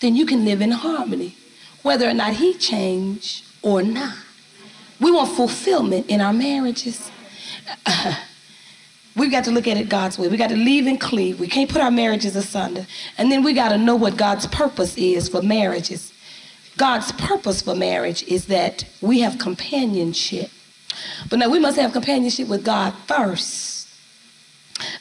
then 0.00 0.14
you 0.14 0.26
can 0.26 0.44
live 0.44 0.60
in 0.60 0.70
harmony, 0.70 1.34
whether 1.82 2.06
or 2.06 2.12
not 2.12 2.34
he 2.34 2.52
change 2.52 3.42
or 3.62 3.82
not. 3.82 4.14
We 5.00 5.10
want 5.10 5.30
fulfillment 5.30 6.06
in 6.08 6.20
our 6.20 6.34
marriages. 6.34 7.10
We've 9.16 9.30
got 9.30 9.44
to 9.44 9.50
look 9.50 9.66
at 9.66 9.78
it 9.78 9.88
God's 9.88 10.18
way. 10.18 10.28
We 10.28 10.36
got 10.36 10.50
to 10.50 10.56
leave 10.56 10.86
and 10.86 11.00
cleave. 11.00 11.40
We 11.40 11.48
can't 11.48 11.70
put 11.70 11.80
our 11.80 11.90
marriages 11.90 12.36
asunder. 12.36 12.86
And 13.16 13.32
then 13.32 13.42
we 13.42 13.54
got 13.54 13.70
to 13.70 13.78
know 13.78 13.96
what 13.96 14.18
God's 14.18 14.46
purpose 14.48 14.98
is 14.98 15.30
for 15.30 15.40
marriages. 15.40 16.12
God's 16.76 17.12
purpose 17.12 17.62
for 17.62 17.74
marriage 17.74 18.24
is 18.24 18.46
that 18.46 18.84
we 19.00 19.20
have 19.20 19.38
companionship. 19.38 20.50
But 21.30 21.38
now 21.38 21.48
we 21.48 21.60
must 21.60 21.78
have 21.78 21.92
companionship 21.92 22.48
with 22.48 22.62
God 22.62 22.92
first. 23.06 23.73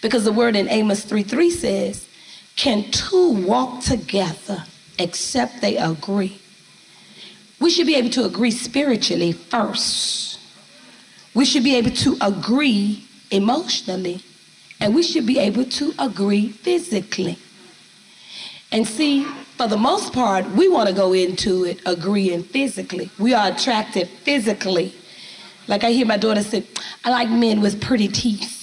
Because 0.02 0.24
the 0.24 0.32
word 0.32 0.56
in 0.56 0.70
Amos 0.70 1.04
3 1.04 1.24
3 1.24 1.50
says, 1.50 2.08
Can 2.56 2.90
two 2.92 3.46
walk 3.46 3.82
together 3.82 4.66
except 5.00 5.62
they 5.62 5.78
agree? 5.78 6.40
We 7.60 7.70
should 7.70 7.88
be 7.88 7.96
able 7.96 8.10
to 8.12 8.26
agree 8.26 8.52
spiritually 8.52 9.32
first. 9.32 10.40
We 11.34 11.46
should 11.46 11.64
be 11.64 11.76
able 11.76 11.92
to 11.92 12.18
agree 12.22 13.06
emotionally. 13.32 14.22
And 14.80 14.94
we 14.94 15.02
should 15.02 15.26
be 15.26 15.40
able 15.40 15.66
to 15.66 15.94
agree 15.98 16.50
physically. 16.50 17.38
And 18.72 18.88
see, 18.88 19.24
for 19.58 19.68
the 19.68 19.78
most 19.78 20.12
part, 20.14 20.50
we 20.52 20.68
want 20.68 20.90
to 20.90 20.96
go 20.96 21.14
into 21.14 21.64
it 21.64 21.80
agreeing 21.86 22.44
physically. 22.44 23.10
We 23.18 23.34
are 23.34 23.52
attracted 23.52 24.10
physically. 24.10 24.94
Like 25.68 25.84
I 25.84 25.92
hear 25.92 26.06
my 26.06 26.18
daughter 26.18 26.44
say, 26.44 26.66
I 27.06 27.12
like 27.12 27.30
men 27.30 27.62
with 27.62 27.82
pretty 27.82 28.08
teeth. 28.08 28.63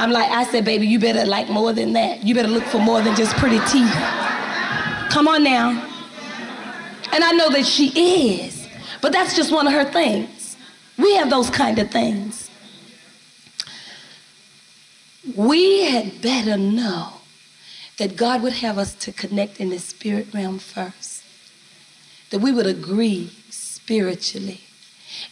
I'm 0.00 0.12
like, 0.12 0.30
I 0.30 0.44
said, 0.44 0.64
baby, 0.64 0.86
you 0.86 0.98
better 0.98 1.26
like 1.26 1.50
more 1.50 1.74
than 1.74 1.92
that. 1.92 2.24
You 2.24 2.34
better 2.34 2.48
look 2.48 2.64
for 2.64 2.78
more 2.78 3.02
than 3.02 3.14
just 3.14 3.36
pretty 3.36 3.58
teeth. 3.70 3.92
Come 5.10 5.28
on 5.28 5.44
now. 5.44 5.70
And 7.12 7.22
I 7.22 7.32
know 7.32 7.50
that 7.50 7.66
she 7.66 7.88
is, 8.38 8.66
but 9.02 9.12
that's 9.12 9.36
just 9.36 9.52
one 9.52 9.66
of 9.66 9.74
her 9.74 9.84
things. 9.84 10.56
We 10.96 11.16
have 11.16 11.28
those 11.28 11.50
kind 11.50 11.78
of 11.78 11.90
things. 11.90 12.50
We 15.36 15.90
had 15.90 16.22
better 16.22 16.56
know 16.56 17.20
that 17.98 18.16
God 18.16 18.42
would 18.42 18.54
have 18.54 18.78
us 18.78 18.94
to 18.94 19.12
connect 19.12 19.60
in 19.60 19.68
the 19.68 19.78
spirit 19.78 20.32
realm 20.32 20.60
first, 20.60 21.22
that 22.30 22.38
we 22.38 22.52
would 22.52 22.66
agree 22.66 23.32
spiritually. 23.50 24.62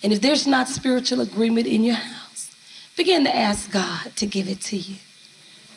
And 0.03 0.12
if 0.12 0.21
there's 0.21 0.47
not 0.47 0.69
spiritual 0.69 1.23
agreement 1.23 1.66
in 1.66 1.85
your 1.85 1.95
house, 1.95 2.28
begin 2.99 3.24
to 3.24 3.34
ask 3.34 3.70
God 3.70 4.14
to 4.16 4.26
give 4.26 4.49
it 4.49 4.61
to 4.62 4.76
you. 4.76 4.96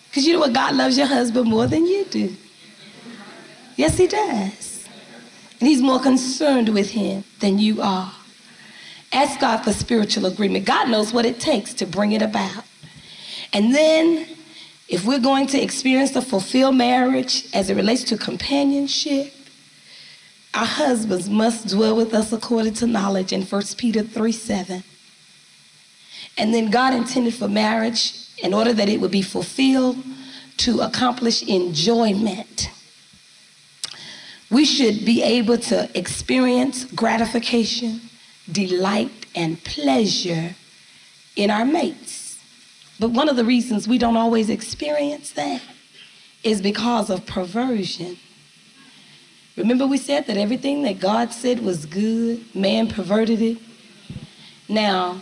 Because 0.09 0.27
you 0.27 0.33
know 0.33 0.39
what? 0.39 0.51
God 0.51 0.75
loves 0.75 0.97
your 0.97 1.07
husband 1.07 1.47
more 1.47 1.67
than 1.67 1.85
you 1.85 2.03
do. 2.03 2.35
Yes, 3.77 3.97
He 3.97 4.07
does. 4.07 4.89
And 5.59 5.69
He's 5.69 5.81
more 5.81 5.99
concerned 5.99 6.69
with 6.69 6.91
him 6.91 7.23
than 7.39 7.59
you 7.59 7.81
are. 7.81 8.11
Ask 9.13 9.39
God 9.39 9.63
for 9.63 9.71
spiritual 9.71 10.25
agreement. 10.25 10.65
God 10.65 10.89
knows 10.89 11.13
what 11.13 11.25
it 11.25 11.39
takes 11.39 11.73
to 11.75 11.85
bring 11.85 12.11
it 12.11 12.21
about. 12.21 12.65
And 13.53 13.73
then 13.73 14.27
if 14.89 15.05
we're 15.05 15.19
going 15.19 15.47
to 15.47 15.61
experience 15.61 16.11
the 16.11 16.21
fulfilled 16.21 16.75
marriage 16.75 17.47
as 17.53 17.69
it 17.69 17.75
relates 17.75 18.03
to 18.05 18.17
companionship, 18.17 19.33
our 20.53 20.65
husbands 20.65 21.29
must 21.29 21.69
dwell 21.69 21.95
with 21.95 22.13
us 22.13 22.33
according 22.33 22.73
to 22.75 22.87
knowledge 22.87 23.31
in 23.31 23.43
1 23.43 23.61
Peter 23.77 24.01
3 24.01 24.31
7. 24.31 24.83
And 26.37 26.53
then 26.53 26.71
God 26.71 26.93
intended 26.93 27.33
for 27.33 27.47
marriage 27.47 28.27
in 28.41 28.53
order 28.53 28.73
that 28.73 28.89
it 28.89 28.99
would 28.99 29.11
be 29.11 29.21
fulfilled 29.21 29.97
to 30.57 30.81
accomplish 30.81 31.43
enjoyment. 31.43 32.69
We 34.49 34.65
should 34.65 35.05
be 35.05 35.23
able 35.23 35.57
to 35.57 35.89
experience 35.97 36.85
gratification, 36.85 38.01
delight, 38.51 39.25
and 39.33 39.63
pleasure 39.63 40.55
in 41.35 41.49
our 41.49 41.65
mates. 41.65 42.37
But 42.99 43.11
one 43.11 43.29
of 43.29 43.35
the 43.35 43.45
reasons 43.45 43.87
we 43.87 43.97
don't 43.97 44.17
always 44.17 44.49
experience 44.49 45.31
that 45.31 45.61
is 46.43 46.61
because 46.61 47.09
of 47.09 47.25
perversion. 47.25 48.17
Remember, 49.55 49.87
we 49.87 49.97
said 49.97 50.27
that 50.27 50.37
everything 50.37 50.83
that 50.83 50.99
God 50.99 51.31
said 51.31 51.63
was 51.63 51.85
good, 51.85 52.43
man 52.55 52.87
perverted 52.87 53.41
it. 53.41 53.57
Now, 54.67 55.21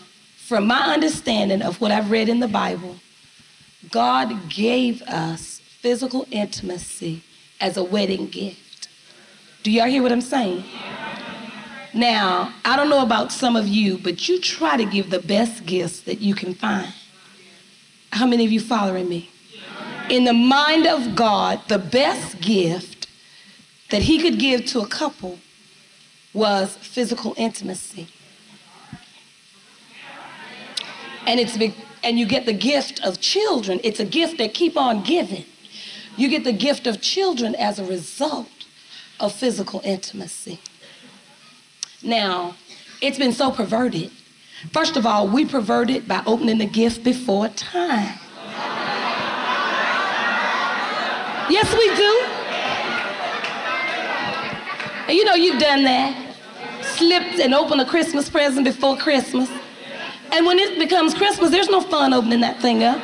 from 0.50 0.66
my 0.66 0.96
understanding 0.96 1.62
of 1.62 1.80
what 1.80 1.92
I've 1.92 2.10
read 2.10 2.28
in 2.28 2.40
the 2.40 2.48
Bible, 2.48 2.96
God 3.92 4.50
gave 4.50 5.04
us 5.04 5.60
physical 5.60 6.26
intimacy 6.32 7.22
as 7.62 7.78
a 7.78 7.84
wedding 7.84 8.26
gift. 8.26 8.88
Do 9.62 9.70
y'all 9.70 9.86
hear 9.86 10.02
what 10.02 10.12
I'm 10.12 10.22
saying? 10.22 10.64
Now, 11.94 12.52
I 12.66 12.76
don't 12.76 12.90
know 12.90 13.04
about 13.04 13.32
some 13.32 13.56
of 13.56 13.68
you, 13.68 14.00
but 14.00 14.28
you 14.28 14.42
try 14.42 14.76
to 14.76 14.86
give 14.86 15.12
the 15.12 15.20
best 15.20 15.68
gifts 15.68 16.00
that 16.02 16.20
you 16.20 16.34
can 16.34 16.56
find. 16.56 16.92
How 18.12 18.26
many 18.26 18.44
of 18.44 18.52
you 18.52 18.60
following 18.60 19.08
me? 19.08 19.30
In 20.10 20.24
the 20.24 20.34
mind 20.34 20.88
of 20.88 21.14
God, 21.14 21.62
the 21.68 21.78
best 21.78 22.42
gift 22.42 23.08
that 23.92 24.02
he 24.02 24.20
could 24.20 24.40
give 24.40 24.66
to 24.66 24.80
a 24.80 24.88
couple 24.88 25.38
was 26.34 26.76
physical 26.78 27.36
intimacy. 27.38 28.08
And 31.30 31.40
it's 31.40 31.58
and 32.04 32.20
you 32.20 32.26
get 32.26 32.46
the 32.46 32.54
gift 32.54 33.00
of 33.06 33.22
children. 33.22 33.80
It's 33.84 34.00
a 34.00 34.06
gift 34.06 34.38
that 34.40 34.54
keep 34.54 34.76
on 34.76 35.04
giving. 35.04 35.46
You 36.18 36.28
get 36.28 36.44
the 36.44 36.54
gift 36.54 36.88
of 36.88 37.02
children 37.02 37.56
as 37.56 37.80
a 37.80 37.86
result 37.86 38.50
of 39.20 39.34
physical 39.34 39.82
intimacy. 39.84 40.60
Now, 42.02 42.56
it's 43.02 43.18
been 43.18 43.34
so 43.34 43.52
perverted 43.52 44.12
First 44.72 44.98
of 44.98 45.06
all, 45.06 45.28
we 45.28 45.46
pervert 45.46 45.90
it 45.90 46.08
by 46.08 46.22
opening 46.26 46.58
the 46.58 46.66
gift 46.66 47.04
before 47.04 47.48
time. 47.48 48.20
Yes, 51.50 51.74
we 51.74 51.96
do. 51.96 52.26
And 55.08 55.18
you 55.18 55.24
know 55.26 55.34
you've 55.34 55.60
done 55.60 55.84
that. 55.86 56.36
Slipped 56.84 57.40
and 57.40 57.56
opened 57.56 57.82
a 57.82 57.86
Christmas 57.86 58.30
present 58.30 58.66
before 58.66 58.98
Christmas. 58.98 59.50
And 60.32 60.46
when 60.46 60.60
it 60.60 60.78
becomes 60.78 61.14
Christmas, 61.14 61.50
there's 61.50 61.70
no 61.70 61.82
fun 61.82 62.14
opening 62.14 62.42
that 62.42 62.62
thing 62.62 62.84
up. 62.84 63.02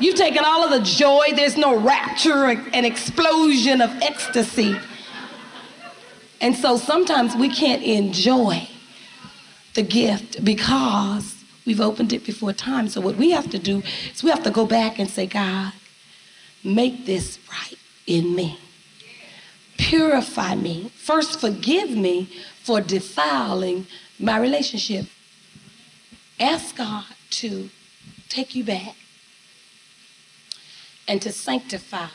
You've 0.00 0.16
taken 0.16 0.44
all 0.44 0.64
of 0.64 0.70
the 0.70 0.80
joy, 0.80 1.28
there's 1.34 1.56
no 1.56 1.78
rapture 1.78 2.46
and 2.46 2.84
explosion 2.86 3.80
of 3.80 3.90
ecstasy. 4.02 4.76
And 6.40 6.56
so 6.56 6.76
sometimes 6.76 7.36
we 7.36 7.48
can't 7.48 7.82
enjoy 7.82 8.68
the 9.74 9.82
gift 9.82 10.44
because 10.44 11.36
we've 11.64 11.80
opened 11.80 12.12
it 12.12 12.24
before 12.24 12.52
time. 12.52 12.88
So 12.88 13.00
what 13.00 13.16
we 13.16 13.30
have 13.30 13.48
to 13.50 13.58
do 13.58 13.82
is 14.12 14.24
we 14.24 14.30
have 14.30 14.42
to 14.42 14.50
go 14.50 14.66
back 14.66 14.98
and 14.98 15.08
say, 15.08 15.26
God, 15.26 15.72
make 16.64 17.06
this 17.06 17.38
right 17.48 17.78
in 18.06 18.34
me. 18.34 18.58
Purify 19.78 20.56
me. 20.56 20.90
First, 20.96 21.40
forgive 21.40 21.90
me 21.90 22.28
for 22.62 22.80
defiling 22.80 23.86
my 24.18 24.38
relationship. 24.38 25.06
Ask 26.42 26.76
God 26.76 27.04
to 27.30 27.70
take 28.28 28.56
you 28.56 28.64
back 28.64 28.96
and 31.06 31.22
to 31.22 31.30
sanctify 31.30 32.08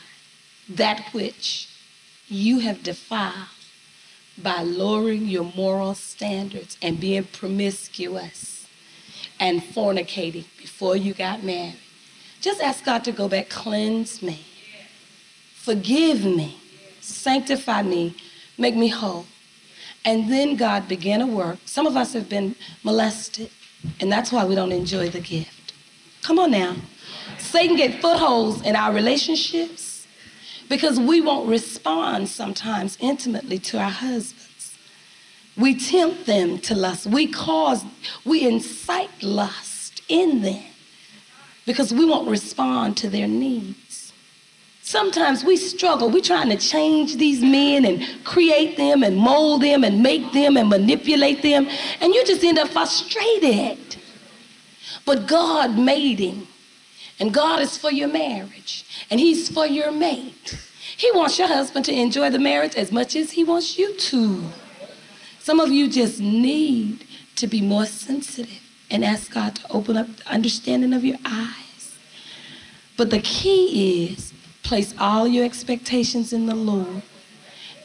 that 0.68 1.14
which 1.14 1.66
you 2.28 2.58
have 2.58 2.82
defiled 2.82 3.48
by 4.36 4.60
lowering 4.60 5.28
your 5.28 5.50
moral 5.56 5.94
standards 5.94 6.76
and 6.82 7.00
being 7.00 7.24
promiscuous 7.24 8.68
and 9.40 9.62
fornicating 9.62 10.44
before 10.58 10.94
you 10.94 11.14
got 11.14 11.42
married. 11.42 11.78
Just 12.42 12.60
ask 12.60 12.84
God 12.84 13.04
to 13.04 13.12
go 13.12 13.30
back, 13.30 13.48
cleanse 13.48 14.20
me, 14.20 14.44
forgive 15.54 16.26
me, 16.26 16.58
sanctify 17.00 17.80
me, 17.80 18.14
make 18.58 18.76
me 18.76 18.88
whole. 18.88 19.24
And 20.04 20.30
then 20.30 20.56
God 20.56 20.86
began 20.86 21.22
a 21.22 21.26
work. 21.26 21.60
Some 21.64 21.86
of 21.86 21.96
us 21.96 22.12
have 22.12 22.28
been 22.28 22.56
molested, 22.84 23.50
and 24.00 24.10
that's 24.10 24.32
why 24.32 24.44
we 24.44 24.54
don't 24.54 24.72
enjoy 24.72 25.08
the 25.08 25.20
gift. 25.20 25.72
Come 26.22 26.38
on 26.38 26.50
now. 26.50 26.76
Satan 27.38 27.76
get 27.76 28.00
footholds 28.00 28.62
in 28.62 28.76
our 28.76 28.92
relationships 28.92 30.06
because 30.68 30.98
we 31.00 31.20
won't 31.20 31.48
respond 31.48 32.28
sometimes 32.28 32.98
intimately 33.00 33.58
to 33.58 33.78
our 33.78 33.90
husbands. 33.90 34.76
We 35.56 35.74
tempt 35.74 36.26
them 36.26 36.58
to 36.60 36.74
lust. 36.74 37.06
We 37.06 37.26
cause, 37.26 37.84
we 38.24 38.46
incite 38.46 39.22
lust 39.22 40.02
in 40.08 40.42
them 40.42 40.62
because 41.66 41.92
we 41.92 42.04
won't 42.04 42.28
respond 42.28 42.96
to 42.98 43.10
their 43.10 43.26
needs. 43.26 43.87
Sometimes 44.88 45.44
we 45.44 45.56
struggle. 45.56 46.08
We're 46.08 46.22
trying 46.22 46.48
to 46.48 46.56
change 46.56 47.16
these 47.16 47.42
men 47.42 47.84
and 47.84 48.24
create 48.24 48.76
them 48.76 49.02
and 49.02 49.16
mold 49.16 49.60
them 49.62 49.84
and 49.84 50.02
make 50.02 50.32
them 50.32 50.56
and 50.56 50.68
manipulate 50.70 51.42
them, 51.42 51.68
and 52.00 52.14
you 52.14 52.24
just 52.24 52.42
end 52.42 52.58
up 52.58 52.68
frustrated. 52.68 53.96
But 55.04 55.26
God 55.26 55.78
made 55.78 56.20
him 56.20 56.48
and 57.20 57.34
God 57.34 57.60
is 57.60 57.76
for 57.76 57.90
your 57.90 58.08
marriage, 58.08 58.84
and 59.10 59.18
He's 59.18 59.48
for 59.48 59.66
your 59.66 59.90
mate. 59.90 60.58
He 60.96 61.10
wants 61.12 61.38
your 61.38 61.48
husband 61.48 61.84
to 61.86 61.92
enjoy 61.92 62.30
the 62.30 62.38
marriage 62.38 62.74
as 62.76 62.92
much 62.92 63.16
as 63.16 63.32
He 63.32 63.44
wants 63.44 63.78
you 63.78 63.94
to. 63.94 64.44
Some 65.40 65.60
of 65.60 65.70
you 65.70 65.88
just 65.88 66.20
need 66.20 67.04
to 67.36 67.46
be 67.46 67.60
more 67.60 67.86
sensitive 67.86 68.62
and 68.90 69.04
ask 69.04 69.32
God 69.32 69.56
to 69.56 69.70
open 69.70 69.96
up 69.96 70.06
the 70.16 70.28
understanding 70.30 70.92
of 70.94 71.04
your 71.04 71.18
eyes 71.24 71.96
But 72.96 73.10
the 73.10 73.20
key 73.20 74.10
is 74.12 74.32
place 74.68 74.94
all 74.98 75.26
your 75.26 75.46
expectations 75.46 76.30
in 76.30 76.44
the 76.44 76.54
Lord 76.54 77.02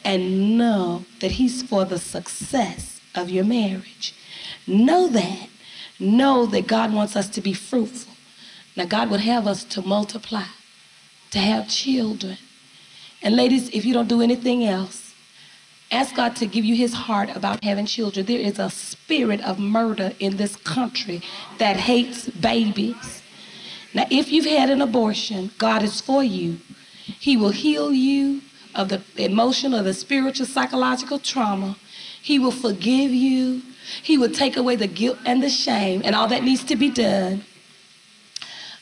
and 0.04 0.58
know 0.58 1.06
that 1.20 1.32
He's 1.32 1.62
for 1.62 1.86
the 1.86 1.98
success 1.98 3.00
of 3.14 3.30
your 3.30 3.44
marriage. 3.44 4.14
Know 4.66 5.08
that. 5.08 5.48
Know 5.98 6.44
that 6.46 6.66
God 6.66 6.92
wants 6.92 7.16
us 7.16 7.28
to 7.30 7.40
be 7.40 7.54
fruitful. 7.54 8.12
Now, 8.76 8.84
God 8.84 9.08
would 9.10 9.20
have 9.20 9.46
us 9.46 9.64
to 9.64 9.80
multiply, 9.80 10.44
to 11.30 11.38
have 11.38 11.68
children. 11.68 12.36
And, 13.22 13.34
ladies, 13.34 13.70
if 13.70 13.86
you 13.86 13.94
don't 13.94 14.08
do 14.08 14.20
anything 14.20 14.66
else, 14.66 15.14
ask 15.90 16.14
God 16.14 16.36
to 16.36 16.46
give 16.46 16.66
you 16.66 16.76
His 16.76 16.92
heart 16.92 17.34
about 17.34 17.64
having 17.64 17.86
children. 17.86 18.26
There 18.26 18.38
is 18.38 18.58
a 18.58 18.68
spirit 18.68 19.40
of 19.40 19.58
murder 19.58 20.12
in 20.18 20.36
this 20.36 20.56
country 20.56 21.22
that 21.56 21.76
hates 21.76 22.28
babies. 22.28 23.22
Now, 23.94 24.06
if 24.10 24.32
you've 24.32 24.44
had 24.44 24.70
an 24.70 24.82
abortion, 24.82 25.52
God 25.56 25.82
is 25.82 26.00
for 26.00 26.24
you. 26.24 26.58
He 27.04 27.36
will 27.36 27.50
heal 27.50 27.92
you 27.92 28.42
of 28.74 28.88
the 28.88 29.02
emotional, 29.16 29.82
the 29.82 29.94
spiritual, 29.94 30.46
psychological 30.46 31.20
trauma. 31.20 31.76
He 32.20 32.38
will 32.38 32.50
forgive 32.50 33.12
you. 33.12 33.62
He 34.02 34.18
will 34.18 34.30
take 34.30 34.56
away 34.56 34.76
the 34.76 34.88
guilt 34.88 35.18
and 35.24 35.42
the 35.42 35.50
shame 35.50 36.02
and 36.04 36.14
all 36.14 36.26
that 36.28 36.42
needs 36.42 36.64
to 36.64 36.76
be 36.76 36.90
done. 36.90 37.44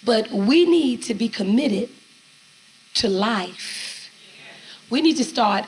But 0.04 0.30
we 0.30 0.64
need 0.64 1.02
to 1.02 1.14
be 1.14 1.28
committed 1.28 1.90
to 2.94 3.08
life. 3.08 4.10
We 4.88 5.00
need 5.02 5.16
to 5.18 5.24
start 5.24 5.66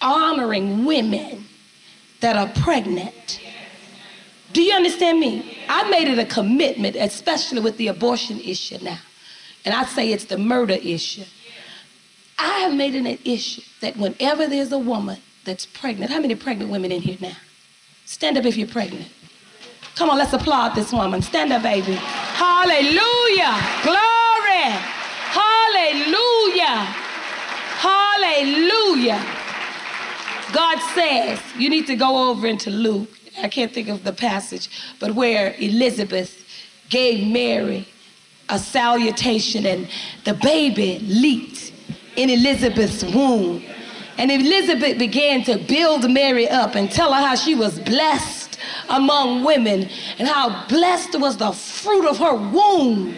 honoring 0.00 0.84
women 0.84 1.46
that 2.20 2.36
are 2.36 2.48
pregnant. 2.62 3.40
Do 4.52 4.62
you 4.62 4.74
understand 4.74 5.20
me? 5.20 5.58
I 5.68 5.88
made 5.90 6.08
it 6.08 6.18
a 6.18 6.24
commitment, 6.24 6.96
especially 6.96 7.60
with 7.60 7.76
the 7.76 7.88
abortion 7.88 8.40
issue 8.40 8.78
now. 8.82 8.98
And 9.64 9.74
I 9.74 9.84
say 9.84 10.12
it's 10.12 10.24
the 10.24 10.38
murder 10.38 10.74
issue. 10.74 11.24
I 12.38 12.60
have 12.60 12.74
made 12.74 12.94
it 12.94 13.04
an 13.04 13.18
issue 13.24 13.62
that 13.80 13.96
whenever 13.96 14.46
there's 14.46 14.72
a 14.72 14.78
woman 14.78 15.18
that's 15.44 15.66
pregnant, 15.66 16.10
how 16.10 16.20
many 16.20 16.34
pregnant 16.34 16.70
women 16.70 16.92
in 16.92 17.02
here 17.02 17.18
now? 17.20 17.36
Stand 18.04 18.38
up 18.38 18.44
if 18.44 18.56
you're 18.56 18.68
pregnant. 18.68 19.08
Come 19.96 20.10
on, 20.10 20.16
let's 20.16 20.32
applaud 20.32 20.74
this 20.74 20.92
woman. 20.92 21.20
Stand 21.20 21.52
up, 21.52 21.62
baby. 21.62 21.94
Hallelujah. 21.94 23.52
Glory. 23.82 24.70
Hallelujah. 25.34 26.86
Hallelujah. 27.82 29.20
God 30.52 30.78
says, 30.94 31.40
you 31.58 31.68
need 31.68 31.86
to 31.88 31.96
go 31.96 32.30
over 32.30 32.46
into 32.46 32.70
Luke. 32.70 33.17
I 33.42 33.48
can't 33.48 33.72
think 33.72 33.88
of 33.88 34.04
the 34.04 34.12
passage, 34.12 34.68
but 34.98 35.14
where 35.14 35.54
Elizabeth 35.58 36.44
gave 36.88 37.26
Mary 37.26 37.86
a 38.48 38.58
salutation 38.58 39.66
and 39.66 39.88
the 40.24 40.34
baby 40.34 40.98
leaped 41.00 41.72
in 42.16 42.30
Elizabeth's 42.30 43.04
womb. 43.04 43.62
And 44.16 44.32
Elizabeth 44.32 44.98
began 44.98 45.44
to 45.44 45.58
build 45.58 46.10
Mary 46.10 46.48
up 46.48 46.74
and 46.74 46.90
tell 46.90 47.12
her 47.12 47.20
how 47.20 47.36
she 47.36 47.54
was 47.54 47.78
blessed 47.78 48.58
among 48.88 49.44
women 49.44 49.88
and 50.18 50.26
how 50.26 50.66
blessed 50.66 51.20
was 51.20 51.36
the 51.36 51.52
fruit 51.52 52.08
of 52.08 52.18
her 52.18 52.34
womb. 52.34 53.16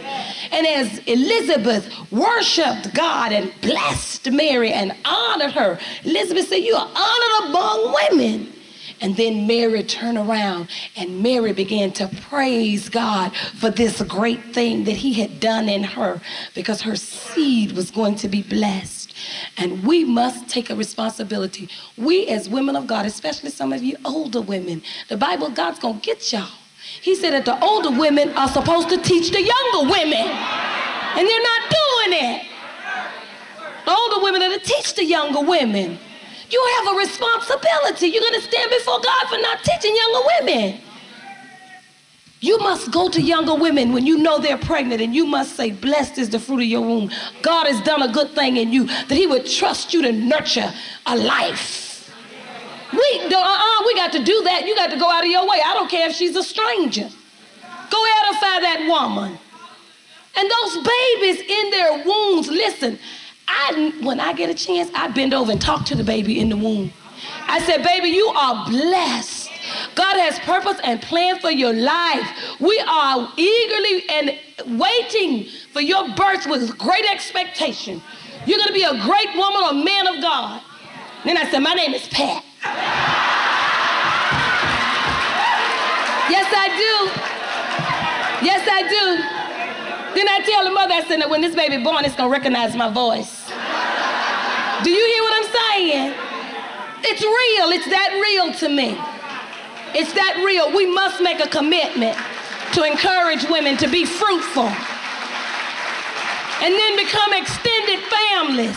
And 0.53 0.67
as 0.67 0.99
Elizabeth 1.07 1.89
worshiped 2.11 2.93
God 2.93 3.33
and 3.33 3.53
blessed 3.63 4.31
Mary 4.31 4.73
and 4.73 4.95
honored 5.05 5.53
her, 5.53 5.79
Elizabeth 6.05 6.49
said, 6.49 6.57
You 6.57 6.75
are 6.75 6.91
honored 6.95 7.49
among 7.49 7.95
women. 7.95 8.53
And 9.01 9.17
then 9.17 9.47
Mary 9.47 9.83
turned 9.83 10.19
around 10.19 10.69
and 10.95 11.23
Mary 11.23 11.53
began 11.53 11.91
to 11.93 12.09
praise 12.29 12.89
God 12.89 13.35
for 13.35 13.71
this 13.71 14.03
great 14.03 14.53
thing 14.53 14.85
that 14.85 14.97
he 14.97 15.15
had 15.15 15.41
done 15.41 15.69
in 15.69 15.83
her 15.83 16.21
because 16.55 16.83
her 16.83 16.97
seed 16.97 17.73
was 17.73 17.91
going 17.91 18.17
to 18.17 18.29
be 18.29 18.43
blessed. 18.43 19.15
And 19.57 19.85
we 19.85 20.05
must 20.05 20.49
take 20.49 20.69
a 20.69 20.77
responsibility. 20.77 21.69
We 21.97 22.27
as 22.29 22.49
women 22.49 22.77
of 22.77 22.87
God, 22.87 23.07
especially 23.07 23.51
some 23.51 23.73
of 23.73 23.83
you 23.83 23.97
older 24.05 24.41
women, 24.41 24.83
the 25.09 25.17
Bible, 25.17 25.51
God's 25.51 25.79
going 25.79 26.01
to 26.01 26.07
get 26.07 26.33
y'all. 26.33 26.49
He 27.01 27.15
said 27.15 27.33
that 27.33 27.45
the 27.45 27.63
older 27.65 27.91
women 27.91 28.31
are 28.37 28.49
supposed 28.49 28.91
to 28.91 28.99
teach 28.99 29.31
the 29.31 29.43
younger 29.43 29.91
women. 29.91 30.27
And 31.17 31.27
they're 31.27 31.43
not 31.43 31.63
doing 31.71 32.19
it. 32.21 32.47
The 33.85 33.91
older 33.91 34.23
women 34.23 34.43
are 34.43 34.59
to 34.59 34.65
teach 34.65 34.95
the 34.95 35.05
younger 35.05 35.41
women. 35.41 35.99
You 36.51 36.69
have 36.79 36.95
a 36.95 36.99
responsibility. 36.99 38.09
You're 38.09 38.23
going 38.23 38.41
to 38.41 38.47
stand 38.47 38.71
before 38.71 39.01
God 39.01 39.29
for 39.29 39.39
not 39.39 39.63
teaching 39.63 39.95
younger 39.95 40.29
women. 40.39 40.81
You 42.41 42.59
must 42.59 42.91
go 42.91 43.09
to 43.11 43.21
younger 43.21 43.55
women 43.55 43.93
when 43.93 44.07
you 44.07 44.17
know 44.19 44.39
they're 44.39 44.59
pregnant 44.59 45.03
and 45.03 45.15
you 45.15 45.27
must 45.27 45.57
say, 45.57 45.71
Blessed 45.73 46.17
is 46.19 46.31
the 46.31 46.41
fruit 46.41 46.61
of 46.61 46.67
your 46.67 46.81
womb. 46.81 47.11
God 47.43 47.67
has 47.67 47.81
done 47.83 48.03
a 48.03 48.11
good 48.11 48.31
thing 48.31 48.57
in 48.57 48.73
you, 48.73 48.87
that 48.87 49.11
He 49.11 49.27
would 49.27 49.47
trust 49.47 49.93
you 49.93 50.01
to 50.03 50.13
nurture 50.13 50.73
a 51.07 51.17
life. 51.17 52.11
We, 52.93 53.21
uh-uh, 53.25 53.83
we 53.87 53.95
got 53.95 54.13
to 54.13 54.25
do 54.25 54.43
that. 54.45 54.67
You 54.67 54.75
got 54.75 54.91
to 54.91 54.99
go 54.99 55.09
out 55.09 55.23
of 55.23 55.31
your 55.31 55.47
way. 55.47 55.61
I 55.65 55.75
don't 55.75 55.91
care 55.91 56.09
if 56.09 56.17
she's 56.17 56.35
a 56.35 56.43
stranger. 56.43 57.09
Go 57.91 58.05
edify 58.23 58.61
that 58.61 58.87
woman. 58.89 59.39
And 60.37 60.51
those 60.51 60.77
babies 60.77 61.41
in 61.41 61.71
their 61.71 62.05
wombs, 62.05 62.49
listen, 62.49 62.99
I, 63.51 63.93
when 64.03 64.21
I 64.21 64.33
get 64.33 64.49
a 64.49 64.55
chance, 64.55 64.91
I 64.95 65.09
bend 65.09 65.35
over 65.35 65.51
and 65.51 65.61
talk 65.61 65.85
to 65.87 65.95
the 65.95 66.05
baby 66.05 66.39
in 66.41 66.49
the 66.49 66.57
womb. 66.57 66.93
I 67.47 67.61
said, 67.61 67.83
baby, 67.83 68.09
you 68.09 68.27
are 68.29 68.65
blessed. 68.67 69.51
God 69.95 70.17
has 70.17 70.39
purpose 70.41 70.79
and 70.85 71.03
plan 71.03 71.39
for 71.41 71.51
your 71.51 71.73
life. 71.73 72.61
We 72.61 72.79
are 72.89 73.33
eagerly 73.37 74.05
and 74.09 74.79
waiting 74.79 75.47
for 75.73 75.81
your 75.81 76.09
birth 76.15 76.47
with 76.47 76.79
great 76.79 77.05
expectation. 77.11 78.01
You're 78.47 78.59
going 78.59 78.69
to 78.69 78.75
be 78.75 78.85
a 78.85 79.03
great 79.03 79.37
woman 79.37 79.63
or 79.65 79.75
man 79.85 80.07
of 80.07 80.23
God. 80.23 80.63
Then 81.25 81.37
I 81.37 81.51
said, 81.51 81.59
my 81.59 81.75
name 81.75 81.93
is 81.93 82.09
Pat. 82.09 82.45
yes, 86.31 86.47
I 86.57 86.69
do. 86.69 88.47
Yes, 88.47 88.67
I 88.71 88.83
do. 88.89 90.15
Then 90.15 90.29
I 90.29 90.41
tell 90.41 90.65
the 90.65 90.71
mother, 90.71 90.95
I 90.95 91.05
said, 91.07 91.29
when 91.29 91.41
this 91.41 91.55
baby 91.55 91.83
born, 91.83 92.05
it's 92.05 92.17
gonna 92.17 92.31
recognize 92.31 92.75
my 92.75 92.91
voice. 92.91 93.40
Do 94.83 94.91
you 94.91 95.05
hear 95.07 95.23
what 95.23 95.35
I'm 95.37 95.51
saying? 95.53 96.15
It's 97.03 97.23
real. 97.23 97.71
It's 97.73 97.89
that 97.89 98.11
real 98.21 98.53
to 98.55 98.69
me. 98.69 98.99
It's 99.99 100.13
that 100.13 100.43
real. 100.45 100.75
We 100.75 100.87
must 100.87 101.23
make 101.23 101.41
a 101.41 101.49
commitment 101.49 102.17
to 102.75 102.85
encourage 102.85 103.49
women 103.49 103.77
to 103.79 103.89
be 103.89 104.05
fruitful 104.05 104.71
and 106.63 106.75
then 106.75 106.97
become 106.97 107.33
extended 107.33 108.01
families. 108.07 108.77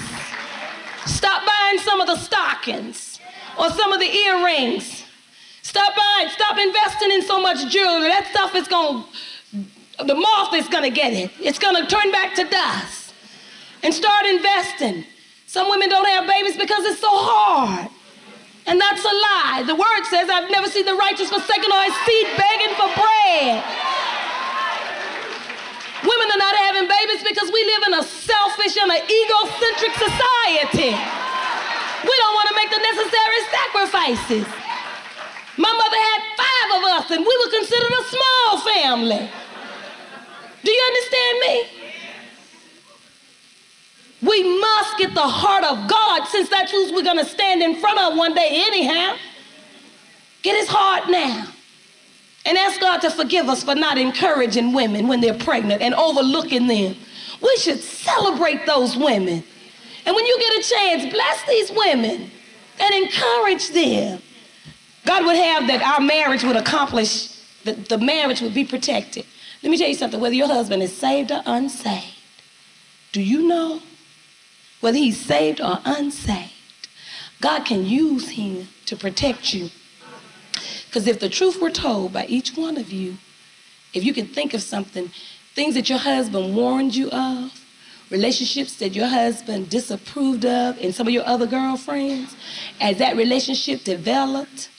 Stop 1.05 1.45
buying 1.45 1.79
some 1.79 2.01
of 2.01 2.07
the 2.07 2.17
stockings 2.17 3.19
or 3.59 3.69
some 3.69 3.91
of 3.91 3.99
the 3.99 4.07
earrings. 4.07 5.03
Stop 5.61 5.95
buying, 5.95 6.29
stop 6.29 6.57
investing 6.57 7.11
in 7.11 7.21
so 7.21 7.39
much 7.41 7.71
jewelry. 7.71 8.07
That 8.07 8.27
stuff 8.31 8.55
is 8.55 8.67
going 8.67 9.03
to 9.03 9.09
the 9.99 10.15
moth 10.15 10.53
is 10.53 10.67
going 10.67 10.83
to 10.83 10.89
get 10.89 11.13
it. 11.13 11.31
It's 11.39 11.59
going 11.59 11.75
to 11.75 11.85
turn 11.87 12.11
back 12.11 12.35
to 12.35 12.43
dust. 12.45 13.13
And 13.83 13.93
start 13.93 14.25
investing. 14.25 15.05
Some 15.53 15.69
women 15.69 15.85
don't 15.85 16.09
have 16.17 16.25
babies 16.25 16.57
because 16.57 16.81
it's 16.89 16.97
so 16.97 17.13
hard. 17.13 17.85
And 18.65 18.81
that's 18.81 19.05
a 19.05 19.13
lie. 19.13 19.61
The 19.69 19.77
word 19.77 20.01
says, 20.09 20.25
I've 20.25 20.49
never 20.49 20.65
seen 20.65 20.81
the 20.81 20.97
righteous 20.97 21.29
forsaken 21.29 21.69
or 21.69 21.77
his 21.85 21.93
seed 22.09 22.25
begging 22.33 22.73
for 22.73 22.89
bread. 22.89 23.61
Women 26.01 26.27
are 26.33 26.41
not 26.41 26.57
having 26.57 26.89
babies 26.89 27.21
because 27.21 27.53
we 27.53 27.61
live 27.69 27.85
in 27.85 27.93
a 28.01 28.01
selfish 28.01 28.81
and 28.81 28.97
an 28.97 29.05
egocentric 29.05 29.93
society. 29.93 30.89
We 32.01 32.13
don't 32.17 32.33
want 32.33 32.49
to 32.49 32.55
make 32.57 32.73
the 32.73 32.81
necessary 32.81 33.41
sacrifices. 33.53 34.49
My 35.61 35.69
mother 35.69 35.99
had 36.01 36.21
five 36.33 36.69
of 36.73 36.83
us, 36.97 37.05
and 37.13 37.21
we 37.21 37.33
were 37.45 37.51
considered 37.53 37.93
a 37.93 38.03
small 38.09 38.49
family. 38.73 39.29
Do 40.65 40.69
you 40.73 40.83
understand 40.89 41.35
me? 41.45 41.82
We 44.23 44.59
must 44.59 44.97
get 44.97 45.13
the 45.13 45.21
heart 45.21 45.65
of 45.65 45.89
God 45.89 46.25
since 46.27 46.47
that's 46.47 46.71
who 46.71 46.93
we're 46.93 47.03
going 47.03 47.17
to 47.17 47.25
stand 47.25 47.61
in 47.61 47.75
front 47.75 47.99
of 47.99 48.17
one 48.17 48.33
day, 48.33 48.47
anyhow. 48.51 49.17
Get 50.43 50.57
his 50.57 50.69
heart 50.69 51.09
now. 51.09 51.47
And 52.45 52.57
ask 52.57 52.79
God 52.79 52.99
to 52.99 53.09
forgive 53.09 53.49
us 53.49 53.63
for 53.63 53.75
not 53.75 53.97
encouraging 53.97 54.73
women 54.73 55.07
when 55.07 55.19
they're 55.19 55.37
pregnant 55.37 55.81
and 55.81 55.93
overlooking 55.93 56.67
them. 56.67 56.95
We 57.41 57.57
should 57.57 57.79
celebrate 57.79 58.65
those 58.65 58.95
women. 58.95 59.43
And 60.05 60.15
when 60.15 60.25
you 60.25 60.39
get 60.39 60.65
a 60.65 60.69
chance, 60.69 61.13
bless 61.13 61.45
these 61.47 61.71
women 61.71 62.31
and 62.79 62.95
encourage 62.95 63.69
them. 63.69 64.21
God 65.05 65.25
would 65.25 65.35
have 65.35 65.67
that 65.67 65.81
our 65.81 65.99
marriage 65.99 66.43
would 66.43 66.55
accomplish, 66.55 67.27
that 67.63 67.89
the 67.89 67.97
marriage 67.97 68.41
would 68.41 68.53
be 68.53 68.63
protected. 68.63 69.25
Let 69.61 69.69
me 69.69 69.77
tell 69.77 69.89
you 69.89 69.95
something 69.95 70.19
whether 70.19 70.35
your 70.35 70.47
husband 70.47 70.81
is 70.81 70.95
saved 70.95 71.31
or 71.31 71.41
unsaved, 71.45 72.17
do 73.11 73.21
you 73.21 73.47
know 73.47 73.81
whether 74.83 74.97
he's 74.97 75.17
saved 75.17 75.61
or 75.61 75.79
unsaved? 75.85 76.89
God 77.39 77.63
can 77.63 77.85
use 77.85 78.31
him 78.31 78.67
to 78.85 78.97
protect 78.97 79.53
you. 79.53 79.69
Because 80.87 81.07
if 81.07 81.21
the 81.21 81.29
truth 81.29 81.61
were 81.61 81.71
told 81.71 82.11
by 82.11 82.25
each 82.25 82.57
one 82.57 82.75
of 82.75 82.91
you, 82.91 83.17
if 83.93 84.03
you 84.03 84.13
can 84.13 84.27
think 84.27 84.53
of 84.53 84.61
something, 84.61 85.09
things 85.55 85.75
that 85.75 85.87
your 85.87 85.99
husband 85.99 86.53
warned 86.53 86.95
you 86.95 87.09
of, 87.11 87.65
relationships 88.09 88.75
that 88.75 88.93
your 88.93 89.07
husband 89.07 89.69
disapproved 89.69 90.45
of 90.45 90.77
and 90.81 90.93
some 90.93 91.07
of 91.07 91.13
your 91.13 91.25
other 91.25 91.47
girlfriends, 91.47 92.35
as 92.81 92.97
that 92.97 93.15
relationship 93.15 93.85
developed, 93.85 94.69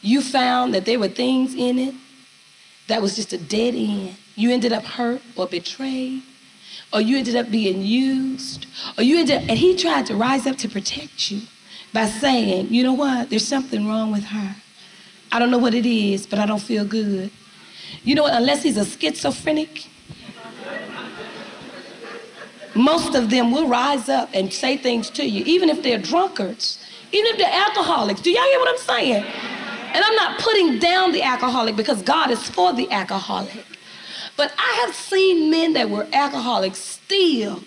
you 0.00 0.20
found 0.22 0.74
that 0.74 0.86
there 0.86 0.98
were 0.98 1.08
things 1.08 1.54
in 1.54 1.78
it 1.78 1.94
that 2.88 3.00
was 3.00 3.14
just 3.14 3.32
a 3.32 3.38
dead 3.38 3.76
end. 3.76 4.16
You 4.34 4.50
ended 4.50 4.72
up 4.72 4.84
hurt 4.84 5.22
or 5.36 5.46
betrayed, 5.46 6.24
or 6.92 7.00
you 7.00 7.16
ended 7.18 7.36
up 7.36 7.50
being 7.50 7.82
used, 7.82 8.66
or 8.98 9.04
you 9.04 9.18
ended 9.18 9.42
up, 9.42 9.48
and 9.48 9.58
he 9.58 9.76
tried 9.76 10.06
to 10.06 10.14
rise 10.14 10.46
up 10.46 10.56
to 10.58 10.68
protect 10.68 11.30
you 11.30 11.42
by 11.92 12.06
saying, 12.06 12.68
you 12.70 12.82
know 12.82 12.92
what, 12.92 13.30
there's 13.30 13.46
something 13.46 13.86
wrong 13.86 14.12
with 14.12 14.24
her. 14.24 14.56
I 15.30 15.38
don't 15.38 15.50
know 15.50 15.58
what 15.58 15.74
it 15.74 15.86
is, 15.86 16.26
but 16.26 16.38
I 16.38 16.46
don't 16.46 16.60
feel 16.60 16.84
good. 16.84 17.30
You 18.04 18.14
know 18.14 18.24
what, 18.24 18.34
unless 18.34 18.62
he's 18.62 18.76
a 18.76 18.84
schizophrenic, 18.84 19.86
most 22.74 23.14
of 23.14 23.30
them 23.30 23.50
will 23.50 23.68
rise 23.68 24.08
up 24.08 24.30
and 24.32 24.52
say 24.52 24.76
things 24.76 25.10
to 25.10 25.24
you, 25.24 25.44
even 25.44 25.68
if 25.68 25.82
they're 25.82 25.98
drunkards, 25.98 26.78
even 27.12 27.32
if 27.32 27.38
they're 27.38 27.52
alcoholics. 27.52 28.20
Do 28.20 28.30
y'all 28.30 28.42
hear 28.44 28.58
what 28.58 28.68
I'm 28.68 28.78
saying? 28.78 29.24
And 29.94 30.02
I'm 30.02 30.14
not 30.14 30.38
putting 30.40 30.78
down 30.78 31.12
the 31.12 31.22
alcoholic 31.22 31.76
because 31.76 32.02
God 32.02 32.30
is 32.30 32.42
for 32.48 32.72
the 32.72 32.90
alcoholic. 32.90 33.64
But 34.36 34.52
I 34.58 34.84
have 34.84 34.94
seen 34.94 35.50
men 35.50 35.74
that 35.74 35.90
were 35.90 36.06
alcoholics 36.12 36.78
still 36.78 37.62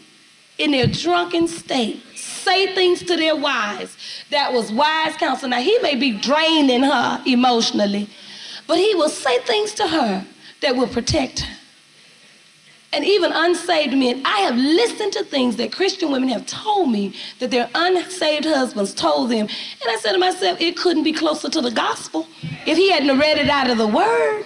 in 0.58 0.72
their 0.72 0.88
drunken 0.88 1.48
state 1.48 2.02
say 2.16 2.74
things 2.74 3.04
to 3.04 3.16
their 3.16 3.36
wives 3.36 3.98
that 4.30 4.54
was 4.54 4.72
wise 4.72 5.16
counsel. 5.18 5.50
Now, 5.50 5.62
he 5.62 5.78
may 5.80 5.96
be 5.96 6.12
draining 6.12 6.84
her 6.84 7.22
emotionally, 7.26 8.10
but 8.68 8.78
he 8.78 8.96
will 8.96 9.10
say 9.10 9.40
things 9.40 9.74
to 9.74 9.88
her 9.88 10.26
that 10.62 10.76
will 10.76 10.88
protect 10.88 11.42
her 11.42 11.56
and 12.96 13.04
even 13.04 13.34
unsaved 13.34 13.94
men, 13.94 14.22
I 14.24 14.40
have 14.40 14.56
listened 14.56 15.12
to 15.14 15.24
things 15.26 15.58
that 15.58 15.74
Christian 15.74 16.12
women 16.12 16.30
have 16.30 16.46
told 16.46 16.90
me 16.90 17.14
that 17.40 17.52
their 17.52 17.70
unsaved 17.76 18.46
husbands 18.46 18.94
told 18.94 19.32
them. 19.32 19.48
And 19.82 19.90
I 19.90 19.98
said 19.98 20.14
to 20.14 20.18
myself, 20.18 20.62
it 20.62 20.78
couldn't 20.78 21.04
be 21.04 21.12
closer 21.12 21.50
to 21.50 21.60
the 21.60 21.72
gospel 21.72 22.26
if 22.66 22.78
he 22.78 22.90
hadn't 22.92 23.20
read 23.20 23.38
it 23.38 23.50
out 23.50 23.70
of 23.70 23.78
the 23.78 23.88
word. 23.88 24.46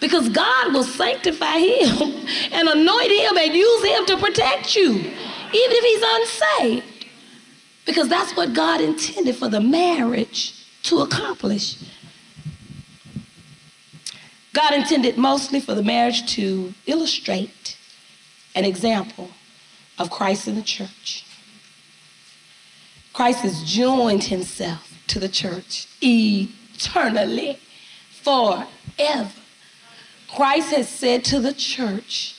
Because 0.00 0.28
God 0.28 0.72
will 0.72 0.84
sanctify 0.84 1.58
him 1.58 2.26
and 2.52 2.68
anoint 2.68 3.10
him 3.10 3.36
and 3.36 3.54
use 3.54 3.84
him 3.84 4.06
to 4.06 4.16
protect 4.16 4.76
you, 4.76 4.92
even 4.92 5.12
if 5.52 5.84
he's 5.84 6.50
unsaved. 6.60 7.06
Because 7.84 8.08
that's 8.08 8.36
what 8.36 8.52
God 8.52 8.80
intended 8.80 9.36
for 9.36 9.48
the 9.48 9.60
marriage 9.60 10.64
to 10.84 11.00
accomplish. 11.00 11.76
God 14.52 14.72
intended 14.74 15.18
mostly 15.18 15.60
for 15.60 15.74
the 15.74 15.82
marriage 15.82 16.32
to 16.34 16.72
illustrate 16.86 17.76
an 18.54 18.64
example 18.64 19.30
of 19.98 20.10
Christ 20.10 20.48
in 20.48 20.54
the 20.56 20.62
church. 20.62 21.24
Christ 23.12 23.40
has 23.40 23.62
joined 23.62 24.24
himself 24.24 24.98
to 25.06 25.18
the 25.18 25.28
church 25.28 25.86
eternally, 26.02 27.58
forever. 28.10 29.30
Christ 30.36 30.70
has 30.70 30.88
said 30.88 31.24
to 31.24 31.40
the 31.40 31.52
church, 31.52 32.36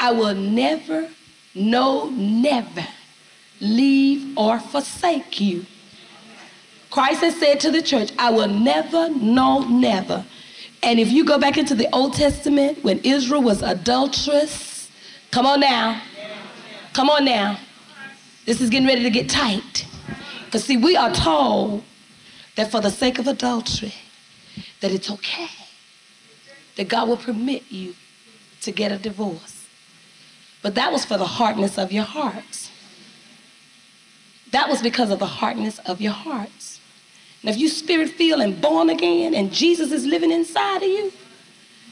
I 0.00 0.12
will 0.12 0.34
never, 0.34 1.10
no, 1.54 2.08
never 2.10 2.86
leave 3.60 4.38
or 4.38 4.58
forsake 4.58 5.40
you. 5.40 5.66
Christ 6.90 7.20
has 7.20 7.36
said 7.38 7.60
to 7.60 7.70
the 7.70 7.82
church, 7.82 8.12
I 8.18 8.30
will 8.30 8.48
never, 8.48 9.10
no, 9.10 9.60
never 9.68 10.24
and 10.82 10.98
if 10.98 11.12
you 11.12 11.24
go 11.24 11.38
back 11.38 11.56
into 11.56 11.74
the 11.74 11.88
Old 11.94 12.14
Testament 12.14 12.82
when 12.82 12.98
Israel 13.04 13.42
was 13.42 13.62
adulterous, 13.62 14.90
come 15.30 15.46
on 15.46 15.60
now. 15.60 16.02
Come 16.92 17.08
on 17.08 17.24
now. 17.24 17.58
This 18.44 18.60
is 18.60 18.68
getting 18.68 18.88
ready 18.88 19.04
to 19.04 19.10
get 19.10 19.30
tight. 19.30 19.86
Because 20.44 20.64
see, 20.64 20.76
we 20.76 20.96
are 20.96 21.14
told 21.14 21.84
that 22.56 22.70
for 22.70 22.80
the 22.80 22.90
sake 22.90 23.18
of 23.18 23.28
adultery, 23.28 23.94
that 24.80 24.90
it's 24.90 25.08
okay. 25.10 25.48
That 26.76 26.88
God 26.88 27.08
will 27.08 27.16
permit 27.16 27.64
you 27.70 27.94
to 28.62 28.72
get 28.72 28.92
a 28.92 28.98
divorce. 28.98 29.66
But 30.62 30.74
that 30.76 30.92
was 30.92 31.04
for 31.04 31.18
the 31.18 31.26
hardness 31.26 31.78
of 31.78 31.92
your 31.92 32.04
hearts. 32.04 32.70
That 34.52 34.68
was 34.68 34.80
because 34.82 35.10
of 35.10 35.18
the 35.18 35.26
hardness 35.26 35.78
of 35.80 36.00
your 36.00 36.12
hearts. 36.12 36.80
And 37.42 37.50
if 37.50 37.58
you 37.58 37.68
spirit 37.68 38.10
filled 38.10 38.40
and 38.40 38.60
born 38.60 38.88
again 38.88 39.34
and 39.34 39.52
Jesus 39.52 39.90
is 39.90 40.06
living 40.06 40.30
inside 40.30 40.82
of 40.82 40.88
you, 40.88 41.12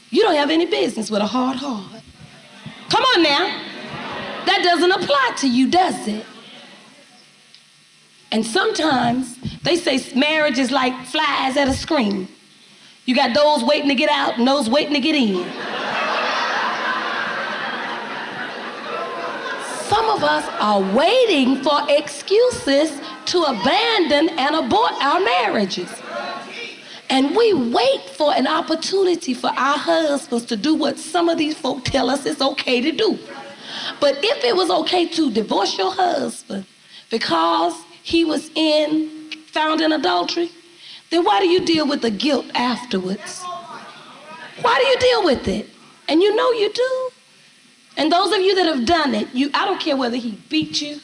you 0.09 0.21
don't 0.21 0.35
have 0.35 0.49
any 0.49 0.65
business 0.65 1.11
with 1.11 1.21
a 1.21 1.27
hard 1.27 1.57
heart. 1.57 2.03
Come 2.89 3.03
on 3.03 3.23
now. 3.23 3.61
That 4.45 4.61
doesn't 4.63 4.91
apply 4.91 5.33
to 5.39 5.49
you, 5.49 5.69
does 5.69 6.07
it? 6.07 6.25
And 8.31 8.45
sometimes 8.45 9.37
they 9.61 9.75
say 9.75 10.01
marriage 10.17 10.57
is 10.57 10.71
like 10.71 10.93
flies 11.05 11.57
at 11.57 11.67
a 11.67 11.73
screen. 11.73 12.27
You 13.05 13.15
got 13.15 13.33
those 13.33 13.63
waiting 13.63 13.89
to 13.89 13.95
get 13.95 14.09
out 14.09 14.37
and 14.37 14.47
those 14.47 14.69
waiting 14.69 14.93
to 14.93 14.99
get 14.99 15.15
in. 15.15 15.43
Some 19.89 20.09
of 20.09 20.23
us 20.23 20.47
are 20.59 20.81
waiting 20.95 21.61
for 21.63 21.81
excuses 21.89 23.01
to 23.25 23.43
abandon 23.43 24.29
and 24.37 24.55
abort 24.55 24.93
our 25.01 25.19
marriages. 25.19 25.91
And 27.09 27.35
we 27.35 27.53
wait 27.53 28.01
for 28.11 28.33
an 28.33 28.47
opportunity 28.47 29.33
for 29.33 29.47
our 29.47 29.77
husbands 29.77 30.45
to 30.45 30.55
do 30.55 30.75
what 30.75 30.97
some 30.97 31.27
of 31.27 31.37
these 31.37 31.57
folk 31.57 31.83
tell 31.83 32.09
us 32.09 32.25
it's 32.25 32.41
okay 32.41 32.79
to 32.79 32.91
do. 32.91 33.19
But 33.99 34.19
if 34.23 34.43
it 34.45 34.55
was 34.55 34.69
okay 34.69 35.07
to 35.09 35.31
divorce 35.31 35.77
your 35.77 35.91
husband 35.91 36.65
because 37.09 37.73
he 38.03 38.23
was 38.23 38.49
in 38.55 39.09
found 39.47 39.81
in 39.81 39.91
adultery, 39.91 40.51
then 41.11 41.25
why 41.25 41.41
do 41.41 41.47
you 41.47 41.59
deal 41.63 41.87
with 41.87 42.01
the 42.01 42.09
guilt 42.09 42.45
afterwards? 42.55 43.43
Why 44.61 44.79
do 44.79 44.85
you 44.87 44.97
deal 44.97 45.25
with 45.25 45.47
it? 45.47 45.69
And 46.07 46.21
you 46.21 46.35
know 46.35 46.51
you 46.51 46.71
do. 46.73 47.09
And 47.97 48.11
those 48.11 48.33
of 48.33 48.39
you 48.39 48.55
that 48.55 48.65
have 48.65 48.85
done 48.85 49.13
it, 49.13 49.27
you 49.33 49.51
I 49.53 49.65
don't 49.65 49.79
care 49.79 49.97
whether 49.97 50.15
he 50.15 50.31
beat 50.49 50.81
you, 50.81 50.99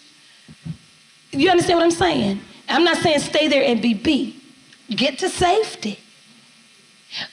you 1.32 1.50
understand 1.50 1.80
what 1.80 1.86
I'm 1.86 1.92
saying? 1.92 2.40
I'm 2.70 2.84
not 2.84 2.98
saying 2.98 3.20
stay 3.20 3.48
there 3.48 3.64
and 3.64 3.82
be 3.82 3.94
beat. 3.94 4.42
Get 4.90 5.20
to 5.20 5.30
safety. 5.30 6.00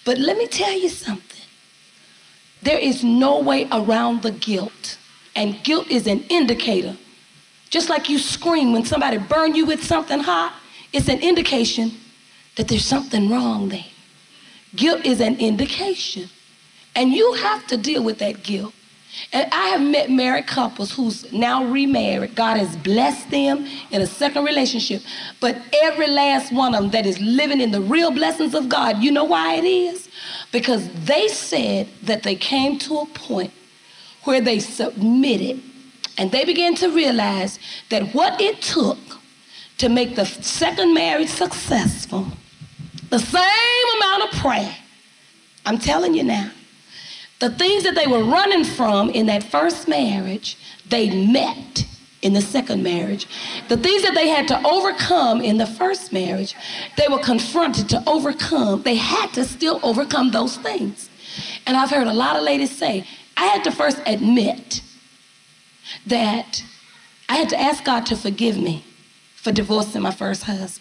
But 0.04 0.18
let 0.18 0.36
me 0.36 0.48
tell 0.48 0.72
you 0.72 0.88
something. 0.88 1.46
There 2.62 2.78
is 2.78 3.04
no 3.04 3.40
way 3.40 3.68
around 3.70 4.22
the 4.22 4.32
guilt. 4.32 4.98
And 5.36 5.62
guilt 5.62 5.88
is 5.90 6.06
an 6.06 6.24
indicator. 6.28 6.96
Just 7.70 7.88
like 7.88 8.08
you 8.08 8.18
scream 8.18 8.72
when 8.72 8.84
somebody 8.84 9.18
burn 9.18 9.54
you 9.54 9.66
with 9.66 9.82
something 9.84 10.20
hot, 10.20 10.54
it's 10.92 11.08
an 11.08 11.20
indication 11.20 11.92
that 12.56 12.68
there's 12.68 12.84
something 12.84 13.30
wrong 13.30 13.68
there. 13.68 13.84
Guilt 14.74 15.04
is 15.04 15.20
an 15.20 15.36
indication. 15.36 16.28
And 16.96 17.12
you 17.12 17.34
have 17.34 17.66
to 17.68 17.76
deal 17.76 18.02
with 18.02 18.18
that 18.18 18.42
guilt. 18.42 18.72
And 19.32 19.52
I 19.52 19.68
have 19.68 19.80
met 19.80 20.10
married 20.10 20.46
couples 20.46 20.92
who's 20.92 21.32
now 21.32 21.64
remarried. 21.64 22.34
God 22.34 22.56
has 22.56 22.76
blessed 22.76 23.30
them 23.30 23.66
in 23.90 24.02
a 24.02 24.06
second 24.06 24.44
relationship. 24.44 25.02
But 25.40 25.56
every 25.82 26.08
last 26.08 26.52
one 26.52 26.74
of 26.74 26.82
them 26.82 26.90
that 26.90 27.06
is 27.06 27.20
living 27.20 27.60
in 27.60 27.70
the 27.70 27.80
real 27.80 28.10
blessings 28.10 28.54
of 28.54 28.68
God, 28.68 29.02
you 29.02 29.12
know 29.12 29.24
why 29.24 29.54
it 29.54 29.64
is? 29.64 30.08
Because 30.50 30.88
they 31.04 31.28
said 31.28 31.88
that 32.02 32.24
they 32.24 32.34
came 32.34 32.78
to 32.80 32.98
a 32.98 33.06
point 33.06 33.52
where 34.24 34.40
they 34.40 34.58
submitted 34.58 35.62
and 36.18 36.30
they 36.32 36.44
began 36.44 36.74
to 36.76 36.88
realize 36.90 37.58
that 37.90 38.14
what 38.14 38.40
it 38.40 38.62
took 38.62 38.98
to 39.78 39.88
make 39.88 40.16
the 40.16 40.24
second 40.24 40.94
marriage 40.94 41.28
successful, 41.28 42.26
the 43.10 43.18
same 43.18 43.96
amount 43.96 44.22
of 44.24 44.40
prayer, 44.40 44.76
I'm 45.66 45.78
telling 45.78 46.14
you 46.14 46.24
now, 46.24 46.50
the 47.40 47.50
things 47.50 47.84
that 47.84 47.94
they 47.94 48.06
were 48.06 48.22
running 48.22 48.64
from 48.64 49.10
in 49.10 49.26
that 49.26 49.42
first 49.42 49.88
marriage, 49.88 50.56
they 50.88 51.26
met 51.26 51.86
in 52.22 52.32
the 52.32 52.40
second 52.40 52.82
marriage. 52.82 53.26
The 53.68 53.76
things 53.76 54.02
that 54.02 54.14
they 54.14 54.28
had 54.28 54.48
to 54.48 54.66
overcome 54.66 55.42
in 55.42 55.58
the 55.58 55.66
first 55.66 56.12
marriage, 56.12 56.54
they 56.96 57.06
were 57.08 57.18
confronted 57.18 57.88
to 57.90 58.02
overcome. 58.06 58.82
They 58.82 58.96
had 58.96 59.32
to 59.34 59.44
still 59.44 59.78
overcome 59.82 60.30
those 60.30 60.56
things. 60.56 61.10
And 61.66 61.76
I've 61.76 61.90
heard 61.90 62.06
a 62.06 62.14
lot 62.14 62.36
of 62.36 62.42
ladies 62.42 62.76
say, 62.76 63.06
I 63.36 63.46
had 63.46 63.64
to 63.64 63.70
first 63.70 64.00
admit 64.06 64.80
that 66.06 66.64
I 67.28 67.36
had 67.36 67.50
to 67.50 67.60
ask 67.60 67.84
God 67.84 68.06
to 68.06 68.16
forgive 68.16 68.56
me 68.56 68.84
for 69.36 69.52
divorcing 69.52 70.00
my 70.02 70.10
first 70.10 70.44
husband. 70.44 70.80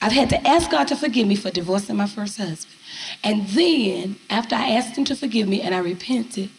I've 0.00 0.12
had 0.12 0.30
to 0.30 0.46
ask 0.46 0.70
God 0.70 0.88
to 0.88 0.96
forgive 0.96 1.26
me 1.26 1.36
for 1.36 1.50
divorcing 1.50 1.96
my 1.96 2.06
first 2.06 2.36
husband. 2.38 2.74
And 3.22 3.46
then, 3.48 4.16
after 4.28 4.54
I 4.54 4.70
asked 4.70 4.96
Him 4.96 5.04
to 5.06 5.16
forgive 5.16 5.48
me 5.48 5.62
and 5.62 5.74
I 5.74 5.78
repented, 5.78 6.50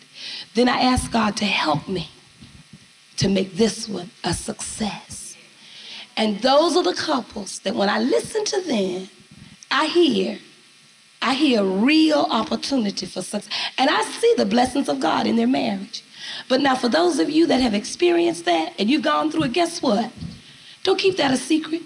then 0.53 0.67
I 0.69 0.81
asked 0.81 1.11
God 1.11 1.37
to 1.37 1.45
help 1.45 1.87
me 1.87 2.09
to 3.17 3.29
make 3.29 3.55
this 3.55 3.87
one 3.87 4.09
a 4.23 4.33
success. 4.33 5.37
And 6.17 6.39
those 6.39 6.75
are 6.75 6.83
the 6.83 6.93
couples 6.93 7.59
that 7.59 7.75
when 7.75 7.89
I 7.89 7.99
listen 7.99 8.45
to 8.45 8.61
them, 8.61 9.09
I 9.69 9.87
hear, 9.87 10.39
I 11.21 11.33
hear 11.33 11.63
real 11.63 12.27
opportunity 12.29 13.05
for 13.05 13.21
success. 13.21 13.49
And 13.77 13.89
I 13.89 14.01
see 14.03 14.33
the 14.37 14.45
blessings 14.45 14.87
of 14.87 14.99
God 14.99 15.27
in 15.27 15.35
their 15.35 15.47
marriage. 15.47 16.03
But 16.47 16.61
now, 16.61 16.75
for 16.75 16.89
those 16.89 17.19
of 17.19 17.29
you 17.29 17.45
that 17.47 17.61
have 17.61 17.73
experienced 17.73 18.45
that 18.45 18.73
and 18.79 18.89
you've 18.89 19.03
gone 19.03 19.31
through 19.31 19.43
it, 19.43 19.53
guess 19.53 19.81
what? 19.81 20.11
Don't 20.83 20.99
keep 20.99 21.17
that 21.17 21.31
a 21.31 21.37
secret. 21.37 21.81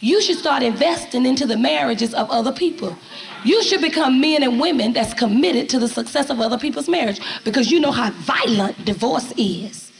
You 0.00 0.22
should 0.22 0.38
start 0.38 0.62
investing 0.62 1.26
into 1.26 1.46
the 1.46 1.56
marriages 1.56 2.14
of 2.14 2.30
other 2.30 2.52
people. 2.52 2.96
You 3.44 3.62
should 3.64 3.80
become 3.80 4.20
men 4.20 4.42
and 4.42 4.60
women 4.60 4.92
that's 4.92 5.14
committed 5.14 5.68
to 5.70 5.78
the 5.78 5.88
success 5.88 6.30
of 6.30 6.40
other 6.40 6.58
people's 6.58 6.88
marriage 6.88 7.20
because 7.44 7.70
you 7.70 7.80
know 7.80 7.90
how 7.90 8.10
violent 8.10 8.84
divorce 8.84 9.32
is. 9.36 9.90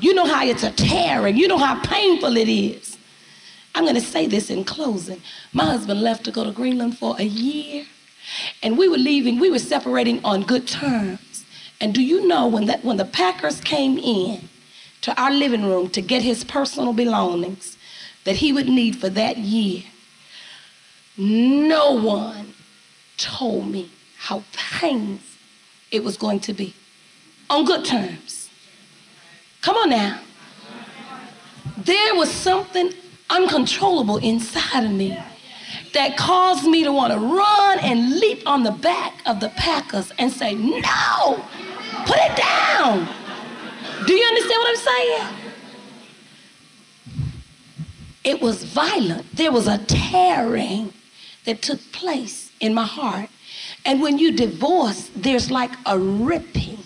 You 0.00 0.14
know 0.14 0.26
how 0.26 0.44
it's 0.44 0.62
a 0.62 0.72
tearing. 0.72 1.36
You 1.36 1.48
know 1.48 1.58
how 1.58 1.80
painful 1.82 2.36
it 2.36 2.48
is. 2.48 2.98
I'm 3.74 3.84
going 3.84 3.94
to 3.94 4.00
say 4.00 4.26
this 4.26 4.50
in 4.50 4.64
closing. 4.64 5.20
My 5.52 5.64
husband 5.66 6.00
left 6.00 6.24
to 6.24 6.32
go 6.32 6.44
to 6.44 6.50
Greenland 6.50 6.98
for 6.98 7.14
a 7.18 7.24
year, 7.24 7.84
and 8.62 8.78
we 8.78 8.88
were 8.88 8.96
leaving, 8.96 9.38
we 9.38 9.50
were 9.50 9.58
separating 9.58 10.24
on 10.24 10.42
good 10.42 10.66
terms. 10.66 11.44
And 11.80 11.94
do 11.94 12.02
you 12.02 12.26
know 12.26 12.46
when 12.46 12.66
that 12.66 12.84
when 12.84 12.96
the 12.96 13.04
Packers 13.04 13.60
came 13.60 13.98
in 13.98 14.48
to 15.02 15.20
our 15.20 15.30
living 15.30 15.66
room 15.66 15.90
to 15.90 16.00
get 16.00 16.22
his 16.22 16.42
personal 16.42 16.94
belongings 16.94 17.75
that 18.26 18.34
he 18.36 18.52
would 18.52 18.68
need 18.68 18.96
for 18.96 19.08
that 19.08 19.38
year, 19.38 19.84
no 21.16 21.92
one 21.92 22.54
told 23.16 23.68
me 23.68 23.88
how 24.18 24.42
painful 24.52 25.24
it 25.92 26.02
was 26.02 26.16
going 26.16 26.40
to 26.40 26.52
be 26.52 26.74
on 27.48 27.64
good 27.64 27.84
terms. 27.84 28.50
Come 29.62 29.76
on 29.76 29.90
now. 29.90 30.18
There 31.78 32.16
was 32.16 32.28
something 32.28 32.92
uncontrollable 33.30 34.16
inside 34.16 34.82
of 34.84 34.90
me 34.90 35.16
that 35.94 36.16
caused 36.16 36.64
me 36.64 36.82
to 36.82 36.90
want 36.90 37.12
to 37.12 37.20
run 37.20 37.78
and 37.78 38.18
leap 38.18 38.42
on 38.44 38.64
the 38.64 38.72
back 38.72 39.22
of 39.24 39.38
the 39.38 39.50
Packers 39.50 40.12
and 40.18 40.32
say, 40.32 40.54
No, 40.54 41.44
put 42.06 42.18
it 42.18 42.36
down. 42.36 43.08
Do 44.04 44.12
you 44.12 44.26
understand 44.26 44.60
what 44.60 44.70
I'm 44.70 44.84
saying? 44.84 45.45
It 48.26 48.42
was 48.42 48.64
violent. 48.64 49.36
There 49.36 49.52
was 49.52 49.68
a 49.68 49.78
tearing 49.78 50.92
that 51.44 51.62
took 51.62 51.80
place 51.92 52.50
in 52.58 52.74
my 52.74 52.84
heart. 52.84 53.30
And 53.84 54.02
when 54.02 54.18
you 54.18 54.32
divorce, 54.32 55.08
there's 55.14 55.48
like 55.48 55.70
a 55.86 55.96
ripping 55.96 56.78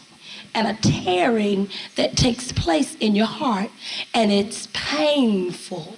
and 0.55 0.69
a 0.69 0.75
tearing 0.83 1.71
that 1.97 2.15
takes 2.15 2.53
place 2.53 2.95
in 2.97 3.15
your 3.15 3.27
heart, 3.27 3.71
and 4.13 4.31
it's 4.31 4.69
painful. 4.75 5.97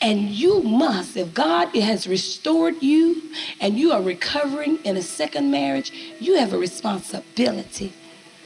And 0.00 0.30
you 0.30 0.62
must, 0.62 1.16
if 1.16 1.32
God 1.34 1.68
has 1.76 2.08
restored 2.08 2.82
you 2.82 3.22
and 3.60 3.78
you 3.78 3.92
are 3.92 4.02
recovering 4.02 4.78
in 4.84 4.96
a 4.96 5.02
second 5.02 5.52
marriage, 5.52 5.92
you 6.18 6.36
have 6.36 6.52
a 6.52 6.58
responsibility 6.58 7.92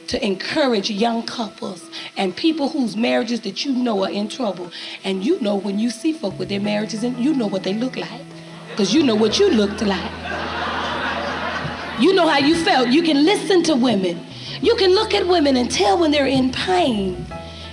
to 0.07 0.25
encourage 0.25 0.89
young 0.89 1.23
couples 1.23 1.89
and 2.17 2.35
people 2.35 2.69
whose 2.69 2.95
marriages 2.95 3.41
that 3.41 3.65
you 3.65 3.73
know 3.73 4.03
are 4.03 4.09
in 4.09 4.27
trouble. 4.27 4.71
And 5.03 5.25
you 5.25 5.39
know 5.41 5.55
when 5.55 5.79
you 5.79 5.89
see 5.89 6.13
folk 6.13 6.37
with 6.37 6.49
their 6.49 6.59
marriages 6.59 7.03
and 7.03 7.17
you 7.17 7.33
know 7.33 7.47
what 7.47 7.63
they 7.63 7.73
look 7.73 7.95
like. 7.95 8.21
Because 8.69 8.93
you 8.93 9.03
know 9.03 9.15
what 9.15 9.39
you 9.39 9.49
looked 9.49 9.81
like. 9.81 10.11
You 11.99 12.13
know 12.13 12.27
how 12.27 12.39
you 12.39 12.55
felt. 12.55 12.89
You 12.89 13.03
can 13.03 13.23
listen 13.23 13.63
to 13.63 13.75
women. 13.75 14.25
You 14.61 14.75
can 14.75 14.91
look 14.95 15.13
at 15.13 15.27
women 15.27 15.57
and 15.57 15.69
tell 15.69 15.97
when 15.99 16.11
they're 16.11 16.25
in 16.25 16.51
pain 16.51 17.25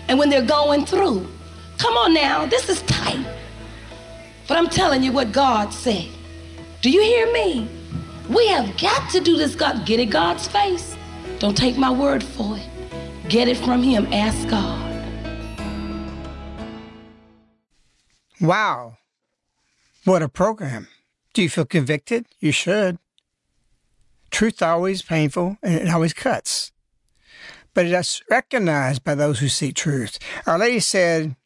and 0.09 0.19
when 0.19 0.29
they're 0.29 0.45
going 0.45 0.85
through. 0.85 1.27
Come 1.79 1.97
on 1.97 2.13
now, 2.13 2.47
this 2.47 2.69
is 2.69 2.83
tight. 2.83 3.25
But 4.47 4.59
I'm 4.59 4.69
telling 4.69 5.03
you 5.03 5.13
what 5.13 5.33
God 5.33 5.73
said. 5.73 6.09
Do 6.83 6.91
you 6.91 7.01
hear 7.01 7.33
me? 7.33 7.69
We 8.29 8.49
have 8.49 8.77
got 8.79 9.11
to 9.11 9.21
do 9.21 9.37
this, 9.37 9.55
God. 9.55 9.87
Get 9.87 10.01
in 10.01 10.11
God's 10.11 10.47
face. 10.47 10.97
Don't 11.41 11.57
take 11.57 11.79
my 11.79 11.91
word 11.91 12.23
for 12.23 12.59
it. 12.59 12.69
Get 13.31 13.49
it 13.49 13.57
from 13.57 13.83
Him. 13.83 14.07
Ask 14.13 14.47
God. 14.47 14.87
Wow. 18.43 18.99
What 20.05 20.23
a 20.23 20.29
program. 20.29 20.89
Do 21.33 21.43
you 21.43 21.49
feel 21.49 21.65
convicted? 21.65 22.27
You 22.41 22.53
should. 22.53 22.99
Truth 24.31 24.61
always 24.61 25.01
painful 25.01 25.57
and 25.63 25.75
it 25.75 25.89
always 25.89 26.13
cuts. 26.13 26.73
But 27.73 27.87
it's 27.87 28.23
recognized 28.31 29.03
by 29.03 29.15
those 29.15 29.39
who 29.39 29.49
seek 29.49 29.75
truth. 29.75 30.19
Our 30.47 30.59
Lady 30.59 30.81
said 30.81 31.37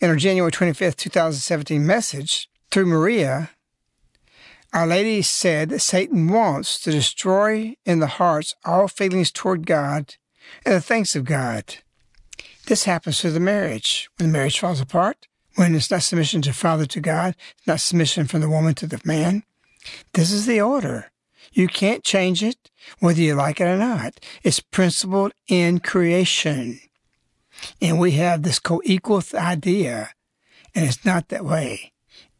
in 0.00 0.08
her 0.08 0.16
January 0.16 0.50
25th, 0.50 0.96
2017 0.96 1.86
message 1.86 2.48
through 2.70 2.86
Maria, 2.86 3.50
Our 4.72 4.86
Lady 4.86 5.20
said 5.20 5.68
that 5.68 5.80
Satan 5.80 6.28
wants 6.28 6.80
to 6.80 6.90
destroy 6.90 7.76
in 7.84 7.98
the 7.98 8.06
hearts 8.06 8.54
all 8.64 8.88
feelings 8.88 9.30
toward 9.30 9.66
God 9.66 10.14
and 10.64 10.74
the 10.74 10.80
things 10.80 11.14
of 11.14 11.24
God. 11.24 11.76
This 12.66 12.84
happens 12.84 13.20
through 13.20 13.32
the 13.32 13.40
marriage. 13.40 14.08
When 14.16 14.28
the 14.28 14.32
marriage 14.32 14.58
falls 14.58 14.80
apart, 14.80 15.26
when 15.56 15.74
it's 15.74 15.90
not 15.90 16.02
submission 16.02 16.40
to 16.42 16.54
Father 16.54 16.86
to 16.86 17.00
God, 17.00 17.36
it's 17.58 17.66
not 17.66 17.80
submission 17.80 18.26
from 18.26 18.40
the 18.40 18.48
woman 18.48 18.74
to 18.76 18.86
the 18.86 19.00
man. 19.04 19.42
This 20.14 20.32
is 20.32 20.46
the 20.46 20.60
order. 20.60 21.10
You 21.52 21.68
can't 21.68 22.02
change 22.02 22.42
it, 22.42 22.70
whether 23.00 23.20
you 23.20 23.34
like 23.34 23.60
it 23.60 23.64
or 23.64 23.76
not. 23.76 24.20
It's 24.42 24.60
principled 24.60 25.32
in 25.48 25.80
creation. 25.80 26.80
And 27.80 28.00
we 28.00 28.12
have 28.12 28.42
this 28.42 28.58
co-equal 28.58 29.22
idea, 29.34 30.10
and 30.74 30.86
it's 30.86 31.04
not 31.04 31.28
that 31.28 31.44
way. 31.44 31.91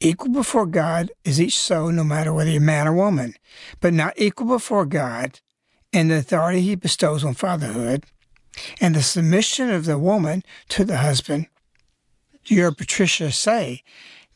Equal 0.04 0.32
before 0.32 0.66
God 0.66 1.12
is 1.24 1.40
each 1.40 1.56
soul, 1.56 1.92
no 1.92 2.02
matter 2.02 2.32
whether 2.32 2.50
you're 2.50 2.60
man 2.60 2.88
or 2.88 2.92
woman, 2.92 3.36
but 3.80 3.94
not 3.94 4.14
equal 4.16 4.48
before 4.48 4.84
God 4.84 5.38
and 5.92 6.10
the 6.10 6.16
authority 6.16 6.60
he 6.60 6.74
bestows 6.74 7.22
on 7.22 7.34
fatherhood 7.34 8.04
and 8.80 8.96
the 8.96 9.02
submission 9.02 9.70
of 9.70 9.84
the 9.84 9.96
woman 9.96 10.42
to 10.70 10.84
the 10.84 10.96
husband. 10.96 11.46
You 12.46 12.62
heard 12.62 12.78
Patricia 12.78 13.30
say 13.30 13.84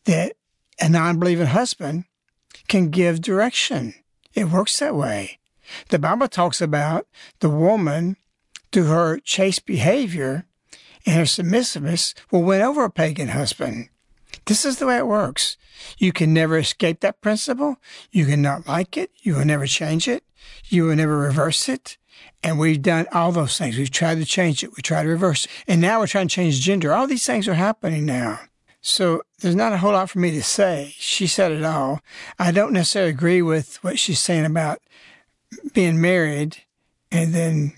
that 0.05 0.37
a 0.81 0.89
non-believing 0.89 1.47
husband 1.47 2.05
can 2.69 2.91
give 2.91 3.21
direction. 3.21 3.95
It 4.35 4.51
works 4.51 4.79
that 4.79 4.95
way. 4.95 5.41
The 5.89 5.99
Bible 5.99 6.29
talks 6.29 6.61
about 6.61 7.09
the 7.41 7.51
woman 7.51 8.17
through 8.71 8.85
her 8.85 9.19
chaste 9.19 9.67
behavior 9.67 10.47
and 11.05 11.17
her 11.17 11.27
submissiveness 11.27 12.15
will 12.31 12.45
win 12.45 12.63
over 12.63 12.85
a 12.85 12.91
pagan 12.91 13.29
husband. 13.29 13.89
This 14.47 14.65
is 14.65 14.79
the 14.79 14.87
way 14.87 14.97
it 14.97 15.07
works. 15.07 15.57
You 15.99 16.13
can 16.13 16.33
never 16.33 16.57
escape 16.59 17.01
that 17.01 17.21
principle. 17.21 17.77
You 18.11 18.27
cannot 18.27 18.67
like 18.67 18.97
it. 18.97 19.11
You 19.21 19.35
will 19.35 19.45
never 19.45 19.67
change 19.67 20.09
it. 20.09 20.25
You 20.69 20.85
will 20.85 20.97
never 20.97 21.19
reverse 21.19 21.69
it. 21.69 21.99
And 22.43 22.59
we've 22.59 22.81
done 22.81 23.07
all 23.13 23.33
those 23.33 23.59
things. 23.59 23.77
We've 23.77 23.91
tried 23.91 24.19
to 24.19 24.25
change 24.25 24.63
it. 24.63 24.75
We 24.77 24.83
tried 24.83 25.03
to 25.03 25.09
reverse 25.09 25.47
it. 25.47 25.51
And 25.67 25.81
now 25.81 25.99
we're 25.99 26.07
trying 26.07 26.29
to 26.29 26.35
change 26.35 26.61
gender. 26.61 26.93
All 26.93 27.07
these 27.07 27.27
things 27.27 27.49
are 27.49 27.55
happening 27.55 28.07
now. 28.07 28.41
So 28.81 29.23
there's 29.41 29.57
not 29.57 29.73
a 29.73 29.79
whole 29.79 29.93
lot 29.93 30.11
for 30.11 30.21
me 30.21 30.31
to 30.31 30.43
say. 30.43 30.95
She 30.97 31.27
said 31.27 31.51
it 31.51 31.65
all. 31.65 32.01
I 32.39 32.53
don't 32.53 32.73
necessarily 32.73 33.11
agree 33.11 33.43
with 33.43 33.83
what 33.83 33.99
she's 33.99 34.21
saying 34.21 34.45
about 34.45 34.79
being 35.73 36.01
married 36.01 36.59
and 37.11 37.35
then 37.35 37.73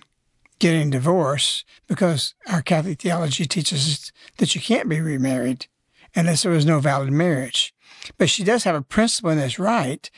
getting 0.59 0.91
divorced 0.91 1.64
because 1.87 2.35
our 2.47 2.61
Catholic 2.61 3.01
theology 3.01 3.47
teaches 3.47 4.12
that 4.37 4.55
you 4.55 4.61
can't 4.61 4.89
be 4.89 5.01
remarried 5.01 5.66
unless 6.14 6.42
there 6.42 6.52
was 6.52 6.66
no 6.66 6.80
valid 6.80 7.12
marriage. 7.12 7.74
But 8.16 8.30
she 8.30 8.44
does 8.44 8.64
have 8.64 8.74
a 8.74 8.82
principle, 8.82 9.30
and 9.30 9.40
that's 9.40 9.59
right, 9.59 10.11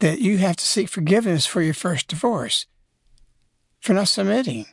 that 0.00 0.20
you 0.20 0.38
have 0.38 0.56
to 0.56 0.66
seek 0.66 0.88
forgiveness 0.88 1.46
for 1.46 1.62
your 1.62 1.74
first 1.74 2.08
divorce 2.08 2.66
for 3.80 3.94
not 3.94 4.08
submitting. 4.08 4.66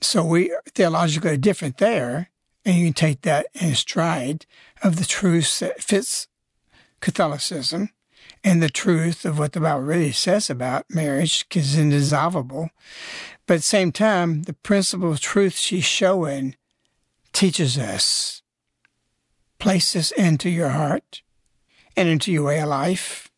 So 0.00 0.24
we 0.24 0.52
are 0.52 0.62
theologically 0.74 1.36
different 1.36 1.78
there, 1.78 2.30
and 2.64 2.76
you 2.76 2.86
can 2.86 2.94
take 2.94 3.22
that 3.22 3.46
in 3.54 3.74
stride 3.74 4.46
of 4.82 4.96
the 4.96 5.04
truth 5.04 5.58
that 5.60 5.82
fits 5.82 6.28
Catholicism 7.00 7.90
and 8.44 8.62
the 8.62 8.70
truth 8.70 9.24
of 9.24 9.38
what 9.38 9.52
the 9.52 9.60
Bible 9.60 9.82
really 9.82 10.12
says 10.12 10.50
about 10.50 10.86
marriage 10.90 11.46
is 11.54 11.76
indissolvable. 11.76 12.70
But 13.46 13.54
at 13.54 13.56
the 13.58 13.62
same 13.62 13.92
time, 13.92 14.42
the 14.42 14.52
principle 14.52 15.12
of 15.12 15.20
truth 15.20 15.56
she's 15.56 15.84
showing 15.84 16.56
teaches 17.32 17.78
us 17.78 18.41
place 19.62 19.92
this 19.92 20.10
into 20.10 20.50
your 20.50 20.70
heart 20.70 21.22
and 21.96 22.08
into 22.08 22.32
your 22.32 22.42
way 22.42 22.60
of 22.60 22.68
life 22.68 23.30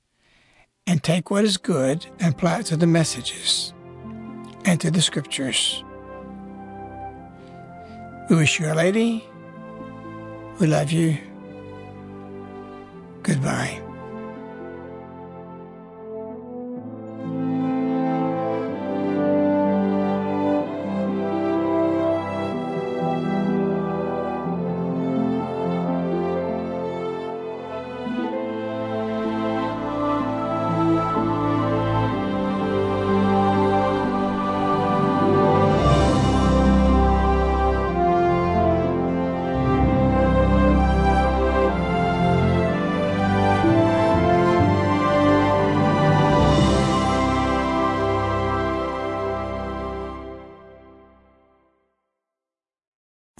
and 0.86 1.02
take 1.02 1.30
what 1.30 1.44
is 1.44 1.58
good 1.58 2.06
and 2.18 2.32
apply 2.32 2.60
it 2.60 2.64
to 2.64 2.78
the 2.78 2.86
messages 2.86 3.74
and 4.64 4.80
to 4.80 4.90
the 4.90 5.02
scriptures. 5.02 5.84
We 8.30 8.36
wish 8.36 8.58
you 8.58 8.72
a 8.72 8.74
lady. 8.74 9.22
We 10.60 10.66
love 10.66 10.90
you. 10.90 11.18
Goodbye. 13.22 13.83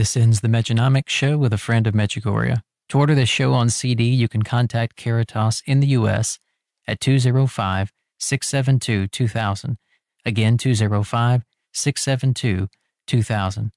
This 0.00 0.16
ends 0.16 0.40
the 0.40 0.48
Mejanomics 0.48 1.10
Show 1.10 1.36
with 1.36 1.52
a 1.52 1.58
friend 1.58 1.86
of 1.86 1.92
Medjugorje. 1.92 2.62
To 2.88 2.98
order 2.98 3.14
this 3.14 3.28
show 3.28 3.52
on 3.52 3.68
CD, 3.68 4.04
you 4.04 4.28
can 4.28 4.42
contact 4.42 4.96
Caritas 4.96 5.62
in 5.66 5.80
the 5.80 5.88
U.S. 5.88 6.38
at 6.88 7.00
205 7.00 7.92
672 8.18 9.08
2000. 9.08 9.76
Again, 10.24 10.56
205 10.56 11.44
672 11.74 12.68
2000. 13.06 13.72